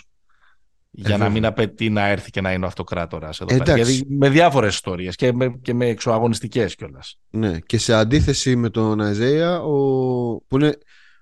για 0.92 1.18
να 1.18 1.30
μην 1.30 1.46
απαιτεί 1.46 1.90
να 1.90 2.08
έρθει 2.08 2.32
και 2.32 2.42
να 2.42 2.54
είναι 2.54 2.66
ο 2.66 2.68
αυτοκράτορας 2.68 3.42
εδώ 3.42 3.58
πέρα. 3.58 3.76
Γιατί 3.76 4.06
με 4.10 4.30
διάφορες 4.30 4.74
ιστορίες 4.74 5.16
και 5.16 5.34
με, 5.34 5.60
και 5.62 5.74
με 5.74 5.86
εξωαγωνιστικές 5.86 6.76
κιόλας. 6.76 7.20
Ναι, 7.30 7.60
και 7.60 7.78
σε 7.78 7.94
αντίθεση 7.94 8.56
με 8.56 8.70
τον 8.70 9.00
Αιζέα, 9.00 9.62
ο, 9.62 9.76
που 10.48 10.56
είναι, 10.58 10.78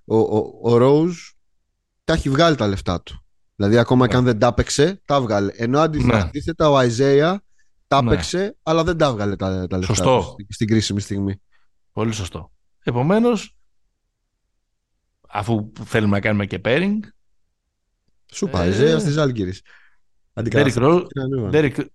ο, 0.06 0.18
ο, 0.18 0.38
ο 0.64 0.78
Rose 0.82 1.16
τα 2.04 2.14
έχει 2.14 2.30
βγάλει 2.30 2.56
τα 2.56 2.68
λεφτά 2.68 3.02
του. 3.02 3.26
Δηλαδή, 3.56 3.78
ακόμα 3.78 4.06
ναι. 4.06 4.12
και 4.12 4.18
αν 4.18 4.24
δεν 4.24 4.40
τα 4.40 4.48
έπαιξε, 4.48 5.02
τα 5.06 5.22
βγάλε. 5.22 5.52
Ενώ 5.56 5.88
ναι. 5.88 6.18
αντίθετα, 6.18 6.70
ο 6.70 6.80
Αιζέα 6.80 7.42
τα 7.88 8.02
ναι. 8.02 8.12
έπαιξε, 8.12 8.58
αλλά 8.64 8.84
δεν 8.84 8.98
τα 8.98 9.12
βγάλε 9.12 9.36
τα, 9.36 9.68
τα 9.68 9.78
λεφτά 9.78 9.94
σωστό. 9.94 10.36
τους 10.38 10.56
στην 10.56 10.68
κρίσιμη 10.68 11.02
στιγμή. 11.02 11.42
Πολύ 11.92 12.14
σωστό. 12.14 12.52
Επομένως, 12.84 13.56
αφού 15.28 15.72
θέλουμε 15.84 16.12
να 16.12 16.20
κάνουμε 16.20 16.46
και 16.46 16.62
pairing, 16.64 17.00
σου 18.32 18.48
πάει, 18.48 18.72
Ζέα 18.72 18.98
τη 18.98 19.20
Άλγηρη. 19.20 19.54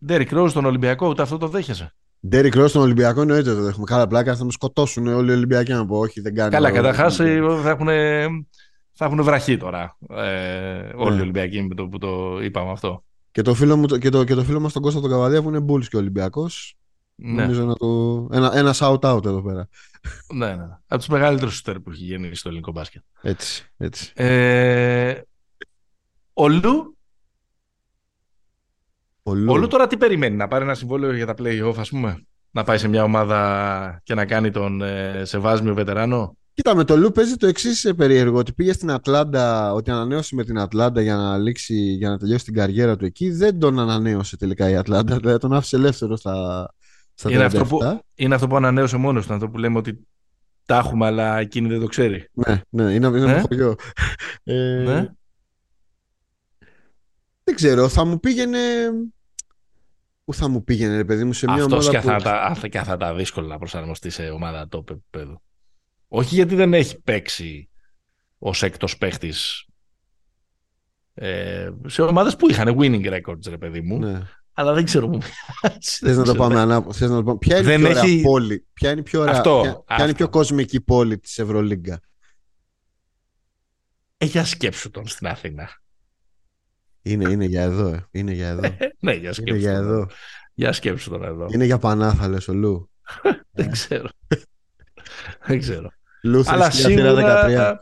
Ντέρικ 0.05 0.31
Ρόουζ 0.31 0.51
στον 0.51 0.65
Ολυμπιακό, 0.65 1.09
ούτε 1.09 1.23
αυτό 1.23 1.39
το 1.39 1.49
δέχεσαι. 1.49 1.95
Ντέρικ 2.29 2.55
Ρόουζ 2.55 2.71
στον 2.71 2.83
Ολυμπιακό 2.83 3.21
εννοείται 3.21 3.55
το 3.55 3.63
δέχομαι. 3.63 3.85
Καλά 3.85 4.07
πλάκα, 4.07 4.37
θα 4.37 4.45
με 4.45 4.51
σκοτώσουν 4.51 5.07
όλοι 5.07 5.31
οι 5.31 5.35
Ολυμπιακοί 5.35 5.73
να 5.73 5.87
πω. 5.87 5.99
Όχι, 5.99 6.21
δεν 6.21 6.35
κάνω. 6.35 6.51
Καλά, 6.51 6.71
καταρχάς 6.71 7.17
θα 7.17 7.69
έχουν, 7.71 7.89
θα 8.93 9.05
έχουν 9.05 9.23
βραχεί 9.23 9.57
τώρα 9.57 9.97
ε, 10.11 10.93
όλοι 10.95 11.13
οι 11.13 11.17
ναι. 11.17 11.23
Ολυμπιακοί 11.23 11.67
που 11.67 11.75
το, 11.75 11.89
που 11.89 11.99
το 11.99 12.39
είπαμε 12.43 12.71
αυτό. 12.71 13.05
Και 13.33 13.43
το 13.43 13.55
φίλο, 13.55 13.77
μου, 13.77 13.87
και 13.87 14.09
το, 14.09 14.25
και 14.25 14.35
το 14.35 14.45
φίλο 14.45 14.61
μας 14.61 14.73
τον 14.73 14.83
Κώστα 14.83 15.01
τον 15.01 15.11
Καβαδία 15.11 15.43
που 15.43 15.49
είναι 15.49 15.65
Bulls 15.69 15.85
και 15.85 15.97
Ολυμπιακός 15.97 16.77
ναι. 17.15 17.43
Νομίζω 17.43 17.65
να 17.65 17.75
το... 17.75 18.29
ένα, 18.33 18.57
ένα 18.57 18.75
shout 18.75 18.99
out 19.01 19.25
εδώ 19.25 19.43
πέρα. 19.43 19.69
ναι, 20.35 20.55
ναι. 20.55 20.69
Από 20.87 20.99
τους 20.99 21.09
μεγαλύτερους 21.09 21.55
σουτέρ 21.55 21.81
που 21.81 21.91
έχει 21.91 22.05
γίνει 22.05 22.35
στο 22.35 22.49
ελληνικό 22.49 22.73
μπάσκετ. 22.73 23.03
Έτσι. 23.23 23.73
έτσι. 23.77 24.13
Ε, 24.15 25.21
ο 26.33 26.49
Λου. 26.49 26.97
Ο 29.23 29.35
Λου. 29.35 29.67
τώρα 29.67 29.87
τι 29.87 29.97
περιμένει, 29.97 30.37
να 30.37 30.49
πάρει 30.49 30.65
ένα 30.65 30.75
συμβόλαιο 30.75 31.15
για 31.15 31.27
τα 31.27 31.35
play-off, 31.39 31.75
ας 31.77 31.89
πούμε; 31.89 32.27
Να 32.51 32.65
πάει 32.65 32.79
σε 32.79 32.89
μια 32.89 33.03
ομάδα 33.03 34.01
και 34.05 34.15
να 34.15 34.27
κάνει 34.27 34.51
τον 34.51 34.83
ε, 34.83 35.25
σεβάσμιο 35.25 35.75
βετεράνο; 35.75 36.37
Κοίτα, 36.55 36.75
με 36.75 36.85
το 36.85 36.97
Λου 36.97 37.11
παίζει 37.11 37.37
το 37.37 37.47
εξής 37.47 37.85
ε, 37.85 37.93
περίεργο. 37.93 38.39
Ότι 38.39 38.53
πήγε 38.53 38.73
στην 38.73 38.91
Ατλάντα, 38.91 39.73
ότι 39.73 39.91
ανανέωσε 39.91 40.35
με 40.35 40.45
την 40.45 40.59
Ατλάντα 40.59 41.01
για 41.01 41.17
να, 41.17 41.39
λήξει, 41.39 41.75
για 41.75 42.09
να 42.09 42.19
τελειώσει 42.19 42.45
την 42.45 42.55
καριέρα 42.55 42.97
του 42.97 43.05
εκεί. 43.05 43.31
Δεν 43.31 43.59
τον 43.59 43.79
ανανέωσε 43.79 44.37
τελικά 44.37 44.71
η 44.71 44.77
Ατλάντα. 44.77 45.17
Δηλαδή 45.17 45.39
τον 45.39 45.53
άφησε 45.53 45.77
ελεύθερο 45.77 46.17
στα, 46.17 46.69
στα 47.15 47.31
είναι, 47.31 47.45
αυτό 47.45 47.65
που, 47.65 48.01
είναι 48.15 48.35
αυτό 48.35 48.47
που 48.47 48.57
ανανέωσε 48.57 48.97
μόνος 48.97 49.27
του. 49.27 49.33
Αυτό 49.35 49.49
που 49.49 49.59
λέμε 49.59 49.79
ότι 49.79 50.07
τα 50.67 50.77
έχουμε, 50.77 51.07
αλλά 51.07 51.39
εκείνη 51.39 51.69
δεν 51.69 51.81
το 51.81 51.87
ξέρει. 51.87 52.29
Ναι, 52.33 52.63
ναι 52.69 52.83
είναι, 52.83 53.07
είναι 53.07 53.27
ναι; 53.27 53.41
χωριό. 53.41 53.75
Ε, 54.45 54.83
ναι. 54.85 55.09
Δεν 57.45 57.55
ξέρω, 57.55 57.89
θα 57.89 58.05
μου 58.05 58.21
πήγαινε. 58.21 58.59
Πού 60.25 60.35
θα 60.35 60.49
μου 60.49 60.65
πήγαινε, 60.65 60.97
ρε 60.97 61.05
παιδί 61.05 61.25
μου, 61.25 61.33
σε 61.33 61.47
μια 61.47 61.63
Αυτός 61.63 61.89
ομάδα. 61.89 61.99
Αυτό 61.99 62.13
που... 62.13 62.21
θα, 62.23 62.61
τα, 62.61 62.69
και 62.69 62.79
θα 62.79 62.97
τα 62.97 63.15
δύσκολα 63.15 63.47
να 63.47 63.59
προσαρμοστεί 63.59 64.11
σε 64.11 64.23
ομάδα 64.23 64.69
top 64.71 64.91
επίπεδο. 64.91 65.43
Όχι 66.15 66.35
γιατί 66.35 66.55
δεν 66.55 66.75
έχει 66.75 67.01
παίξει 67.01 67.69
ως 68.39 68.63
έκτος 68.63 68.99
παίχτης 68.99 69.67
ε, 71.15 71.71
σε 71.87 72.03
ομάδες 72.03 72.37
που 72.37 72.51
είχαν 72.51 72.77
winning 72.79 73.21
records, 73.21 73.47
ρε 73.49 73.59
παιδί 73.59 73.81
μου. 73.81 73.99
Ναι. 73.99 74.23
Αλλά 74.53 74.73
δεν 74.73 74.85
ξέρω 74.85 75.09
πού. 75.09 75.21
Θες 75.81 76.17
να 76.17 76.25
το 76.25 76.35
πάμε 76.35 76.61
ανάποδα. 76.61 77.09
Να 77.09 77.17
το 77.17 77.23
πάμε. 77.23 77.39
Ποια 77.39 77.59
είναι 77.59 77.67
δεν 77.67 77.81
η 77.81 77.89
πιο 77.89 78.01
έχει... 78.01 78.21
πόλη, 78.21 78.67
ποια 78.73 78.91
είναι 78.91 79.01
η 79.01 79.03
πιο, 79.03 79.21
ωραία, 79.21 79.33
αυτό, 79.33 79.61
ποια, 79.63 79.83
ποια 79.87 80.03
είναι 80.05 80.11
η 80.11 80.15
πιο 80.15 80.29
κοσμική 80.29 80.81
πόλη 80.81 81.19
της 81.19 81.39
Ευρωλίγκα; 81.39 82.01
Έχει 84.17 84.45
σκέψου 84.45 84.91
τον 84.91 85.07
στην 85.07 85.27
Αθήνα. 85.27 85.69
Είναι, 87.03 87.31
είναι 87.31 87.45
για 87.45 87.63
εδώ. 87.63 87.87
Ε. 87.89 88.07
Είναι 88.11 88.33
για 88.33 88.49
εδώ. 88.49 88.77
ναι, 89.01 89.13
για 89.13 89.33
σκέψου. 89.33 89.55
Είναι 89.55 89.63
για 89.63 89.73
εδώ. 89.73 90.09
Για 90.55 90.73
σκέψου 90.73 91.11
τώρα 91.11 91.27
εδώ. 91.27 91.47
Είναι 91.51 91.65
για 91.65 91.79
πανάθα, 91.79 92.29
λες 92.29 92.49
ο 92.49 92.53
Λου. 92.53 92.91
δεν 93.51 93.71
ξέρω. 93.71 94.09
δεν 95.47 95.59
ξέρω. 95.59 95.91
Λου 96.23 96.43
αλλά 96.47 96.71
σίγουρα, 96.71 97.15
13. 97.17 97.75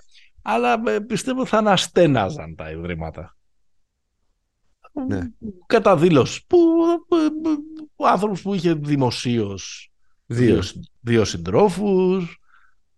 Αλλά 0.43 0.83
ε, 0.87 0.99
πιστεύω 0.99 1.47
θα 1.47 1.59
αναστέναζαν 1.59 2.55
τα 2.55 2.71
ιδρύματα. 2.71 3.37
Ναι. 5.07 5.21
Κατά 5.67 5.97
δήλωση. 5.97 6.45
Που, 6.47 6.59
ο 7.97 8.07
άνθρωπος 8.07 8.43
που 8.43 8.55
είχε 8.55 8.75
δημοσίως 8.75 9.93
δύο, 10.27 10.63
δύο 11.01 11.25
συντρόφους. 11.25 12.41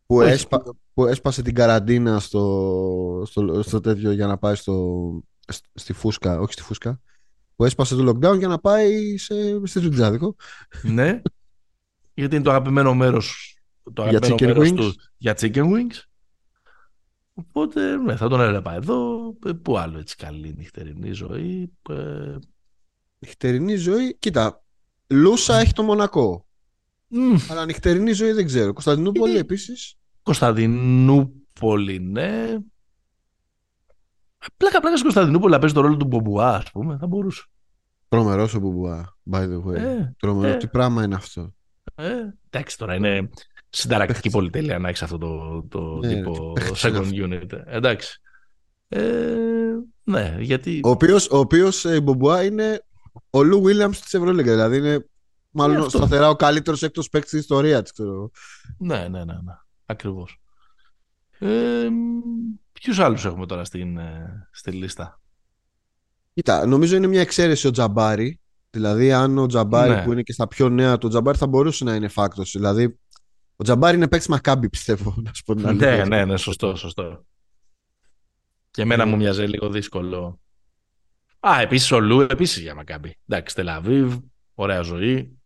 Που, 0.07 0.21
έσπα, 0.21 0.63
που 0.95 1.07
έσπασε 1.07 1.43
την 1.43 1.55
καραντίνα 1.55 2.21
στο, 2.21 3.23
στο, 3.27 3.63
στο 3.63 3.81
τέτοιο 3.81 4.13
για 4.13 4.27
να 4.27 4.39
πάει 4.39 4.55
στο, 4.55 5.01
στη 5.75 5.93
φούσκα, 5.93 6.41
όχι 6.41 6.53
στη 6.53 6.63
φούσκα, 6.63 7.01
που 7.57 7.65
έσπασε 7.65 7.97
το 7.97 8.09
lockdown 8.09 8.39
για 8.39 8.49
να 8.49 8.59
πάει 8.59 9.17
σε, 9.17 9.67
στη 9.67 9.81
Τζουδζάδικο. 9.81 10.37
ναι, 10.83 11.23
γιατί 12.15 12.35
είναι 12.35 12.45
το 12.45 12.51
αγαπημένο 12.51 12.95
μέρος, 12.95 13.52
το 13.95 14.03
αγαπημένο 14.03 14.35
για 14.35 14.47
μέρος 14.47 14.73
τους 14.73 14.97
για 15.17 15.37
chicken 15.41 15.65
wings. 15.65 16.01
Οπότε 17.35 17.97
ναι, 17.97 18.17
θα 18.17 18.29
τον 18.29 18.41
έλεγα 18.41 18.75
εδώ. 18.75 19.33
Ε, 19.47 19.53
πού 19.53 19.79
άλλο 19.79 19.99
έτσι 19.99 20.17
καλή 20.17 20.55
νυχτερινή 20.57 21.13
ζωή. 21.13 21.73
Ε... 21.91 22.37
Νυχτερινή 23.19 23.75
ζωή, 23.75 24.17
κοίτα. 24.19 24.63
Λούσα 25.07 25.57
έχει 25.57 25.73
το 25.73 25.83
Μονακό. 25.83 26.47
Mm. 27.11 27.37
Αλλά 27.51 27.65
νυχτερινή 27.65 28.13
ζωή 28.13 28.33
δεν 28.33 28.47
ξέρω. 28.47 28.73
Κωνσταντινούπολη 28.73 29.37
επίσης. 29.37 29.95
Κωνσταντινούπολη, 30.23 31.99
ναι. 31.99 32.59
Πλάκα 34.57 34.81
πλάκα 34.81 34.97
στην 34.97 35.03
Κωνσταντινούπολη 35.03 35.53
να 35.53 35.59
παίζει 35.59 35.75
το 35.75 35.81
ρόλο 35.81 35.97
του 35.97 36.07
Μπομπουά, 36.07 36.55
ας 36.55 36.71
πούμε, 36.71 36.97
θα 36.97 37.07
μπορούσε. 37.07 37.45
Τρομερός 38.09 38.55
ο 38.55 38.59
Μπομπουά, 38.59 39.17
by 39.31 39.41
the 39.41 39.63
way. 39.65 39.75
Ε, 39.75 40.13
Τρομερό, 40.19 40.53
ε, 40.53 40.57
τι 40.57 40.67
πράγμα 40.67 41.05
είναι 41.05 41.15
αυτό. 41.15 41.55
Ε, 41.95 42.13
εντάξει 42.51 42.79
τώρα, 42.79 42.95
είναι 42.95 43.29
συνταρακτική 43.73 44.31
πολυτέλεια 44.31 44.79
να 44.79 44.89
έχεις 44.89 45.03
αυτό 45.03 45.19
το, 45.19 45.63
το 45.69 45.99
ναι, 45.99 46.15
τύπο 46.15 46.53
second 46.83 47.13
unit. 47.13 47.53
Ε, 47.53 47.63
εντάξει. 47.67 48.21
Ε, 48.89 49.35
ναι, 50.03 50.37
γιατί. 50.41 50.81
Ο 50.85 50.89
οποίος 50.89 51.31
ο 51.31 51.39
οποίος, 51.39 51.85
ε, 51.85 52.01
Μπομπουά 52.01 52.45
είναι 52.45 52.85
ο 53.31 53.43
Λου 53.43 53.63
Βίλιαμς 53.63 54.01
της 54.01 54.15
Ευρωλίγκα. 54.15 54.51
Δηλαδή 54.51 54.77
είναι 54.77 55.07
μάλλον 55.51 55.91
σταθερά 55.91 56.29
ο 56.29 56.37
καλύτερος 56.37 56.83
έκτος 56.83 57.09
παίκτης 57.09 57.29
στην 57.29 57.41
ιστορίας 57.41 57.93
τη, 57.93 58.03
Ναι, 58.79 58.97
ναι, 58.97 59.25
ναι, 59.25 59.33
ναι. 59.33 59.55
Ακριβώς. 59.87 60.41
Ε, 61.39 61.89
Ποιους 62.73 62.99
άλλους 62.99 63.25
έχουμε 63.25 63.47
τώρα 63.47 63.65
στην, 63.65 63.99
ε, 63.99 64.49
στη 64.51 64.71
λίστα; 64.71 65.21
Κοίτα, 66.35 66.67
νομίζω 66.67 66.97
είναι 66.97 67.07
μια 67.07 67.21
εξαίρεση 67.21 67.67
ο 67.67 67.71
Τζαμπάρη. 67.71 68.41
Δηλαδή, 68.71 69.13
αν 69.13 69.39
ο 69.39 69.47
Τζαμπάρη 69.47 69.91
ναι. 69.91 70.03
που 70.05 70.13
είναι 70.13 70.23
και 70.23 70.33
στα 70.33 70.49
πιο 70.49 70.69
νέα 70.69 70.99
του, 70.99 71.07
ο 71.07 71.09
Τζαμπάρη 71.09 71.39
θα 71.39 71.47
μπορούσε 71.47 71.85
να 71.85 71.95
είναι 71.95 72.09
φάκτος. 72.09 72.51
Δηλαδή, 72.51 72.99
ο 73.57 73.65
Τζαμπάρη 73.65 73.97
είναι 73.97 74.09
παίκτης 74.09 74.29
Μακάμπι, 74.29 74.69
πιστεύω. 74.69 75.15
Να 75.17 75.33
σου 75.35 75.43
πω 75.43 75.55
την 75.55 75.77
ναι, 75.77 76.05
ναι, 76.05 76.25
ναι, 76.25 76.37
σωστό, 76.37 76.77
σωστό. 76.77 77.27
Και 78.71 78.83
εμένα 78.83 79.07
μου 79.07 79.17
μοιάζει 79.17 79.45
λίγο 79.45 79.71
δύσκολο. 79.71 80.41
Α, 81.41 81.61
επίσης 81.61 81.91
ο 81.91 82.01
Λου, 82.01 82.21
επίσης 82.21 82.63
για 82.63 82.75
Μακάμπι. 82.75 83.19
Εντάξει, 83.29 83.55
Τελαβίβ, 83.55 84.17
ωραία 84.55 84.81
ζωή. 84.81 85.39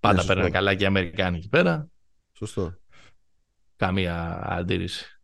Πάντα 0.00 0.20
ναι, 0.20 0.26
παίρνουν 0.26 0.50
καλά 0.50 0.74
και 0.74 0.82
οι 0.82 0.86
Αμερικάνοι 0.86 1.36
εκεί 1.36 1.48
πέρα. 1.48 1.88
Σωστό. 2.32 2.74
Καμία 3.76 4.40
αντίρρηση. 4.42 5.20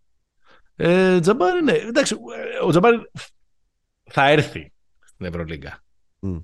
Ε, 0.76 1.20
Τζαμπάρι, 1.20 1.62
ναι. 1.62 1.72
Εντάξει, 1.72 2.16
ο 2.62 2.70
Τζαμπάρι 2.70 3.10
θα 4.04 4.28
έρθει 4.28 4.72
στην 5.04 5.26
Ευρωλίγκα. 5.26 5.84
Mm. 6.20 6.42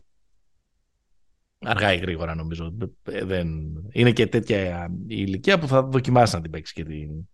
Αργά 1.65 1.93
ή 1.93 1.99
γρήγορα 1.99 2.35
νομίζω. 2.35 2.77
Ε, 3.03 3.25
δεν... 3.25 3.49
Είναι 3.93 4.13
και 4.13 4.27
τέτοια 4.27 4.87
η 5.07 5.17
ηλικία 5.19 5.59
που 5.59 5.67
θα 5.67 5.83
δοκιμάσει 5.83 6.35
να 6.35 6.41
την 6.41 6.51
παίξεις 6.51 6.75
και 6.75 6.85
την 6.85 7.29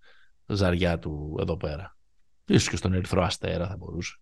ζαριά 0.46 0.98
του 0.98 1.36
εδώ 1.40 1.56
πέρα. 1.56 1.96
Ίσως 2.46 2.68
και 2.68 2.76
στον 2.76 2.92
Ερυθρό 2.92 3.22
Αστέρα 3.22 3.68
θα 3.68 3.76
μπορούσε. 3.76 4.20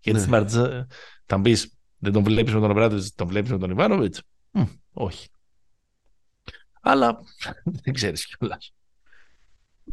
Γιατί 0.00 0.18
ναι. 0.18 0.24
στην 0.24 0.30
Μαρτζά 0.30 0.86
θα 1.24 1.38
μπεις, 1.38 1.76
δεν 1.98 2.12
τον 2.12 2.22
βλέπεις 2.22 2.54
με 2.54 2.60
τον 2.60 2.70
Αμπράτοβιτ, 2.70 3.06
τον 3.14 3.26
βλέπεις 3.26 3.50
με 3.50 3.58
τον 3.58 3.70
Ιβάνοβιτς; 3.70 4.22
όχι. 4.92 5.28
Αλλά 6.80 7.18
δεν 7.82 7.94
ξέρεις 7.94 8.26
κιόλας. 8.26 8.74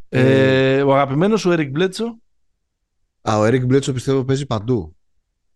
Ε, 0.09 0.81
ο 0.81 0.95
αγαπημένος 0.95 1.45
ο 1.45 1.51
Eric 1.51 1.69
Μπλέτσο; 1.71 2.17
Α, 3.21 3.37
ο 3.37 3.45
Eric 3.45 3.65
Μπλέτσο 3.65 3.93
πιστεύω 3.93 4.23
παίζει 4.23 4.45
παντού. 4.45 4.96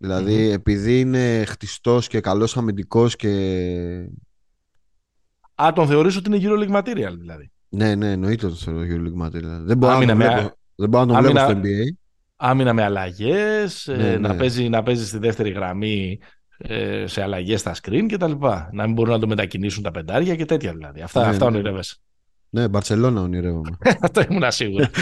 Δηλαδή 0.01 0.49
επειδή 0.49 0.99
είναι 0.99 1.43
χτιστός 1.47 2.07
και 2.07 2.19
καλός 2.19 2.57
αμυντικός 2.57 3.15
και... 3.15 3.29
Α, 5.55 5.71
τον 5.75 5.87
θεωρείς 5.87 6.15
ότι 6.15 6.27
είναι 6.27 6.37
γύρω 6.37 6.65
material 6.69 7.13
δηλαδή. 7.19 7.51
Ναι, 7.69 7.95
ναι, 7.95 8.11
εννοείται 8.11 8.45
ότι 8.45 8.55
θεωρώ 8.55 8.83
γύρω 8.83 9.11
material. 9.21 9.61
Δεν 9.63 9.77
μπορώ, 9.77 9.99
να, 9.99 10.15
με... 10.15 10.25
βλέπω, 10.25 10.57
Δεν 10.75 10.89
μπορώ 10.89 11.05
να 11.05 11.13
τον 11.13 11.23
βλέπω 11.23 11.49
στο 11.49 11.59
NBA. 11.59 11.95
Άμυνα 12.35 12.73
με 12.73 12.83
αλλαγές, 12.83 13.87
ε, 13.87 13.95
ναι, 13.95 14.17
να, 14.17 14.27
ναι. 14.27 14.37
Παίζει, 14.37 14.69
να 14.69 14.83
παίζει 14.83 15.07
στη 15.07 15.17
δεύτερη 15.17 15.49
γραμμή 15.49 16.19
ε, 16.57 17.07
σε 17.07 17.21
αλλαγές 17.21 17.59
στα 17.59 17.75
screen 17.81 18.05
κτλ. 18.11 18.31
Να 18.71 18.85
μην 18.85 18.93
μπορούν 18.93 19.13
να 19.13 19.19
το 19.19 19.27
μετακινήσουν 19.27 19.83
τα 19.83 19.91
πεντάρια 19.91 20.35
και 20.35 20.45
τέτοια 20.45 20.73
δηλαδή. 20.73 21.01
Αυτά, 21.01 21.21
ναι, 21.21 21.27
αυτά 21.27 21.49
ναι. 21.49 21.57
ονειρεύεσαι. 21.57 21.95
Ναι, 22.49 22.67
Μπαρσελόνα 22.67 23.21
ονειρεύομαι. 23.21 23.77
Αυτό 24.01 24.21
ήμουν 24.29 24.51
σίγουρος. 24.51 24.87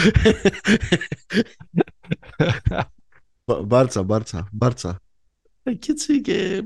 μπάρτσα, 3.54 4.02
μπάρτσα, 4.02 4.48
μπάρτσα. 4.52 5.00
Ε, 5.62 5.74
και 5.74 5.92
έτσι 5.92 6.20
και 6.20 6.64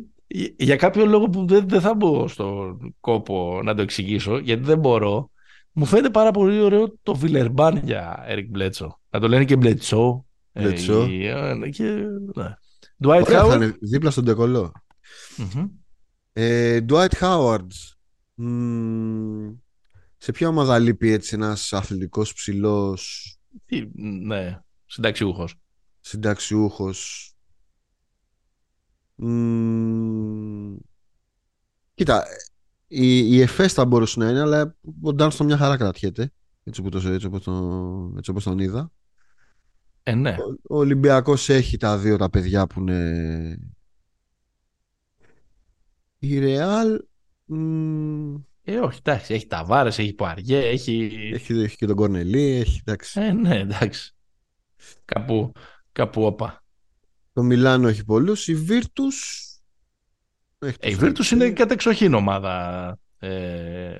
για 0.57 0.77
κάποιο 0.77 1.07
λόγο 1.07 1.29
που 1.29 1.47
δεν, 1.47 1.69
δεν 1.69 1.81
θα 1.81 1.95
μπω 1.95 2.29
στον 2.29 2.95
κόπο 3.01 3.61
να 3.65 3.75
το 3.75 3.83
εξηγήσω, 3.83 4.39
γιατί 4.39 4.63
δεν 4.63 4.79
μπορώ, 4.79 5.31
μου 5.73 5.85
φαίνεται 5.85 6.11
πάρα 6.11 6.31
πολύ 6.31 6.61
ωραίο 6.61 6.99
το 7.03 7.15
Βιλερμπάν 7.15 7.77
για 7.85 8.25
Eric 8.29 8.47
Μπλέτσο. 8.49 9.01
Να 9.11 9.21
το 9.21 9.29
λένε 9.29 9.45
και 9.45 9.57
Μπλετσό. 9.57 10.27
Μπλετσό. 10.53 11.03
Ε, 11.03 11.69
και, 11.71 11.85
ναι. 12.35 12.55
Dwight 13.05 13.23
Ωραία, 13.27 13.45
θα 13.45 13.55
είναι 13.55 13.77
δίπλα 13.81 14.11
στον 14.11 14.25
τεκολό. 14.25 14.73
Mm-hmm. 15.37 15.69
Ε, 16.33 16.81
Dwight 16.89 17.13
Howard. 17.21 17.67
σε 20.17 20.33
ποια 20.33 20.49
ομάδα 20.49 20.79
λείπει 20.79 21.11
έτσι 21.11 21.35
ένας 21.35 21.73
αθλητικός 21.73 22.33
ψηλός... 22.33 23.29
Ναι, 24.25 24.61
συνταξιούχος. 24.87 25.55
Συνταξιούχος. 26.07 27.33
Κοίτα, 31.95 32.25
η, 32.87 33.35
η 33.35 33.41
ΕΦΕΣ 33.41 33.73
θα 33.73 33.85
μπορούσε 33.85 34.19
να 34.19 34.29
είναι, 34.29 34.41
αλλά 34.41 34.77
ο 35.03 35.13
Ντάνστον 35.13 35.47
μια 35.47 35.57
χαρά 35.57 35.77
κρατιέται. 35.77 36.33
Έτσι 36.65 36.81
όπως, 36.81 37.03
το, 37.03 37.09
έτσι, 37.09 37.27
όπως 37.27 37.43
το, 37.43 38.15
έτσι 38.17 38.31
όπως 38.31 38.45
τον 38.45 38.59
είδα. 38.59 38.93
Ε, 40.03 40.15
ναι. 40.15 40.31
Ο, 40.31 40.75
ο 40.75 40.79
Ολυμπιακός 40.79 41.49
έχει 41.49 41.77
τα 41.77 41.99
δύο 41.99 42.17
τα 42.17 42.31
παιδιά 42.31 42.67
που 42.67 42.81
είναι... 42.81 43.59
Η 46.19 46.39
Ρεάλ... 46.39 47.01
Ε, 48.63 48.79
όχι, 48.79 48.99
εντάξει, 49.03 49.35
έχει 49.35 49.47
τα 49.47 49.65
βάρε, 49.65 49.89
έχει 49.89 50.13
Πουαριέ, 50.13 50.59
έχει... 50.59 51.11
έχει... 51.33 51.53
Έχει 51.53 51.77
και 51.77 51.87
τον 51.87 51.97
Κορνελί, 51.97 52.43
έχει, 52.43 52.81
εντάξει. 52.85 53.21
Ε, 53.21 53.33
ναι, 53.33 53.59
εντάξει. 53.59 54.15
Κάπου, 55.05 55.53
κάπου 55.95 56.25
όπα. 56.25 56.63
Το 57.33 57.43
Μιλάνο 57.43 57.89
έχει 57.89 58.05
πολλούς, 58.05 58.49
η 58.49 58.55
Βίρτους... 58.55 59.49
Ε, 60.59 60.73
η 60.81 60.95
Βίρτους 60.95 61.31
είναι 61.31 61.51
κατεξοχήν 61.51 62.15
ομάδα 62.15 62.99
ε, 63.19 63.97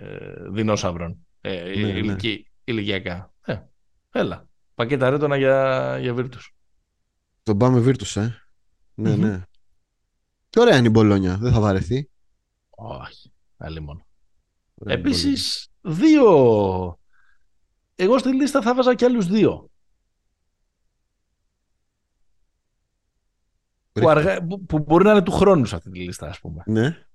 δεινόσαυρων, 0.51 1.27
ε, 1.41 1.73
ναι, 1.77 1.93
ναι. 1.93 2.17
ηλικιακά. 2.65 3.33
Ε, 3.45 3.57
έλα, 4.11 4.49
πακέτα 4.75 5.11
ρέτονα 5.11 5.37
για, 5.37 5.99
για 6.01 6.15
Βίρτους. 6.15 6.55
Τον 7.43 7.59
πάμε 7.59 7.81
Βίρτους, 7.81 8.17
ε. 8.17 8.39
Ναι, 8.95 9.17
ναι. 9.17 9.43
Και 10.51 10.61
ωραία 10.61 10.77
είναι 10.77 10.87
η 10.87 10.91
Μπολόνια, 10.93 11.37
δεν 11.37 11.53
θα 11.53 11.61
βαρεθεί. 11.61 12.11
Όχι, 12.71 13.33
άλλη 13.57 13.81
μόνο. 13.81 14.07
Επίσης, 14.87 15.69
δύο... 15.81 16.99
Εγώ 17.95 18.19
στη 18.19 18.35
λίστα 18.35 18.63
θα 18.63 18.75
βάζα 18.75 18.95
και 18.95 19.05
άλλους 19.05 19.27
δύο. 19.27 19.71
Που, 24.01 24.09
αργά, 24.09 24.47
που, 24.67 24.79
μπορεί 24.79 25.05
να 25.05 25.11
είναι 25.11 25.23
του 25.23 25.33
χρόνου 25.33 25.65
σε 25.65 25.77
αυτή 25.77 25.91
τη 25.91 25.99
λίστα, 25.99 26.29
ας 26.29 26.41
πούμε. 26.41 26.63
Ναι. 26.67 27.07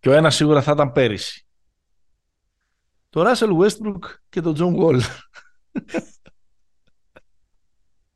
Και 0.00 0.08
ο 0.08 0.12
ένας 0.12 0.34
σίγουρα 0.34 0.62
θα 0.62 0.72
ήταν 0.72 0.92
πέρυσι. 0.92 1.46
Το 3.10 3.24
Russell 3.26 3.58
Westbrook 3.58 3.98
και 4.28 4.40
το 4.40 4.54
John 4.58 4.76
Wall. 4.82 5.00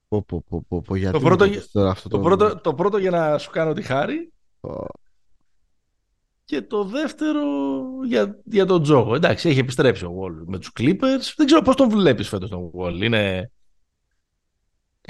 Πω, 0.08 0.22
πω, 0.22 0.44
πω, 0.68 0.82
πω, 0.82 0.96
γιατί 0.96 1.18
το, 1.18 1.24
πρώτο, 1.24 1.44
αυτό 1.88 2.08
το, 2.08 2.16
το, 2.16 2.22
πρώτο, 2.22 2.56
το 2.56 2.74
πρώτο 2.74 2.98
για 2.98 3.10
να 3.10 3.38
σου 3.38 3.50
κάνω 3.50 3.72
τη 3.72 3.82
χάρη 3.82 4.32
και 6.44 6.62
το 6.62 6.84
δεύτερο 6.84 7.42
για, 8.06 8.40
για 8.44 8.66
τον 8.66 8.82
Τζόγο. 8.82 9.14
Εντάξει, 9.14 9.48
έχει 9.48 9.58
επιστρέψει 9.58 10.04
ο 10.04 10.14
Wall 10.20 10.42
με 10.46 10.58
τους 10.58 10.72
Clippers. 10.80 11.32
Δεν 11.36 11.46
ξέρω 11.46 11.62
πώς 11.62 11.76
τον 11.76 11.88
βλέπεις 11.88 12.28
φέτος 12.28 12.50
τον 12.50 12.70
Wall. 12.74 13.02
Είναι 13.02 13.50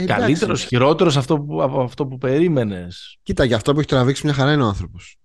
καλύτερος, 0.07 0.65
χειρότερος 0.65 1.17
αυτό 1.17 1.41
που, 1.41 1.63
από 1.63 1.83
αυτό 1.83 2.07
που 2.07 2.19
περίμενες. 2.19 3.19
Κοίτα, 3.23 3.45
για 3.45 3.57
αυτό 3.57 3.73
που 3.73 3.79
έχει 3.79 3.89
τραβήξει 3.89 4.25
μια 4.25 4.35
χαρά 4.35 4.53
είναι 4.53 4.63
ο 4.63 4.67
ανθρωπος 4.67 5.19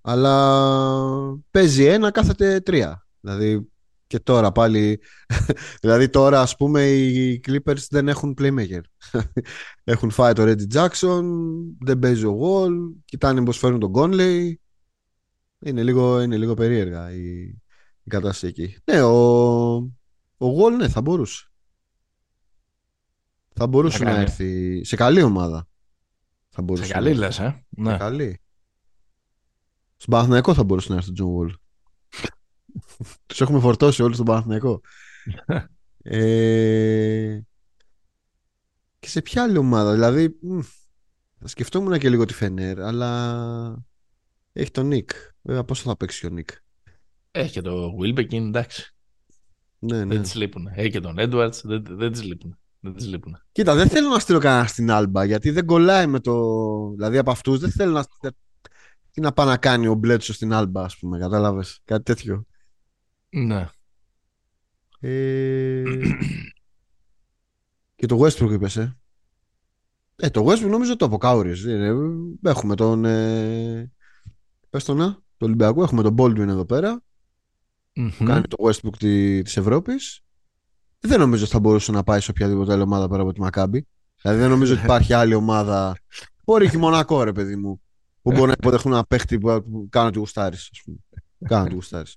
Αλλά 0.00 1.36
παίζει 1.50 1.84
ένα, 1.84 2.10
κάθεται 2.10 2.60
τρία. 2.60 3.06
Δηλαδή 3.20 3.66
και 4.12 4.20
τώρα 4.20 4.52
πάλι. 4.52 5.00
δηλαδή 5.82 6.08
τώρα 6.08 6.40
ας 6.40 6.56
πούμε 6.56 6.82
οι 6.90 7.40
Clippers 7.46 7.86
δεν 7.90 8.08
έχουν 8.08 8.36
playmaker. 8.40 8.80
έχουν 9.84 10.10
φάει 10.10 10.32
το 10.32 10.42
Reggie 10.42 10.74
Jackson, 10.74 11.22
δεν 11.80 11.98
παίζει 11.98 12.24
ο 12.24 12.38
Wall, 12.42 12.72
κοιτάνε 13.04 13.44
πως 13.44 13.58
φέρνουν 13.58 13.80
τον 13.80 13.92
Conley. 13.94 14.52
Είναι 15.64 15.82
λίγο, 15.82 16.20
είναι 16.20 16.36
λίγο 16.36 16.54
περίεργα 16.54 17.12
η, 17.12 17.40
η 18.02 18.08
κατάσταση 18.08 18.46
εκεί. 18.46 18.76
Ναι, 18.84 19.02
ο, 19.02 19.74
ο 20.36 20.46
Wall 20.58 20.72
ναι, 20.76 20.88
θα 20.88 21.00
μπορούσε. 21.00 21.51
Θα 23.54 23.66
μπορούσε 23.66 24.04
να 24.04 24.20
έρθει 24.20 24.80
σε 24.84 24.96
καλή 24.96 25.22
ομάδα. 25.22 25.68
Θα 26.48 26.62
μπορούσε 26.62 26.86
σε 26.86 26.92
καλή 26.92 27.14
λες, 27.14 27.38
ε. 27.38 27.66
Ναι. 27.68 27.90
Σε 27.90 27.96
καλή. 27.96 28.40
Στον 29.96 30.14
Παναθηναϊκό 30.14 30.54
θα 30.54 30.64
μπορούσε 30.64 30.90
να 30.92 30.96
έρθει 30.96 31.10
ο 31.10 31.12
Τζον 31.12 31.36
Wall. 31.38 31.54
Τους 33.26 33.40
έχουμε 33.40 33.60
φορτώσει 33.60 34.02
όλους 34.02 34.14
στον 34.14 34.26
Παναθηναϊκό. 34.26 34.80
ε... 36.02 37.40
Και 38.98 39.08
σε 39.08 39.22
ποια 39.22 39.42
άλλη 39.42 39.56
ομάδα, 39.56 39.92
δηλαδή 39.92 40.38
θα 41.38 41.48
σκεφτόμουν 41.48 41.98
και 41.98 42.10
λίγο 42.10 42.24
τη 42.24 42.34
Φενέρ, 42.34 42.80
αλλά 42.80 43.84
έχει 44.52 44.70
τον 44.70 44.86
Νικ. 44.86 45.10
Βέβαια 45.42 45.64
πόσο 45.64 45.82
θα 45.82 45.96
παίξει 45.96 46.26
ο 46.26 46.28
Νικ; 46.28 46.50
Έχει 47.30 47.52
και 47.52 47.60
τον 47.60 47.96
Βίλμπεκιν, 47.96 48.46
εντάξει. 48.46 48.94
Ναι, 49.78 50.04
ναι. 50.04 50.14
Δεν 50.14 50.22
της 50.22 50.34
λείπουν. 50.34 50.66
Έχει 50.74 50.90
και 50.90 51.00
τον 51.00 51.18
Έντουαρντς, 51.18 51.54
δεν, 51.62 51.84
δεν 51.88 52.12
της 52.12 52.22
λείπουν. 52.22 52.58
Δεν 52.84 52.94
της 52.94 53.06
λείπουν. 53.06 53.38
Κοίτα, 53.52 53.74
δεν 53.74 53.88
θέλω 53.88 54.08
να 54.08 54.18
στείλω 54.18 54.38
κανένα 54.38 54.66
στην 54.66 54.90
Άλμπα 54.90 55.24
γιατί 55.24 55.50
δεν 55.50 55.66
κολλάει 55.66 56.06
με 56.06 56.20
το. 56.20 56.34
Δηλαδή 56.90 57.18
από 57.18 57.30
αυτούς 57.30 57.58
δεν 57.58 57.70
θέλω 57.70 57.92
να. 57.92 58.04
Τι 59.10 59.20
να 59.20 59.32
πάει 59.32 59.46
να 59.46 59.56
κάνει 59.56 59.86
ο 59.86 59.94
Μπλέτσο 59.94 60.32
στην 60.32 60.52
Άλμπα, 60.52 60.82
ας 60.82 60.98
πούμε, 60.98 61.18
κατάλαβες; 61.18 61.80
Κάτι 61.84 62.02
τέτοιο. 62.02 62.46
Ναι. 63.28 63.68
Ε... 65.00 65.82
και 67.94 68.06
το 68.06 68.20
Westbrook 68.20 68.50
είπες, 68.50 68.76
ε; 68.76 68.96
Ε, 70.16 70.30
το 70.30 70.46
Westbrook 70.46 70.68
νομίζω 70.68 70.96
το 70.96 71.04
αποκάουρεις. 71.04 71.64
Ε, 71.64 71.94
έχουμε 72.42 72.74
τον... 72.74 73.04
Ε... 73.04 73.92
Πες 74.70 74.84
το 74.84 74.94
να, 74.94 75.18
το 75.36 75.46
Ολυμπιακό. 75.46 75.82
Έχουμε 75.82 76.02
τον 76.02 76.14
Baldwin 76.18 76.48
εδώ 76.48 76.64
πέρα. 76.64 77.02
Που 77.92 78.24
κάνει 78.24 78.46
το 78.48 78.56
Westbrook 78.60 78.96
τη, 78.98 79.42
της 79.42 79.56
Ευρώπης. 79.56 80.24
Δεν 81.04 81.18
νομίζω 81.18 81.42
ότι 81.42 81.52
θα 81.52 81.60
μπορούσε 81.60 81.92
να 81.92 82.02
πάει 82.02 82.20
σε 82.20 82.30
οποιαδήποτε 82.30 82.72
άλλη 82.72 82.82
ομάδα 82.82 83.08
πέρα 83.08 83.22
από 83.22 83.32
τη 83.32 83.40
Μακάμπη. 83.40 83.86
Δηλαδή 84.22 84.40
δεν 84.40 84.50
νομίζω 84.50 84.74
ότι 84.74 84.82
υπάρχει 84.82 85.12
άλλη 85.12 85.34
ομάδα. 85.34 85.96
Μπορεί 86.44 86.70
και 86.70 86.78
Μονακό, 86.78 87.22
ρε 87.22 87.32
παιδί 87.32 87.56
μου. 87.56 87.80
Που 88.22 88.30
μπορεί 88.30 88.46
να 88.46 88.54
υποδεχθούν 88.58 88.92
ένα 88.92 89.04
παίχτη 89.04 89.38
που 89.38 89.88
κάνω 89.90 90.10
τη 90.10 90.18
γουστάρι, 90.18 90.56
ας 90.56 90.80
πούμε. 90.84 90.96
Κάνω 91.44 91.68
τη 91.68 91.74
γουστάρι. 91.74 92.10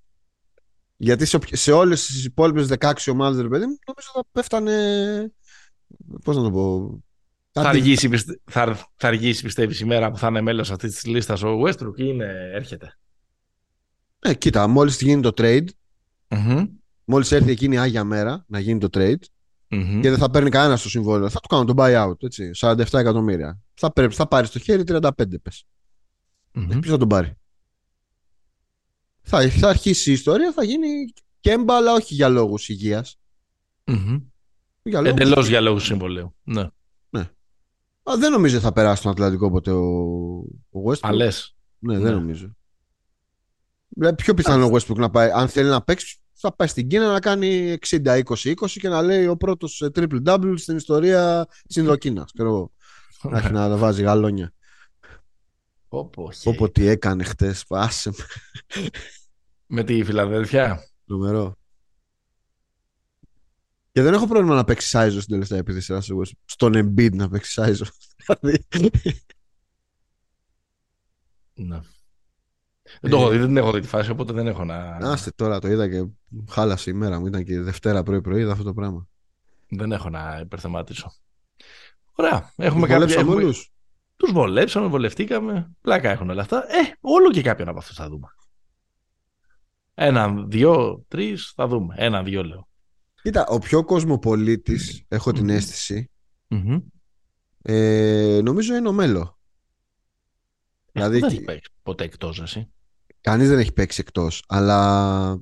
Γιατί 0.98 1.26
σε, 1.26 1.40
σε 1.52 1.72
όλες 1.72 2.06
τις 2.06 2.26
υπόλοιπες 2.26 2.68
16 2.80 2.94
ομάδες, 3.12 3.42
ρε 3.42 3.48
παιδί 3.48 3.66
μου, 3.66 3.78
νομίζω 3.88 4.10
θα 4.14 4.24
πέφτανε. 4.32 5.34
Πώς 6.24 6.36
να 6.36 6.44
το 6.44 6.52
πω. 6.52 7.00
Θα 7.52 7.70
αργήσει, 7.70 8.10
θα, 8.44 8.76
θα 8.96 9.08
αργήσει 9.08 9.44
πιστεύεις 9.44 9.80
η 9.80 9.86
μέρα 9.86 10.12
που 10.12 10.18
θα 10.18 10.28
είναι 10.28 10.42
μέλος 10.42 10.72
αυτής 10.72 10.94
της 10.94 11.06
λίστας 11.06 11.44
ο 11.44 11.62
Westbrook 11.62 11.96
ή 11.96 12.04
είναι, 12.08 12.50
έρχεται; 12.54 12.98
Ε, 14.20 14.34
κοίτα, 14.34 14.68
μόλις 14.68 15.02
γίνει 15.02 15.22
το 15.22 15.32
trade, 15.38 15.68
mm-hmm. 16.28 16.68
Μόλις 17.06 17.32
έρθει 17.32 17.52
εκείνη 17.52 17.76
η 17.76 17.78
Άγια 17.78 18.04
μέρα 18.04 18.46
να 18.48 18.60
γίνει 18.60 18.80
το 18.80 18.88
trade 18.92 19.16
mm-hmm. 19.70 20.00
και 20.02 20.10
δεν 20.10 20.18
θα 20.18 20.30
παίρνει 20.30 20.50
κανένα 20.50 20.78
στο 20.78 20.90
συμβόλαιο, 20.90 21.30
θα 21.30 21.40
του 21.40 21.48
κάνω 21.48 21.64
το 21.64 21.74
buyout, 21.78 22.24
έτσι, 22.24 22.52
47 22.56 22.78
εκατομμύρια. 22.94 23.60
Θα, 23.74 23.92
πρέπει, 23.92 24.14
θα 24.14 24.28
πάρει 24.28 24.48
στο 24.48 24.60
χέρι 24.60 24.84
35 24.88 25.10
πες. 25.42 25.66
Mm-hmm. 26.54 26.68
Ποιος 26.68 26.88
θα 26.88 26.98
τον 26.98 27.08
πάρει; 27.08 27.34
Θα, 29.22 29.50
θα 29.50 29.70
αρχίσει 29.70 30.10
η 30.10 30.14
ιστορία, 30.14 30.52
θα 30.52 30.64
γίνει 30.64 30.88
κέμπα, 31.40 31.76
αλλά 31.76 31.94
όχι 31.94 32.14
για 32.14 32.30
λόγους 32.30 32.70
υγείας. 32.70 33.20
Mm-hmm. 33.86 34.22
Εντελώς 34.84 35.48
για 35.48 35.62
λόγους 35.62 35.84
συμβολέου. 35.84 36.36
Ναι. 36.44 36.68
ναι. 37.10 37.30
Α, 38.04 38.18
δεν 38.18 38.32
νομίζω 38.32 38.60
θα 38.60 38.72
περάσει 38.72 39.02
τον 39.02 39.12
Ατλαντικό 39.12 39.52
ποτέ 39.52 39.72
ο, 39.72 39.86
ο 40.70 40.84
Westbrook. 40.86 41.00
Αλέ. 41.02 41.28
Ναι, 41.80 41.94
δεν 41.94 42.02
ναι. 42.02 42.10
νομίζω. 42.10 42.56
Δηλαδή, 43.88 44.16
πιο 44.16 44.34
πιθανό 44.34 44.66
ο 44.66 44.70
Westbrook 44.72 44.96
να 44.96 45.10
πάει, 45.10 45.30
αν 45.32 45.48
θέλει 45.48 45.70
να 45.70 45.82
παίξει, 45.82 46.20
θα 46.46 46.56
πάει 46.56 46.68
στην 46.68 46.88
Κίνα 46.88 47.12
να 47.12 47.20
κάνει 47.20 47.78
60-20-20 47.88 48.54
και 48.66 48.90
να 48.90 49.02
λέει 49.02 49.28
ο 49.28 49.38
πρώτος 49.38 49.84
triple 49.96 50.24
double 50.26 50.54
στην 50.58 50.76
ιστορία 50.76 51.48
της 51.68 51.76
Ινδοκίνας. 51.76 52.32
να 53.24 53.38
έχει 53.38 53.52
να 53.60 53.78
βάζει 53.78 54.04
γαλόνια. 54.04 54.54
Όπω 55.88 56.70
τι 56.72 56.88
έκανε 56.88 57.24
χτες. 57.24 57.66
Πάσε 57.66 58.12
με. 59.66 59.84
τη 59.84 60.04
Φιλαδέλφια. 60.04 60.80
Νούμερο. 61.06 61.58
Και 63.92 64.02
δεν 64.02 64.14
έχω 64.14 64.28
πρόβλημα 64.28 64.56
να 64.56 64.64
παίξει 64.64 64.88
Σάιζο 64.88 65.20
στην 65.20 65.32
τελευταία 65.32 65.58
επίθεση. 65.58 66.00
Στον 66.46 66.74
Embiid 66.76 67.14
να 67.14 67.30
παίξει 67.30 67.52
Σάιζο. 67.52 67.86
Δηλαδή. 68.26 68.66
ναι. 71.54 71.82
Δεν 73.02 73.12
το 73.12 73.18
έχω 73.18 73.30
δει, 73.30 73.38
δεν 73.38 73.48
την 73.48 73.58
έχω 73.58 73.72
δει 73.72 73.80
τη 73.80 73.88
φάση, 73.88 74.10
οπότε 74.10 74.34
δεν 74.34 74.48
έχω 74.48 74.64
να. 74.64 74.98
Άστε 75.02 75.32
τώρα, 75.36 75.60
το 75.60 75.68
είδα 75.68 75.90
και 75.90 76.06
χάλασε 76.50 76.90
η 76.90 76.94
μέρα 76.94 77.20
μου. 77.20 77.26
Ήταν 77.26 77.44
και 77.44 77.60
Δευτέρα 77.60 78.04
πρωί-πρωί, 78.04 78.42
είδα 78.42 78.52
αυτό 78.52 78.64
το 78.64 78.74
πράγμα. 78.74 79.08
Δεν 79.70 79.92
έχω 79.92 80.10
να 80.10 80.40
υπερθεματίσω. 80.42 81.12
Ωραία. 82.12 82.54
Έχουμε 82.56 82.88
κάποια. 82.88 83.20
Έχουμε... 83.20 83.36
όλους; 83.36 83.72
Τους 84.16 84.32
βολέψαμε, 84.32 84.88
βολευτήκαμε. 84.88 85.72
Πλάκα 85.82 86.10
έχουν 86.10 86.30
όλα 86.30 86.42
αυτά. 86.42 86.58
Ε, 86.58 86.98
όλο 87.02 87.32
και 87.32 87.42
κάποιον 87.42 87.68
από 87.68 87.78
αυτούς 87.78 87.96
θα 87.96 88.10
δούμε. 88.10 88.28
Έναν, 89.94 90.50
δυο, 90.50 91.04
τρεις 91.08 91.52
θα 91.56 91.68
δούμε. 91.68 91.96
Έναν, 91.98 92.26
δυο 92.26 92.44
λέω. 92.44 92.68
Κοίτα, 93.22 93.46
ο 93.46 93.60
πιο 93.60 93.84
κοσμοπολίτης, 93.84 95.06
έχω 95.08 95.32
την 95.32 95.50
αισθηση 95.50 96.10
ε, 97.68 98.40
νομίζω 98.44 98.76
είναι 98.76 98.88
ο 98.88 98.92
Μέλο. 98.92 99.40
Ε, 100.86 100.92
δηλαδή, 100.92 101.20
δεν 101.20 101.30
έχει 101.30 101.42
παίξει 101.42 101.70
ποτέ 101.84 102.04
εκτός, 102.04 102.42
εσύ. 102.42 102.74
Κανείς 103.26 103.50
δεν 103.50 103.60
έχει 103.60 103.72
παίξει 103.74 104.02
εκτός. 104.06 104.44
Αλλά 104.48 105.40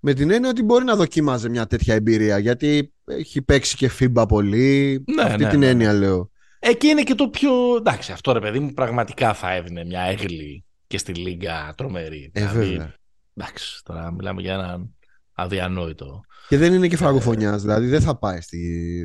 με 0.00 0.12
την 0.12 0.30
έννοια 0.30 0.50
ότι 0.50 0.62
μπορεί 0.62 0.84
να 0.84 0.96
δοκίμαζε 0.96 1.48
μια 1.48 1.66
τέτοια 1.66 1.94
εμπειρία. 1.94 2.38
Γιατί 2.38 2.92
έχει 3.04 3.42
παίξει 3.42 3.76
και 3.76 3.88
φίμπα 3.88 4.26
πολύ. 4.26 5.04
Ναι, 5.14 5.22
Αυτή 5.22 5.42
ναι, 5.42 5.50
την 5.50 5.58
ναι. 5.58 5.68
έννοια 5.68 5.92
λέω. 5.92 6.30
Εκεί 6.58 6.86
είναι 6.86 7.02
και 7.02 7.14
το 7.14 7.28
πιο. 7.28 7.76
Εντάξει, 7.76 8.12
αυτό 8.12 8.32
ρε 8.32 8.40
παιδί 8.40 8.58
μου 8.58 8.72
πραγματικά 8.72 9.34
θα 9.34 9.52
έδινε 9.52 9.84
μια 9.84 10.00
έγκλη 10.00 10.64
και 10.86 10.98
στη 10.98 11.12
Λίγκα 11.12 11.74
τρομερή. 11.76 12.30
Ε, 12.34 12.40
δηλαδή, 12.40 12.58
βέβαια. 12.58 12.94
Εντάξει, 13.34 13.80
τώρα 13.84 14.12
μιλάμε 14.12 14.40
για 14.40 14.52
έναν 14.52 14.94
αδιανόητο. 15.32 16.20
Και 16.48 16.56
δεν 16.56 16.72
είναι 16.72 16.88
και 16.88 16.96
φραγκοφωνιάς. 16.96 17.56
Ε, 17.56 17.64
δηλαδή 17.64 17.86
δεν 17.86 18.00
θα 18.00 18.18
πάει 18.18 18.40
στη. 18.40 18.58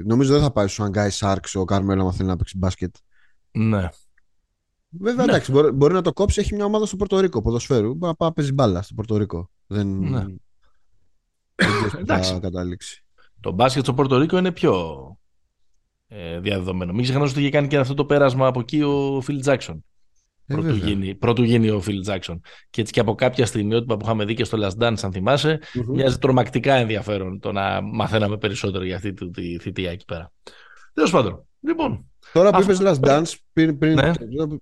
Νομίζω 0.06 0.34
δεν 0.34 0.42
θα 0.42 0.52
πάει 0.52 0.68
στους 0.68 0.86
Αγκάι 0.86 1.10
Σάρξ 1.10 1.56
ο 1.56 1.66
Κάρμελο 1.66 2.06
αν 2.06 2.14
θέλει 2.14 2.30
να 2.30 2.36
παίξει 2.36 2.58
μπάσκετ. 2.58 2.96
Ναι. 3.52 3.90
Βέβαια, 5.00 5.26
ναι. 5.26 5.32
εντάξει, 5.32 5.52
μπορεί, 5.52 5.72
μπορεί, 5.72 5.94
να 5.94 6.02
το 6.02 6.14
κόψει. 6.14 6.40
Έχει 6.40 6.56
μια 6.56 6.66
ομάδα 6.66 6.86
στο 6.86 6.96
Πορτορίκο 6.96 7.42
ποδοσφαίρου. 7.42 7.88
Μπορεί 7.88 8.00
να 8.00 8.16
πάει 8.16 8.30
να 8.30 8.34
παίζει 8.34 8.54
μπάλα 8.54 8.82
στο 8.82 8.94
Πορτορίκο. 8.94 9.50
Δεν. 9.68 9.88
Ναι. 9.88 10.26
δεν 12.04 12.24
θα 12.24 12.40
καταλήξει. 12.42 13.06
Το 13.40 13.52
μπάσκετ 13.52 13.84
στο 13.84 13.94
Πορτορίκο 13.94 14.38
είναι 14.38 14.52
πιο 14.52 14.76
ε, 16.08 16.40
διαδεδομένο. 16.40 16.94
Μην 16.94 17.04
ξεχνάς 17.04 17.32
ότι 17.32 17.40
είχε 17.40 17.50
κάνει 17.50 17.68
και 17.68 17.78
αυτό 17.78 17.94
το 17.94 18.06
πέρασμα 18.06 18.48
από 18.48 18.60
εκεί 18.60 18.82
ο 18.82 19.22
Φιλ 19.22 19.40
Τζάξον. 19.40 19.86
Ε, 20.46 20.54
πρωτού, 20.54 20.76
γίνει, 20.76 21.16
πρωτού 21.16 21.44
γίνει 21.44 21.70
ο 21.70 21.82
Φιλ 21.82 22.02
Τζάξον. 22.02 22.42
Και 22.70 22.82
έτσι 22.82 22.94
και 22.94 23.00
από 23.00 23.16
κάποια 23.16 23.46
στιγμιότυπα 23.46 23.98
που 23.98 24.06
είχαμε 24.06 24.26
δει 24.26 24.34
και 24.34 24.44
στο 24.44 24.58
Last 24.62 24.84
Dance, 24.84 25.00
αν 25.02 25.12
θυμάσαι, 25.12 25.60
mm-hmm. 25.62 25.86
μοιάζει 25.86 26.18
τρομακτικά 26.18 26.74
ενδιαφέρον 26.74 27.40
το 27.40 27.52
να 27.52 27.82
μαθαίναμε 27.82 28.38
περισσότερο 28.38 28.84
για 28.84 28.96
αυτή 28.96 29.14
τη 29.14 29.58
θητεία 29.60 29.92
εκεί 29.92 30.06
πέρα. 30.06 30.32
Τέλος 30.94 31.12
πάντων. 31.12 31.46
Λοιπόν, 31.60 32.11
Τώρα 32.34 32.52
που 32.52 32.62
είπες 32.62 32.80
Last 32.82 33.00
Dance, 33.00 33.34
πριν, 33.54 33.78
πριν, 33.78 33.94
ναι. 33.94 34.12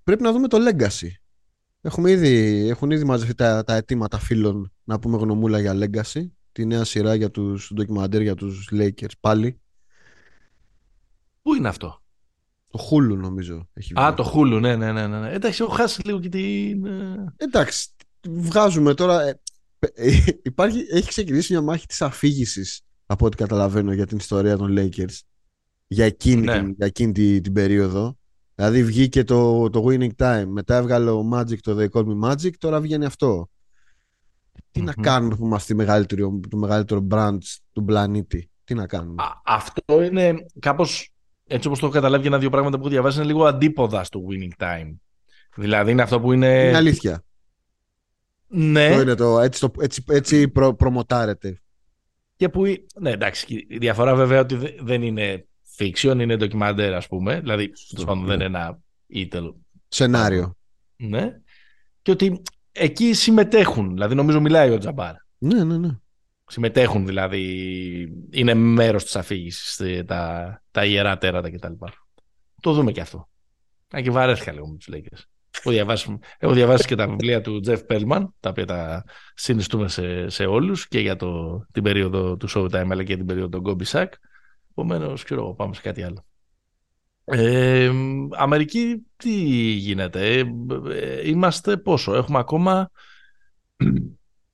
πρέπει 0.03 0.23
να 0.23 0.31
δούμε 0.31 0.47
το 0.47 0.57
Legacy. 0.67 1.07
Έχουμε 1.81 2.11
ήδη, 2.11 2.67
έχουν 2.67 2.91
ήδη 2.91 3.03
μαζευτεί 3.03 3.35
τα, 3.35 3.63
τα 3.63 3.75
αιτήματα 3.75 4.19
φίλων 4.19 4.73
να 4.83 4.99
πούμε 4.99 5.17
γνωμούλα 5.17 5.59
για 5.59 5.73
Legacy. 5.75 6.27
Τη 6.51 6.65
νέα 6.65 6.83
σειρά 6.83 7.15
για 7.15 7.31
τους 7.31 7.71
ντοκιμαντέρ 7.73 8.21
για 8.21 8.35
τους 8.35 8.69
Lakers 8.71 9.11
πάλι. 9.19 9.59
Πού 11.41 11.55
είναι 11.55 11.67
αυτό; 11.67 12.01
Το 12.67 12.79
Hulu 12.89 13.17
νομίζω 13.17 13.67
έχει 13.73 13.93
βγει. 13.93 14.03
Α, 14.03 14.13
το 14.13 14.31
Hulu, 14.35 14.59
ναι, 14.61 14.75
ναι, 14.75 14.91
ναι. 14.91 15.07
ναι. 15.07 15.31
Εντάξει, 15.31 15.63
έχω 15.63 15.71
χάσει 15.71 16.01
λίγο 16.05 16.19
και 16.19 16.29
την... 16.29 16.85
Εντάξει, 17.35 17.89
βγάζουμε 18.27 18.93
τώρα... 18.93 19.21
Ε, 19.21 19.39
ε, 19.93 20.23
υπάρχει, 20.41 20.85
έχει 20.91 21.07
ξεκινήσει 21.07 21.53
μια 21.53 21.61
μάχη 21.61 21.85
της 21.85 22.01
αφήγησης 22.01 22.81
από 23.05 23.25
ό,τι 23.25 23.37
καταλαβαίνω 23.37 23.93
για 23.93 24.05
την 24.05 24.17
ιστορία 24.17 24.57
των 24.57 24.75
Lakers 24.77 25.19
για 25.91 26.05
εκείνη, 26.05 26.41
ναι. 26.41 26.59
την, 26.59 26.73
για 26.77 26.85
εκείνη 26.85 27.11
την, 27.11 27.41
την, 27.41 27.53
περίοδο. 27.53 28.17
Δηλαδή 28.55 28.83
βγήκε 28.83 29.23
το, 29.23 29.69
το 29.69 29.85
Winning 29.87 30.15
Time, 30.17 30.45
μετά 30.47 30.75
έβγαλε 30.75 31.09
ο 31.09 31.29
Magic 31.33 31.57
το 31.61 31.77
They 31.79 31.89
Call 31.89 32.05
Me 32.05 32.29
Magic, 32.29 32.51
τώρα 32.57 32.79
βγαίνει 32.81 33.05
αυτό. 33.05 33.49
Τι 34.71 34.81
να 34.81 34.93
κάνουμε 34.93 35.35
που 35.35 35.45
είμαστε 35.45 35.73
μεγαλύτερο, 35.73 36.39
το 36.49 36.57
μεγαλύτερο 36.57 37.07
brand 37.11 37.37
του 37.73 37.83
πλανήτη; 37.83 38.49
Τι 38.63 38.73
να 38.73 38.87
κάνουμε; 38.87 39.23
Α, 39.23 39.41
αυτό 39.43 40.03
είναι 40.03 40.45
κάπως, 40.59 41.11
έτσι 41.47 41.67
όπως 41.67 41.79
το 41.79 41.85
έχω 41.85 41.95
καταλάβει 41.95 42.21
για 42.21 42.31
ένα-δύο 42.31 42.49
πράγματα 42.49 42.75
που 42.75 42.81
έχω 42.81 42.91
διαβάσει, 42.91 43.17
είναι 43.17 43.27
λίγο 43.27 43.45
αντίποδα 43.45 44.03
στο 44.03 44.21
Winning 44.29 44.63
Time. 44.63 44.95
Δηλαδή 45.55 45.91
είναι 45.91 46.01
αυτό 46.01 46.19
που 46.19 46.31
είναι... 46.31 46.67
Είναι 46.67 46.77
αλήθεια. 46.77 47.23
Ναι. 48.47 48.85
Αυτό 48.85 49.01
είναι 49.01 49.15
το, 49.15 49.39
έτσι, 49.39 49.59
το, 49.59 49.71
έτσι, 49.79 50.03
έτσι 50.07 50.47
προ, 50.47 50.73
προμοτάρεται. 50.73 51.61
Και 52.35 52.49
που, 52.49 52.63
ναι 52.99 53.11
εντάξει, 53.11 53.65
η 53.69 53.77
διαφορά 53.77 54.15
βέβαια 54.15 54.39
ότι 54.39 54.75
δεν 54.79 55.01
είναι 55.01 55.48
fiction, 55.79 56.17
είναι 56.19 56.37
ντοκιμαντέρ 56.37 56.93
ας 56.93 57.07
πούμε, 57.07 57.39
δηλαδή 57.39 57.71
δεν 58.25 58.35
είναι 58.35 58.43
ένα 58.43 58.79
ήτελ. 59.07 59.53
Σενάριο. 59.87 60.55
Ναι. 60.95 61.39
Και 62.01 62.11
ότι 62.11 62.41
εκεί 62.71 63.13
συμμετέχουν, 63.13 63.89
δηλαδή 63.93 64.15
νομίζω 64.15 64.41
μιλάει 64.41 64.69
ο 64.69 64.77
Τζαμπάρ. 64.77 65.13
Ναι, 65.37 65.63
ναι, 65.63 65.77
ναι. 65.77 65.89
Συμμετέχουν 66.45 67.05
δηλαδή, 67.05 67.43
είναι 68.31 68.53
μέρος 68.53 69.03
της 69.03 69.15
αφήγησης, 69.15 69.81
τα, 70.05 70.61
τα 70.71 70.85
ιερά 70.85 71.17
τέρατα 71.17 71.51
κτλ. 71.51 71.73
Το 72.61 72.73
δούμε 72.73 72.91
και 72.91 73.01
αυτό. 73.01 73.29
Αν 73.91 74.03
και 74.03 74.11
βαρέθηκα 74.11 74.51
λίγο 74.51 74.67
με 74.67 74.77
τους 74.77 74.89
Lakers. 74.91 75.21
Έχω 75.57 75.71
διαβάσει, 75.71 76.19
έχω 76.37 76.53
διαβάσει 76.53 76.87
και 76.87 76.95
τα 76.95 77.07
βιβλία 77.07 77.41
του 77.41 77.59
Τζεφ 77.59 77.83
Πέλμαν, 77.83 78.33
τα 78.39 78.49
οποία 78.49 78.65
τα 78.65 79.03
συνιστούμε 79.33 79.87
σε, 79.87 80.29
σε 80.29 80.45
όλους 80.45 80.87
και 80.87 80.99
για 80.99 81.15
το, 81.15 81.59
την 81.71 81.83
περίοδο 81.83 82.37
του 82.37 82.49
Showtime 82.49 82.87
αλλά 82.91 83.03
και 83.03 83.15
την 83.15 83.25
περίοδο 83.25 83.59
του 83.59 83.77
Gobi 83.77 83.91
Sack. 83.91 84.07
Επομένως, 84.79 85.23
ξέρω, 85.23 85.53
πάμε 85.53 85.73
σε 85.73 85.81
κάτι 85.81 86.03
άλλο. 86.03 86.25
Ε, 87.23 87.91
Αμερική, 88.37 89.05
τι 89.15 89.31
γίνεται. 89.71 90.51
Ε, 90.89 91.29
είμαστε 91.29 91.77
πόσο, 91.77 92.15
έχουμε 92.15 92.39
ακόμα 92.39 92.91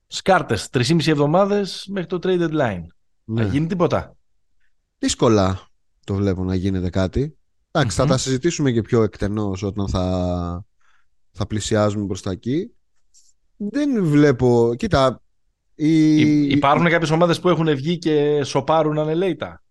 σκάρτες, 0.08 0.70
3,5 0.72 1.08
εβδομάδες 1.08 1.88
μέχρι 1.92 2.08
το 2.08 2.20
trade 2.24 2.50
deadline. 2.50 2.84
Ναι. 3.24 3.42
Θα 3.42 3.48
γίνει 3.48 3.68
τίποτα; 3.68 4.16
Δύσκολα 5.00 5.68
το 6.04 6.14
βλέπω 6.14 6.44
να 6.44 6.56
γίνεται 6.56 6.90
κάτι. 6.90 7.38
Εντάξει, 7.72 7.98
θα 7.98 8.06
τα 8.06 8.18
συζητήσουμε 8.18 8.72
και 8.72 8.82
πιο 8.82 9.04
εκτενώς 9.04 9.64
όταν 9.64 9.90
θα, 9.90 10.66
θα 11.32 11.48
πλησιάζουμε 11.48 12.06
προς 12.06 12.22
τα 12.22 12.32
εκεί. 12.32 12.72
Δεν 13.56 14.06
βλέπω... 14.06 14.76
Κοίτα, 14.78 15.22
η... 15.76 16.20
Υπάρχουν 16.48 16.90
κάποιες 16.90 17.10
ομάδες 17.10 17.40
που 17.40 17.50
έχουν 17.50 17.76
βγει 17.76 17.98
και 17.98 18.44
σοπάρουν 18.44 19.00
ανελέητα. 19.00 19.64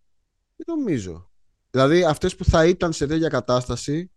Δεν 0.57 0.77
νομίζω. 0.79 1.31
Δηλαδή 1.71 2.05
αυτές 2.05 2.37
που 2.37 2.45
θα 2.45 2.67
ήταν 2.67 2.93
σε 2.93 3.07
τέτοια 3.07 3.29
κατάσταση, 3.29 4.11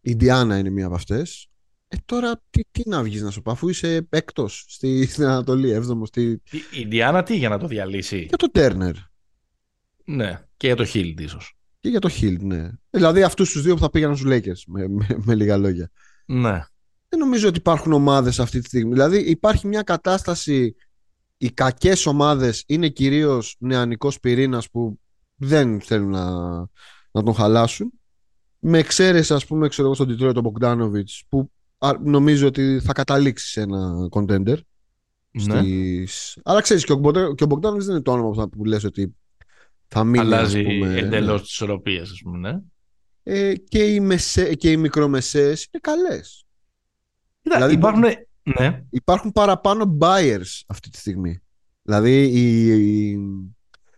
η 0.00 0.16
Ντιάνα 0.16 0.58
είναι 0.58 0.70
μία 0.70 0.86
από 0.86 0.94
αυτές. 0.94 1.48
Ε, 1.88 1.96
τώρα 2.04 2.42
τι, 2.50 2.62
τι 2.70 2.88
να 2.88 3.02
βγεις 3.02 3.22
να 3.22 3.30
σου 3.30 3.42
πω, 3.42 3.50
αφού 3.50 3.68
είσαι 3.68 4.06
έκτος 4.10 4.64
στη, 4.68 5.06
στην 5.06 5.24
Ανατολή, 5.34 5.70
έβδομος. 5.70 6.08
Στη... 6.08 6.42
Η, 6.50 6.80
η 6.80 6.86
Ντιάνα 6.86 7.22
τι 7.22 7.36
για 7.36 7.48
να 7.48 7.58
το 7.58 7.66
διαλύσει; 7.66 8.18
Για 8.18 8.36
το 8.36 8.50
Τέρνερ. 8.50 8.94
Ναι, 10.04 10.44
και 10.56 10.66
για 10.66 10.76
το 10.76 10.84
Χίλντ 10.84 11.20
ίσως. 11.20 11.56
Και 11.80 11.88
για 11.88 12.00
το 12.00 12.08
Χίλντ, 12.08 12.42
ναι. 12.42 12.70
Δηλαδή 12.90 13.22
αυτούς 13.22 13.52
τους 13.52 13.62
δύο 13.62 13.74
που 13.74 13.80
θα 13.80 13.90
πήγαιναν 13.90 14.16
στους 14.16 14.32
Lakers, 14.32 14.62
με, 14.66 14.88
με, 14.88 15.06
με, 15.16 15.34
λίγα 15.34 15.56
λόγια. 15.56 15.90
Ναι. 16.26 16.64
Δεν 17.08 17.18
νομίζω 17.18 17.48
ότι 17.48 17.58
υπάρχουν 17.58 17.92
ομάδες 17.92 18.40
αυτή 18.40 18.60
τη 18.60 18.66
στιγμή. 18.66 18.92
Δηλαδή 18.92 19.18
υπάρχει 19.18 19.66
μια 19.66 19.82
κατάσταση. 19.82 20.74
Οι 21.36 21.50
κακές 21.50 22.06
ομάδες 22.06 22.64
είναι 22.66 22.88
κυρίως 22.88 23.56
νεανικός 23.58 24.20
πυρήνας 24.20 24.70
που 24.70 25.00
δεν 25.44 25.80
θέλουν 25.80 26.10
να, 26.10 26.56
να 27.10 27.22
τον 27.22 27.34
χαλάσουν. 27.34 27.92
Με 28.58 28.78
εξαίρεση, 28.78 29.34
ας 29.34 29.46
πούμε, 29.46 29.68
ξέρω 29.68 29.86
εγώ 29.86 29.96
στον 29.96 30.08
Τιτρόι 30.08 30.32
τον 30.32 30.42
Μπογκδάνοβιτ, 30.42 31.08
που 31.28 31.50
νομίζω 32.02 32.46
ότι 32.46 32.80
θα 32.80 32.92
καταλήξει 32.92 33.48
σε 33.48 33.60
ένα 33.60 34.08
contender. 34.10 34.56
Ναι. 35.30 35.60
Στις... 35.60 36.38
Αλλά 36.44 36.60
ξέρεις, 36.60 36.84
και 36.84 36.92
ο, 36.92 37.00
ο 37.42 37.46
Μπογκδάνοβιτ 37.46 37.84
δεν 37.84 37.94
είναι 37.94 38.02
το 38.02 38.12
όνομα 38.12 38.48
που 38.48 38.64
λες 38.64 38.84
ότι 38.84 39.16
θα 39.88 40.04
μείνει. 40.04 40.18
Αλλάζει 40.18 40.60
εντελώς 40.82 41.34
ναι. 41.34 41.40
τις 41.40 41.50
ισορροπίες, 41.50 42.10
ας 42.10 42.20
πούμε, 42.24 42.38
ναι. 42.38 42.60
Ε, 43.22 43.54
και, 43.54 43.84
οι 43.84 44.00
μεσέ, 44.00 44.54
και 44.54 44.70
οι 44.70 44.76
μικρομεσαίες 44.76 45.68
είναι 45.72 45.80
καλές. 45.80 46.44
δηλαδή, 47.42 47.74
υπάρχουν, 47.74 48.04
ναι. 48.42 48.84
υπάρχουν 48.90 49.32
παραπάνω 49.32 49.96
buyers 50.00 50.60
αυτή 50.66 50.90
τη 50.90 50.98
στιγμή. 50.98 51.38
Δηλαδή 51.82 52.22
οι, 52.22 53.18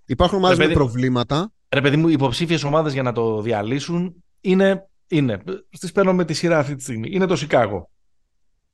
Υπάρχουν 0.06 0.38
ομάδε 0.38 0.66
με 0.66 0.72
προβλήματα. 0.72 1.52
Ρε 1.68 1.80
παιδί 1.80 1.96
μου, 1.96 2.08
υποψήφιες 2.08 2.62
ομάδες 2.62 2.92
για 2.92 3.02
να 3.02 3.12
το 3.12 3.40
διαλύσουν 3.40 4.24
είναι. 4.40 4.88
είναι. 5.06 5.42
Στι 5.70 5.88
παίρνω 5.92 6.14
με 6.14 6.24
τη 6.24 6.34
σειρά 6.34 6.58
αυτή 6.58 6.74
τη 6.74 6.82
στιγμή. 6.82 7.08
Είναι 7.12 7.26
το 7.26 7.36
Σικάγο. 7.36 7.90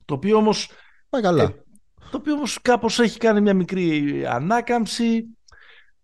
Το 0.04 0.14
οποίο 0.14 0.36
όμως. 0.36 0.70
Πάει 1.08 1.22
καλά. 1.22 1.42
Ε, 1.42 1.46
το 2.10 2.16
οποίο 2.16 2.34
όμως 2.34 2.58
κάπως 2.62 2.98
έχει 2.98 3.18
κάνει 3.18 3.40
μια 3.40 3.54
μικρή 3.54 4.22
ανάκαμψη. 4.26 5.24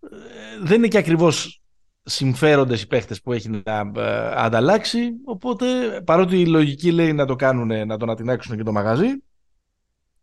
Ε, 0.00 0.16
δεν 0.62 0.76
είναι 0.76 0.88
και 0.88 0.98
ακριβώς 0.98 1.62
συμφέροντες 2.02 2.82
οι 2.82 2.86
παίχτες 2.86 3.22
που 3.22 3.32
έχει 3.32 3.48
να 3.64 3.92
ε, 3.96 4.32
ανταλλάξει. 4.34 5.10
Οπότε 5.24 5.66
παρότι 6.04 6.40
η 6.40 6.46
λογική 6.46 6.92
λέει 6.92 7.12
να 7.12 7.26
το 7.26 7.36
κάνουν, 7.36 7.86
να 7.86 7.96
τον 7.96 8.10
ατινάξουν 8.10 8.56
και 8.56 8.62
το 8.62 8.72
μαγαζί, 8.72 9.22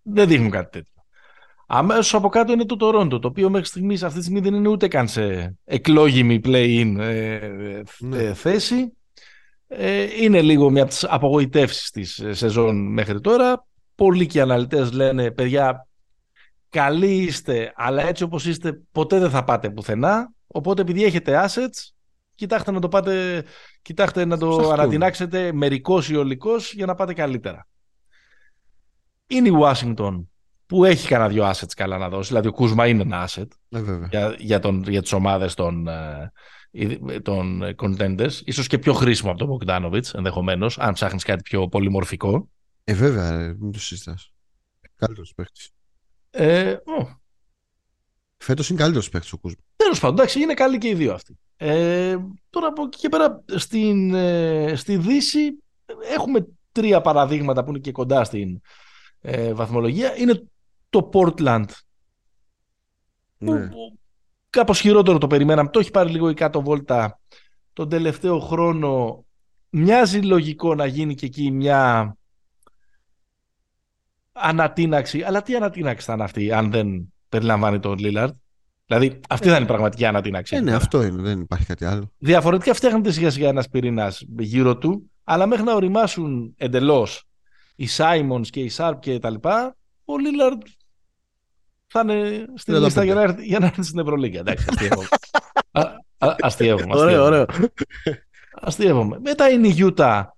δεν 0.02 0.28
δείχνουν 0.28 0.50
κάτι 0.50 0.70
τέτοιο. 0.72 0.95
Αμέσως 1.68 2.14
από 2.14 2.30
κάτω 2.30 2.52
είναι 2.52 2.66
το 2.66 2.76
Toronto, 2.80 3.22
το 3.22 3.28
οποίο 3.28 3.50
μέχρι 3.50 3.66
στιγμής 3.66 4.04
αυτή 4.04 4.18
τη 4.18 4.24
στιγμή 4.24 4.40
δεν 4.40 4.54
είναι 4.54 4.68
ούτε 4.68 4.88
καν 4.88 5.08
σε 5.08 5.56
εκλόγιμη 5.66 6.42
play-in 6.44 6.96
ε, 7.00 7.82
ναι. 8.00 8.18
ε, 8.18 8.34
θέση. 8.34 8.94
Ε, 9.68 10.08
είναι 10.22 10.42
λίγο 10.42 10.70
μια 10.70 10.82
από 10.82 10.92
τις 10.92 11.04
απογοητεύσεις 11.04 11.90
της 11.90 12.24
σεζόν 12.30 12.94
μέχρι 12.94 13.22
τώρα. 13.22 13.66
Πολλοί 13.96 14.26
και 14.26 14.42
αναλυτές 14.42 14.92
λένε, 14.92 15.32
παιδιά, 15.32 15.88
καλοί 16.70 17.16
είστε, 17.16 17.74
αλλά 17.76 18.08
έτσι 18.08 18.24
όπως 18.24 18.46
είστε 18.46 18.82
ποτέ 18.92 19.20
δεν 19.20 19.30
θα 19.30 19.44
πάτε 19.44 19.70
πουθενά. 19.70 20.34
Οπότε 20.48 20.82
επειδή 20.82 21.04
έχετε 21.04 21.46
assets, 21.46 21.90
κοιτάξτε 22.36 22.72
να 22.72 22.80
το, 22.80 22.88
πάτε, 22.88 23.44
κοιτάξτε 23.82 24.26
να 24.26 24.38
το 24.38 24.70
ανατινάξετε 24.70 25.54
μερικός 25.54 26.10
ή 26.10 26.16
ολικός 26.16 26.74
για 26.74 26.86
να 26.86 26.96
πάτε 26.96 27.14
καλύτερα. 27.14 27.68
Είναι 29.28 29.48
η 29.48 29.54
Washington 29.62 30.24
που 30.66 30.86
έχει 30.86 31.08
κανένα 31.08 31.30
δυο 31.30 31.50
assets 31.50 31.74
καλά 31.76 31.98
να 31.98 32.10
δώσει. 32.10 32.28
Δηλαδή 32.28 32.48
ο 32.48 32.52
Κούσμα 32.52 32.88
είναι 32.88 33.02
ένα 33.02 33.28
asset 33.30 33.48
ε, 33.70 33.82
για, 34.10 34.36
για, 34.38 34.60
τον, 34.60 34.84
για 34.88 35.02
τις 35.02 35.12
ομάδες 35.12 35.54
των, 35.54 35.88
ε, 35.88 36.32
των 37.22 37.64
contenders. 37.76 38.34
Ίσως 38.44 38.68
και 38.68 38.78
πιο 38.78 38.94
χρήσιμο 38.94 39.32
από 39.32 39.46
τον 39.46 39.58
Bogdanovic 39.58 40.14
ενδεχομένως, 40.14 40.80
αν 40.80 40.94
ψάχνεις 40.94 41.24
κάτι 41.24 41.42
πιο 41.42 41.68
πολυμορφικό. 41.68 42.50
Ε, 42.84 42.94
βέβαια, 42.94 43.56
μην 43.60 43.72
το 43.72 43.80
συζητάς. 43.80 44.34
Καλύτερος 44.96 45.34
παίχτης. 45.36 45.70
Ε, 46.30 46.76
oh. 47.00 47.08
Φέτος 48.38 48.70
είναι 48.70 48.80
καλύτερος 48.80 49.10
παίκτης 49.10 49.32
ο 49.32 49.38
Κούσμα. 49.38 49.62
Τέλος 49.76 50.00
πάντων, 50.00 50.18
εντάξει, 50.18 50.42
είναι 50.42 50.54
καλοί 50.54 50.78
και 50.78 50.88
οι 50.88 50.94
δύο 50.94 51.14
αυτοί. 51.14 51.38
Ε, 51.58 52.18
τώρα 52.50 52.68
από 52.68 52.84
εκεί 52.84 52.98
και 52.98 53.10
πέρα 53.10 53.44
στην, 53.56 54.14
ε, 54.14 54.76
στη 54.76 54.98
Δύση 54.98 55.64
έχουμε 56.16 56.48
τρία 56.72 57.02
παραδείγματα 57.02 57.64
που 57.64 57.70
είναι 57.70 57.80
και 57.80 57.92
κοντά 57.92 58.24
στην 58.24 58.62
ε, 59.22 59.54
βαθμολογία. 59.54 60.18
Είναι 60.18 60.44
το 60.90 61.10
Portland. 61.14 61.66
Ναι. 63.38 63.68
Που, 63.68 64.00
κάπως 64.50 64.80
χειρότερο 64.80 65.18
το 65.18 65.28
περιμέναμε. 65.28 65.70
Το 65.70 65.80
έχει 65.80 65.92
πάρει 65.92 66.10
λίγο 66.10 66.30
η 66.30 66.34
κάτω 66.34 66.62
βόλτα 66.62 67.20
τον 67.74 67.90
τελευταίο 67.90 68.40
χρόνο. 68.40 69.26
Μοιάζει 69.70 70.22
λογικό 70.22 70.76
να 70.76 70.86
γίνει 70.86 71.16
και 71.16 71.26
εκεί 71.26 71.52
μια 71.52 72.16
ανατείναξη. 74.32 75.24
Αλλά 75.24 75.42
τι 75.42 75.56
ανατείναξη 75.56 76.06
θα 76.06 76.14
είναι 76.14 76.24
αυτή, 76.24 76.52
αν 76.52 76.72
δεν 76.72 77.14
περιλαμβάνει 77.30 77.80
τον 77.80 77.98
Λίλαρντ. 77.98 78.36
Δηλαδή, 78.86 79.20
αυτή 79.30 79.48
θα 79.48 79.56
είναι 79.56 79.64
η 79.64 79.68
πραγματική 79.68 80.06
ανατείναξη. 80.06 80.56
Ε, 80.56 80.60
ναι, 80.60 80.74
αυτό 80.74 81.04
είναι, 81.04 81.22
δεν 81.22 81.40
υπάρχει 81.40 81.66
κάτι 81.66 81.86
άλλο. 81.86 82.12
Διαφορετικά 82.18 82.74
φτιάχνεται 82.74 83.12
σιγά 83.12 83.30
σιγά 83.30 83.48
ένας 83.48 83.70
πυρήνας 83.70 84.24
γύρω 84.38 84.78
του, 84.78 85.12
αλλά 85.24 85.46
μέχρι 85.46 85.64
να 85.64 85.74
οριμάσουν 85.74 86.54
εντελώς 86.58 87.24
οι 87.76 87.88
Σάιμον 87.88 88.42
και 88.42 88.60
οι 88.60 88.70
Σάρπ 88.70 89.00
και 89.00 89.20
τα 89.20 89.30
λοιπά, 89.30 89.76
ο 90.06 90.18
Λίλαρντ 90.18 90.62
θα 91.88 92.00
είναι 92.00 92.46
στη 92.56 92.72
λίστα 92.72 93.04
για 93.04 93.14
να, 93.14 93.22
έρθει, 93.22 93.46
για 93.46 93.60
να 93.60 93.66
έρθει 93.66 93.84
στην 93.84 94.00
Ευρωλίγκα. 94.00 94.40
Εντάξει, 94.40 94.66
αστείευομαι. 96.40 96.98
Ωραίο, 97.00 97.24
ωραίο. 97.24 97.46
Αστείευομαι. 98.54 99.20
Μετά 99.24 99.50
είναι 99.50 99.68
η 99.68 99.72
Γιούτα. 99.72 100.38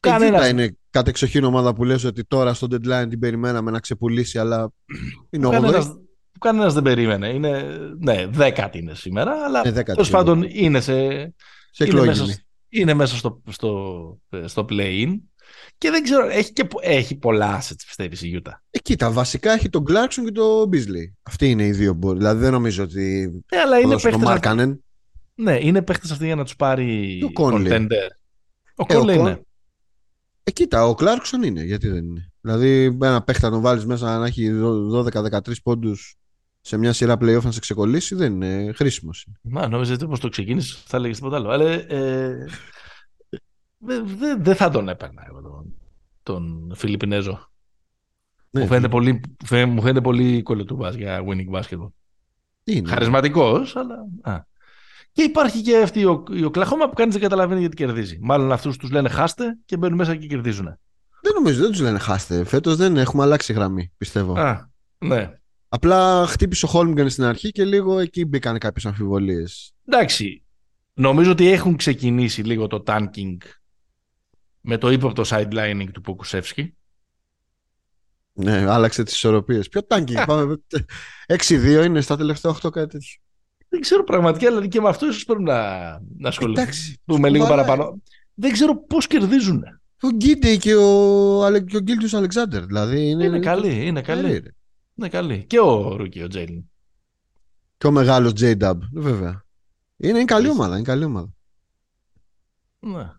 Κανένα 0.00 0.48
είναι 0.48 0.76
κατεξοχήν 0.90 1.44
ομάδα 1.44 1.74
που 1.74 1.84
λες 1.84 2.04
ότι 2.04 2.24
τώρα 2.24 2.54
στο 2.54 2.66
deadline 2.70 3.06
την 3.08 3.18
περιμέναμε 3.18 3.70
να 3.70 3.80
ξεπουλήσει, 3.80 4.38
αλλά 4.38 4.72
είναι 5.30 5.46
ο 5.46 5.50
που 6.32 6.38
κανένας 6.38 6.74
δεν 6.74 6.82
περίμενε. 6.82 7.28
Είναι, 7.28 7.78
ναι, 7.98 8.26
δέκατη 8.26 8.78
είναι 8.78 8.94
σήμερα, 8.94 9.44
αλλά 9.44 9.62
ε, 9.64 9.82
τέλος 9.82 10.10
πάντων 10.10 10.44
είναι 10.48 10.80
σε. 10.80 10.94
σε 11.70 11.84
είναι, 11.84 12.04
μέσα, 12.04 12.24
είναι 12.68 12.94
μέσα 12.94 13.16
στο, 13.16 13.42
στο, 13.48 14.18
στο 14.44 14.66
play-in. 14.68 15.16
Και 15.80 15.90
δεν 15.90 16.02
ξέρω, 16.02 16.28
έχει, 16.28 16.52
και, 16.52 16.68
έχει 16.80 17.14
πολλά 17.14 17.60
assets 17.60 17.82
πιστεύεις 17.86 18.22
η 18.22 18.28
Γιούτα. 18.28 18.62
Ε, 18.70 18.78
κοίτα, 18.78 19.10
βασικά 19.10 19.52
έχει 19.52 19.68
τον 19.68 19.84
Clarkson 19.88 20.22
και 20.24 20.32
τον 20.32 20.68
Beasley. 20.72 21.12
Αυτοί 21.22 21.50
είναι 21.50 21.66
οι 21.66 21.70
δύο 21.70 21.92
μπορεί. 21.92 22.18
Δηλαδή 22.18 22.40
δεν 22.40 22.52
νομίζω 22.52 22.82
ότι. 22.82 23.32
Ε, 23.48 23.58
αλλά 23.58 23.78
είναι 23.78 23.98
παίχτες. 24.00 24.76
Ναι, 25.34 25.58
είναι 25.60 25.82
παίχτες 25.82 26.10
αυτοί 26.10 26.24
για 26.24 26.34
να 26.34 26.44
τους 26.44 26.56
πάρει 26.56 27.20
ο 27.24 27.30
contender. 27.34 28.08
Ο 28.74 28.86
Κόνλε 28.86 29.12
ε, 29.12 29.18
είναι. 29.18 29.42
Ε, 30.42 30.50
κοίτα, 30.50 30.86
ο 30.86 30.94
Clarkson 30.98 31.44
είναι. 31.44 31.62
Γιατί 31.62 31.88
δεν 31.88 32.04
είναι. 32.04 32.32
Δηλαδή, 32.40 32.98
ένα 33.02 33.22
παίχτα 33.22 33.46
να 33.46 33.52
τον 33.52 33.62
βάλεις 33.62 33.86
μέσα 33.86 34.18
να 34.18 34.26
έχει 34.26 34.50
12-13 34.92 35.40
πόντους 35.62 36.16
σε 36.60 36.76
μια 36.76 36.92
σειρά 36.92 37.14
playoff 37.14 37.42
να 37.42 37.52
σε 37.52 37.60
ξεκολλήσει 37.60 38.14
δεν 38.14 38.42
είναι 38.42 38.72
χρήσιμος. 38.72 39.26
Μα 39.42 39.68
νόμιζα 39.68 39.94
ότι 39.94 40.04
όπως 40.04 40.20
το 40.20 40.28
ξεκίνησες 40.28 40.82
θα 40.86 40.96
έλεγες 40.96 41.16
τίποτα 41.16 41.36
άλλο. 41.36 41.50
Αλλά 41.50 41.70
ε, 41.70 42.46
δεν 43.78 44.42
δε 44.42 44.54
θα 44.54 44.70
τον 44.70 44.88
έπαιρνα 44.88 45.26
εγώ 45.28 45.59
τον, 46.30 46.68
τον 46.68 46.76
Φιλιππινέζο. 46.76 47.50
Ναι, 48.50 48.60
μου, 48.60 48.66
φαίνεται 48.66 48.88
πολύ, 48.88 49.20
μου 49.50 49.80
φαίνεται 49.80 50.00
πολύ 50.00 50.42
κολοτούμπα 50.42 50.90
για 50.90 51.24
winning 51.26 51.60
basketball. 51.60 51.90
Είναι; 52.64 52.88
Χαρισματικός, 52.88 53.76
αλλά... 53.76 53.94
Α. 54.22 54.48
Και 55.12 55.22
υπάρχει 55.22 55.62
και 55.62 55.76
αυτή 55.76 56.00
η 56.30 56.44
Οκλαχώμα 56.44 56.88
που 56.88 56.94
κανείς 56.94 57.12
δεν 57.12 57.22
καταλαβαίνει 57.22 57.60
γιατί 57.60 57.76
κερδίζει. 57.76 58.18
Μάλλον 58.20 58.52
αυτούς 58.52 58.76
τους 58.76 58.90
λένε 58.90 59.08
χάστε 59.08 59.58
και 59.64 59.76
μπαίνουν 59.76 59.96
μέσα 59.96 60.16
και 60.16 60.26
κερδίζουν. 60.26 60.78
Δεν 61.22 61.32
νομίζω, 61.34 61.60
δεν 61.60 61.70
τους 61.70 61.80
λένε 61.80 61.98
χάστε. 61.98 62.44
Φέτος 62.44 62.76
δεν 62.76 62.96
έχουμε 62.96 63.22
αλλάξει 63.22 63.52
γραμμή, 63.52 63.92
πιστεύω. 63.96 64.32
Α, 64.38 64.70
ναι. 64.98 65.30
Απλά 65.68 66.26
χτύπησε 66.26 66.64
ο 66.64 66.68
Χόλμγκαν 66.68 67.10
στην 67.10 67.24
αρχή 67.24 67.50
και 67.50 67.64
λίγο 67.64 67.98
εκεί 67.98 68.24
μπήκαν 68.24 68.58
κάποιες 68.58 68.86
αμφιβολίες. 68.86 69.72
Εντάξει. 69.84 70.44
Νομίζω 70.94 71.30
ότι 71.30 71.48
έχουν 71.48 71.76
ξεκινήσει 71.76 72.42
λίγο 72.42 72.66
το 72.66 72.82
tanking 72.86 73.36
με 74.60 74.78
το 74.78 74.90
ύποπτο 74.90 75.22
sidelining 75.26 75.88
του 75.92 76.00
Ποκουσεύσκη. 76.00 76.74
Ναι, 78.32 78.70
άλλαξε 78.70 79.02
τις 79.02 79.14
ισορροπίες. 79.14 79.68
Ποιο 79.68 79.80
tanking, 79.88 80.24
πάμε. 80.26 80.62
6-2 81.26 81.82
είναι 81.84 82.00
στα 82.00 82.16
τελευταία 82.16 82.52
8 82.52 82.70
κάτι 82.70 82.86
τέτοιο. 82.86 83.20
Δεν 83.68 83.80
ξέρω 83.80 84.04
πραγματικά, 84.04 84.48
δηλαδή 84.48 84.68
και 84.68 84.80
με 84.80 84.88
αυτό 84.88 85.06
ίσως 85.06 85.24
πρέπει 85.24 85.42
να, 85.42 85.90
να 86.18 86.28
ασχοληθούμε 86.28 87.28
λίγο 87.28 87.46
παραπάνω. 87.46 88.02
Δεν 88.34 88.52
ξέρω 88.52 88.84
πώς 88.84 89.06
κερδίζουν. 89.06 89.62
Ο 90.02 90.08
Γκίντε 90.08 90.56
και 90.56 90.74
ο, 90.74 91.62
και 91.66 91.76
ο 91.76 91.80
Γκίλτιους 91.80 92.14
Αλεξάνδρ. 92.14 92.64
Δηλαδή 92.64 93.08
είναι, 93.08 93.24
είναι 93.24 93.38
καλή, 93.38 93.86
είναι 93.86 94.00
καλή. 94.00 94.42
Είναι 94.94 95.08
καλή. 95.08 95.44
Και 95.44 95.60
ο 95.60 95.96
Ρούκι, 95.96 96.22
ο 96.22 96.28
Τζέιλιν. 96.28 96.64
Και 97.78 97.86
ο 97.86 97.90
μεγάλος 97.90 98.32
J-Dub, 98.36 98.78
βέβαια. 98.92 99.44
Είναι, 99.96 100.18
είναι 100.18 100.24
καλή 100.24 100.48
ομάδα, 100.48 100.74
είναι 100.74 100.84
καλή 100.84 101.04
ομάδα. 101.04 101.34
Ναι. 102.80 103.12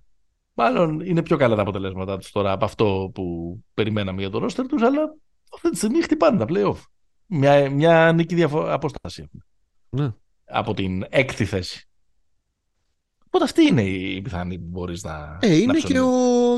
Μάλλον 0.61 0.99
είναι 0.99 1.21
πιο 1.23 1.37
καλά 1.37 1.55
τα 1.55 1.61
αποτελέσματα 1.61 2.17
τους 2.17 2.31
τώρα 2.31 2.51
από 2.51 2.65
αυτό 2.65 3.11
που 3.13 3.57
περιμέναμε 3.73 4.21
για 4.21 4.29
το 4.29 4.37
ρόστερ 4.37 4.65
τους, 4.67 4.81
αλλά 4.81 5.15
αυτή 5.55 5.69
τη 5.69 5.77
στιγμή 5.77 6.01
χτυπάνε 6.01 6.37
τα 6.37 6.45
playoff. 6.49 6.77
Μια, 7.25 7.69
μια 7.69 8.11
νίκη 8.11 8.35
διαφο- 8.35 8.71
απόσταση 8.73 9.29
Ναι. 9.89 10.13
Από 10.45 10.73
την 10.73 11.05
έκτη 11.09 11.45
θέση. 11.45 11.89
Οπότε 13.25 13.43
αυτή 13.43 13.67
είναι 13.67 13.81
η 13.81 14.21
πιθανή 14.21 14.59
που 14.59 14.67
μπορείς 14.67 15.03
να, 15.03 15.37
ε, 15.41 15.55
είναι 15.55 15.73
να, 15.73 15.79
και 15.79 15.99
ο... 15.99 16.09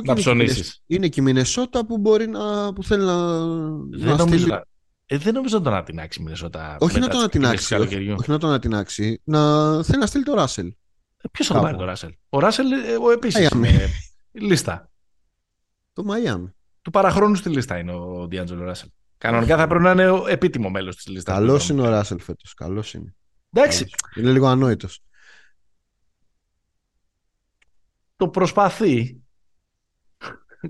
να 0.04 0.14
ψωνίσεις. 0.14 0.84
Είναι 0.88 1.08
και 1.08 1.20
η 1.20 1.24
Μινεσότα 1.24 1.86
που 1.86 1.98
μπορεί 1.98 2.28
να. 2.28 2.74
που 2.74 2.84
θέλει 2.84 3.04
να. 3.04 3.46
Δεν 3.90 4.16
να 4.16 4.18
στείλει... 4.18 4.46
να... 4.46 4.64
Ε, 5.06 5.18
δεν 5.18 5.34
νομίζω 5.34 5.58
να 5.58 5.64
τον 5.64 5.74
ανατινάξει 5.74 6.22
η 6.22 6.24
Μινεσότα. 6.24 6.78
Όχι 6.80 7.00
να 7.00 7.08
τον 7.08 7.20
ανατινάξει. 7.20 7.76
Όχι, 7.76 8.12
όχι, 8.12 8.30
να 8.30 8.38
τον 8.38 8.50
ανατινάξει. 8.50 9.22
Να 9.24 9.40
θέλει 9.84 10.00
να 10.00 10.06
στείλει 10.06 10.24
το 10.24 10.34
Ράσελ. 10.34 10.74
Ε, 11.24 11.28
Ποιος 11.32 11.48
θα 11.48 11.60
πάρει 11.60 11.78
το 11.78 11.86
Ράσελ; 11.86 12.14
Ο 12.30 12.40
Ράσελ 12.40 12.72
ε, 12.72 13.14
επίσης 13.14 13.50
είναι 13.50 13.90
λίστα. 14.32 14.92
Το 15.94 16.04
Μαϊάμι. 16.04 16.54
Του 16.82 16.92
παραχρόνου 16.92 17.36
στη 17.36 17.50
λίστα 17.50 17.78
είναι 17.78 17.92
ο 17.94 18.28
Ντιάντζελο 18.28 18.64
Ράσελ. 18.64 18.90
Κανονικά 19.18 19.58
θα 19.58 19.68
πρέπει 19.68 19.84
να 19.84 19.92
είναι 19.92 20.10
ο 20.10 20.28
επίτιμο 20.28 20.70
μέλος 20.70 20.96
της 20.96 21.08
λίστας. 21.08 21.36
Καλός 21.36 21.70
είναι 21.70 21.82
ο 21.82 21.90
Ράσελ 21.90 22.20
φέτος. 22.20 22.54
Καλός 22.54 22.94
είναι. 22.94 23.16
Εντάξει. 23.52 23.90
Είναι 24.16 24.32
λίγο 24.32 24.48
ανόητος. 24.48 25.04
Το 28.16 28.30
προσπαθεί. 28.30 29.22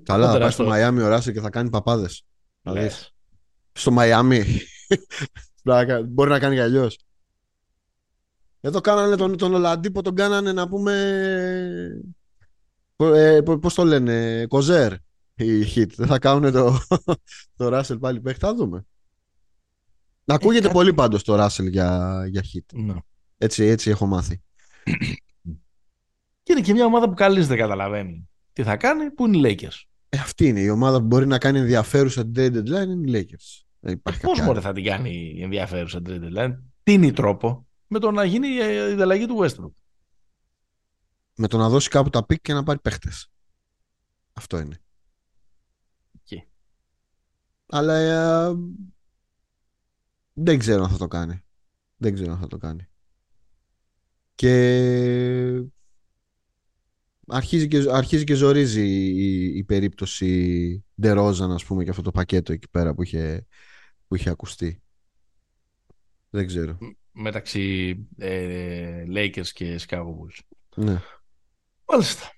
Καλά, 0.04 0.32
θα 0.32 0.40
πάει 0.40 0.52
στο 0.52 0.66
Μαϊάμι 0.66 1.02
ο 1.02 1.08
Ράσελ 1.08 1.34
και 1.34 1.42
θα 1.42 1.50
κάνει 1.50 1.70
παπάδες. 1.70 2.26
Ναι. 2.62 2.90
Στο 3.72 3.92
Μαϊάμι. 3.92 4.44
Μπορεί 6.08 6.30
να 6.30 6.40
κάνει 6.40 6.56
κι 6.56 6.62
αλλιώς. 6.62 7.00
Εδώ 8.66 8.82
κάνανε 8.82 9.16
τον, 9.16 9.38
τον 9.38 9.54
Ολαντίπο, 9.54 10.02
τον 10.02 10.16
κάνανε 10.16 10.54
να 10.54 10.68
πούμε. 10.68 10.94
Ε, 12.96 13.40
Πώς 13.62 13.74
το 13.74 13.84
λένε, 13.84 14.46
Κοζέρ 14.48 14.94
η 15.36 15.62
hit. 15.76 15.90
Δεν 15.96 16.08
θα 16.08 16.20
κάνουν 16.20 16.52
το, 16.52 16.80
το 17.58 17.80
Russell 17.80 18.00
πάλι 18.00 18.22
παίχτη. 18.22 18.40
Θα 18.40 18.56
δούμε. 18.56 18.86
Να 20.24 20.34
ακούγεται 20.36 20.68
ε, 20.68 20.72
πολύ 20.72 20.94
πάντως 20.94 21.24
το 21.24 21.46
Russell 21.46 21.70
για, 21.70 22.24
για 22.30 22.44
hit. 22.54 22.78
Ναι. 22.80 22.94
Έτσι, 23.38 23.64
έτσι 23.64 23.90
έχω 23.90 24.06
μάθει. 24.06 24.42
Και 26.44 26.52
είναι 26.52 26.62
και 26.62 26.74
μια 26.74 26.86
ομάδα 26.86 27.10
που 27.10 27.14
καλή 27.14 27.42
δεν 27.42 27.58
καταλαβαίνει 27.58 28.30
τι 28.54 28.64
θα 28.64 28.78
κάνει, 28.78 29.12
που 29.12 29.28
είναι 29.28 29.50
οι 29.50 29.58
Lakers; 29.60 29.82
Ε, 30.10 30.18
αυτή 30.18 30.48
είναι 30.48 30.60
η 30.60 30.70
ομάδα 30.70 31.00
που 31.00 31.06
μπορεί 31.06 31.28
να 31.28 31.38
κάνει 31.38 31.60
ενδιαφέρουσα 31.60 32.32
trade 32.36 32.54
deadline 32.56 32.88
είναι 32.88 33.18
οι 33.18 33.28
Lakers. 33.30 33.64
Ε, 33.80 33.96
Πώς 34.22 34.46
μπορεί 34.46 34.60
θα 34.60 34.74
την 34.74 34.84
κάνει 34.84 35.40
ενδιαφέρουσα 35.42 36.02
trade 36.06 36.20
deadline, 36.22 36.56
τι 36.84 36.94
είναι 36.94 37.06
η 37.06 37.12
τρόπο, 37.12 37.68
με 37.94 38.00
το 38.00 38.12
να 38.12 38.24
γίνει 38.24 38.48
η 38.48 38.80
ανταλλαγή 38.80 39.26
του 39.26 39.38
Westbrook. 39.40 39.72
Με 41.36 41.48
το 41.48 41.58
να 41.58 41.70
δώσει 41.70 41.90
κάπου 41.90 42.10
τα 42.10 42.26
pick 42.26 42.42
και 42.42 42.54
να 42.54 42.64
πάρει 42.64 42.80
παίχτες. 42.80 43.32
Αυτό 44.34 44.58
είναι. 44.60 44.82
Okay. 46.14 46.42
Αλλά 47.66 47.94
ε, 47.94 48.56
Δεν 50.34 50.60
ξέρω 50.60 50.84
αν 50.84 50.90
θα 50.90 50.98
το 50.98 51.08
κάνει. 51.08 51.44
Δεν 51.98 52.14
ξέρω 52.14 52.32
αν 52.32 52.40
θα 52.40 52.48
το 52.48 52.58
κάνει. 52.58 52.88
Και 54.36 55.64
αρχίζει 57.28 57.68
και, 57.68 57.86
αρχίζει 57.90 58.24
και 58.24 58.34
ζορίζει 58.34 58.86
η, 58.86 59.58
η 59.58 59.64
περίπτωση 59.64 60.86
Ντερόζαν, 61.02 61.52
ας 61.52 61.66
πούμε, 61.66 61.84
και 61.84 61.90
αυτό 61.90 62.02
το 62.02 62.12
πακέτο 62.12 62.54
εκεί 62.54 62.70
πέρα 62.70 62.94
που 62.94 63.04
είχε, 63.04 63.46
που 64.08 64.16
είχε 64.16 64.30
ακουστεί. 64.30 64.82
Δεν 66.30 66.48
ξέρω. 66.48 66.78
Μεταξύ 67.14 67.98
ε, 68.18 69.04
Lakers 69.16 69.48
και 69.54 69.80
Chicago 69.88 70.04
Bulls. 70.04 70.40
Ναι. 70.76 71.02
Μάλιστα. 71.86 72.32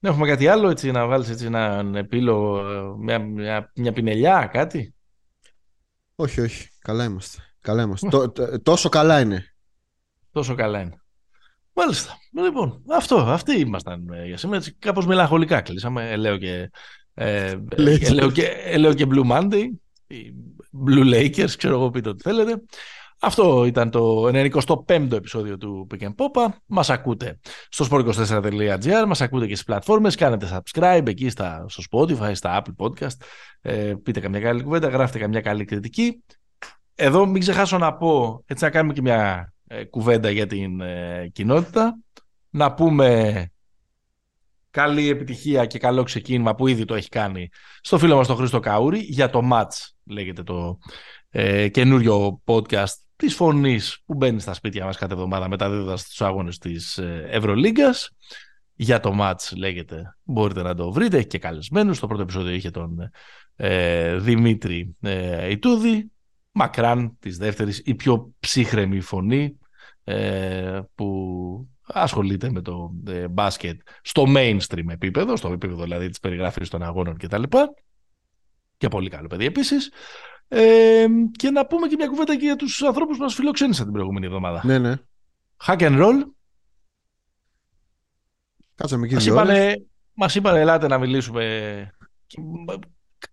Έχουμε 0.00 0.26
κάτι 0.26 0.46
άλλο 0.46 0.68
έτσι 0.68 0.90
να 0.90 1.06
βάλεις 1.06 1.28
έτσι 1.28 1.44
έναν 1.44 1.94
επίλογο, 1.94 2.62
μια, 2.98 3.18
μια, 3.18 3.72
μια 3.74 3.92
πινελιά, 3.92 4.46
κάτι; 4.52 4.94
Όχι, 6.14 6.40
όχι. 6.40 6.68
Καλά 6.78 7.04
είμαστε. 7.04 7.38
Καλά 7.60 7.82
είμαστε. 7.82 8.08
τόσο 8.62 8.88
καλά 8.88 9.20
είναι. 9.20 9.54
Τόσο 10.32 10.54
καλά 10.54 10.80
είναι. 10.80 11.00
Μάλιστα. 11.72 12.16
Λοιπόν, 12.32 12.82
αυτό, 12.88 13.16
αυτοί 13.16 13.58
ήμασταν 13.58 14.08
ε, 14.12 14.26
για 14.26 14.36
σήμερα. 14.36 14.64
Κάπως 14.78 15.06
μελαγχολικά 15.06 15.60
κλείσαμε. 15.60 16.10
Ε, 16.10 16.16
λέω 16.16 16.36
και, 16.36 16.70
ε, 17.14 17.60
ε, 17.68 18.10
λέω 18.12 18.30
και, 18.30 18.74
λέω 18.78 18.94
και 18.94 19.06
Blue 19.10 19.30
Monday. 19.30 19.64
Blue 20.86 21.14
Lakers, 21.14 21.50
ξέρω 21.56 21.74
εγώ 21.74 21.90
πείτε 21.90 22.08
ό,τι 22.08 22.22
θέλετε. 22.22 22.62
Αυτό 23.20 23.64
ήταν 23.64 23.90
το 23.90 24.26
95ο 24.26 25.12
επεισόδιο 25.12 25.56
του 25.56 25.86
Pick 25.90 26.02
and 26.02 26.14
Popa. 26.14 26.48
Μας 26.66 26.90
ακούτε 26.90 27.38
στο 27.68 27.86
sport24.gr, 27.90 29.04
μας 29.06 29.20
ακούτε 29.20 29.46
και 29.46 29.54
στις 29.54 29.66
πλατφόρμες, 29.66 30.14
κάνετε 30.14 30.48
subscribe 30.52 31.02
εκεί 31.06 31.28
στα, 31.28 31.66
στο 31.68 31.82
Spotify, 31.90 32.30
στα 32.34 32.62
Apple 32.62 32.86
Podcast. 32.86 33.16
Ε, 33.60 33.94
πείτε 34.02 34.20
καμιά 34.20 34.40
καλή 34.40 34.62
κουβέντα, 34.62 34.88
γράφετε 34.88 35.18
καμιά 35.18 35.40
καλή 35.40 35.64
κριτική. 35.64 36.22
Εδώ 36.94 37.26
μην 37.26 37.40
ξεχάσω 37.40 37.78
να 37.78 37.94
πω, 37.94 38.42
έτσι 38.46 38.64
να 38.64 38.70
κάνουμε 38.70 38.92
και 38.92 39.00
μια 39.00 39.52
ε, 39.66 39.84
κουβέντα 39.84 40.30
για 40.30 40.46
την 40.46 40.80
ε, 40.80 41.28
κοινότητα. 41.32 41.98
Να 42.50 42.74
πούμε 42.74 43.50
καλή 44.70 45.08
επιτυχία 45.08 45.66
και 45.66 45.78
καλό 45.78 46.02
ξεκίνημα 46.02 46.54
που 46.54 46.66
ήδη 46.66 46.84
το 46.84 46.94
έχει 46.94 47.08
κάνει 47.08 47.48
στο 47.80 47.98
φίλο 47.98 48.16
μας 48.16 48.26
τον 48.26 48.36
Χρήστο 48.36 48.60
Καούρη 48.60 48.98
για 48.98 49.30
το 49.30 49.40
Match 49.52 49.90
λέγεται 50.04 50.42
το 50.42 50.78
ε, 51.30 51.68
καινούριο 51.68 52.40
podcast 52.44 53.05
της 53.16 53.34
φωνής 53.34 54.02
που 54.06 54.14
μπαίνει 54.14 54.40
στα 54.40 54.54
σπίτια 54.54 54.84
μας 54.84 54.96
κάθε 54.96 55.12
εβδομάδα 55.12 55.48
μεταδίδοντας 55.48 56.08
τους 56.08 56.22
αγώνες 56.22 56.58
της 56.58 56.98
ε, 56.98 57.26
Ευρωλίγκας 57.30 58.10
για 58.74 59.00
το 59.00 59.16
Match 59.20 59.56
λέγεται 59.56 60.16
μπορείτε 60.22 60.62
να 60.62 60.74
το 60.74 60.92
βρείτε 60.92 61.16
έχει 61.16 61.26
και 61.26 61.38
καλεσμένους 61.38 61.96
στο 61.96 62.06
πρώτο 62.06 62.22
επεισόδιο 62.22 62.54
είχε 62.54 62.70
τον 62.70 63.10
ε, 63.56 64.16
Δημήτρη 64.16 64.96
ε, 65.00 65.50
Ιτούδη 65.50 66.10
μακράν 66.52 67.16
της 67.18 67.38
δεύτερης 67.38 67.82
η 67.84 67.94
πιο 67.94 68.32
ψύχρεμη 68.40 69.00
φωνή 69.00 69.58
ε, 70.04 70.80
που 70.94 71.68
ασχολείται 71.86 72.50
με 72.50 72.60
το 72.60 72.94
ε, 73.06 73.28
μπάσκετ 73.28 73.80
στο 74.02 74.24
mainstream 74.36 74.88
επίπεδο, 74.88 75.36
στο 75.36 75.48
επίπεδο 75.52 75.82
δηλαδή 75.82 76.08
της 76.08 76.20
περιγράφησης 76.20 76.68
των 76.68 76.82
αγώνων 76.82 77.16
κτλ. 77.16 77.42
Και, 77.42 77.58
και 78.76 78.88
πολύ 78.88 79.08
καλό 79.08 79.26
παιδί 79.26 79.44
επίσης. 79.44 79.90
Ε, 80.48 81.06
και 81.36 81.50
να 81.50 81.66
πούμε 81.66 81.86
και 81.86 81.96
μια 81.96 82.06
κουβέντα 82.06 82.36
και 82.36 82.44
για 82.44 82.56
τους 82.56 82.82
ανθρώπους 82.82 83.16
που 83.16 83.22
μας 83.22 83.34
φιλοξένησαν 83.34 83.84
την 83.84 83.92
προηγούμενη 83.92 84.26
εβδομάδα. 84.26 84.62
Ναι, 84.64 84.78
ναι. 84.78 84.94
Hack 85.66 85.78
and 85.78 86.02
roll. 86.02 86.22
Κάτσαμε 88.74 89.06
και 89.06 89.14
μας 89.14 89.24
δύο 89.24 89.32
είπανε, 89.32 89.86
Μας 90.12 90.34
είπανε 90.34 90.60
ελάτε 90.60 90.86
να 90.86 90.98
μιλήσουμε 90.98 91.90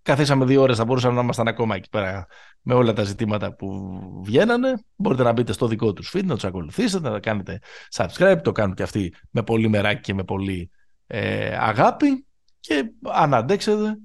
καθίσαμε 0.01 0.45
δύο 0.45 0.61
ώρες, 0.61 0.78
θα 0.78 0.86
μπορούσαμε 0.86 1.14
να 1.16 1.22
ήμασταν 1.22 1.47
ακόμα 1.47 1.76
εκεί 1.76 1.89
πέρα 1.89 2.28
με 2.61 2.74
όλα 2.74 2.93
τα 2.93 3.03
ζητήματα 3.03 3.55
που 3.55 3.99
βγαίνανε. 4.24 4.74
Μπορείτε 4.95 5.24
να 5.24 5.32
μπείτε 5.32 5.53
στο 5.53 5.68
δικό 5.68 5.93
τους 5.93 6.11
feed, 6.14 6.24
να 6.24 6.34
τους 6.34 6.43
ακολουθήσετε, 6.43 7.09
να 7.09 7.20
κάνετε 7.20 7.59
subscribe, 7.95 8.39
το 8.43 8.51
κάνουν 8.51 8.76
και 8.76 8.84
αυτοί 8.84 9.14
με 9.30 9.43
πολύ 9.43 9.70
μεράκι 9.70 10.01
και 10.01 10.14
με 10.14 10.24
πολύ 10.24 10.72
ε, 11.07 11.57
αγάπη 11.59 12.26
και 12.59 12.91
αν 13.14 13.34
αντέξετε 13.34 13.97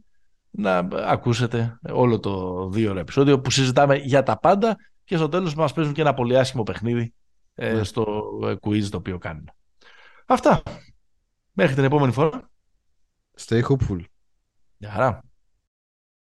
να 0.50 0.78
ακούσετε 0.92 1.78
όλο 1.90 2.20
το 2.20 2.66
δύο 2.68 2.90
ώρο 2.90 2.98
επεισόδιο 2.98 3.40
που 3.40 3.50
συζητάμε 3.50 3.96
για 3.96 4.22
τα 4.22 4.38
πάντα 4.38 4.76
και 5.04 5.16
στο 5.16 5.28
τέλος 5.28 5.54
μας 5.54 5.72
παίζουν 5.72 5.92
και 5.92 6.00
ένα 6.00 6.14
πολύ 6.14 6.38
άσχημο 6.38 6.62
παιχνίδι 6.62 7.14
ε, 7.54 7.72
ναι. 7.72 7.84
στο 7.84 8.30
ε, 8.44 8.54
quiz 8.60 8.84
το 8.84 8.96
οποίο 8.96 9.18
κάνουν. 9.18 9.50
Αυτά. 10.26 10.62
Μέχρι 11.52 11.74
την 11.74 11.84
επόμενη 11.84 12.12
φορά. 12.12 12.50
Stay 13.40 13.62
hopeful. 13.62 14.00
Γεια 14.76 14.90
χαρά. 14.90 15.27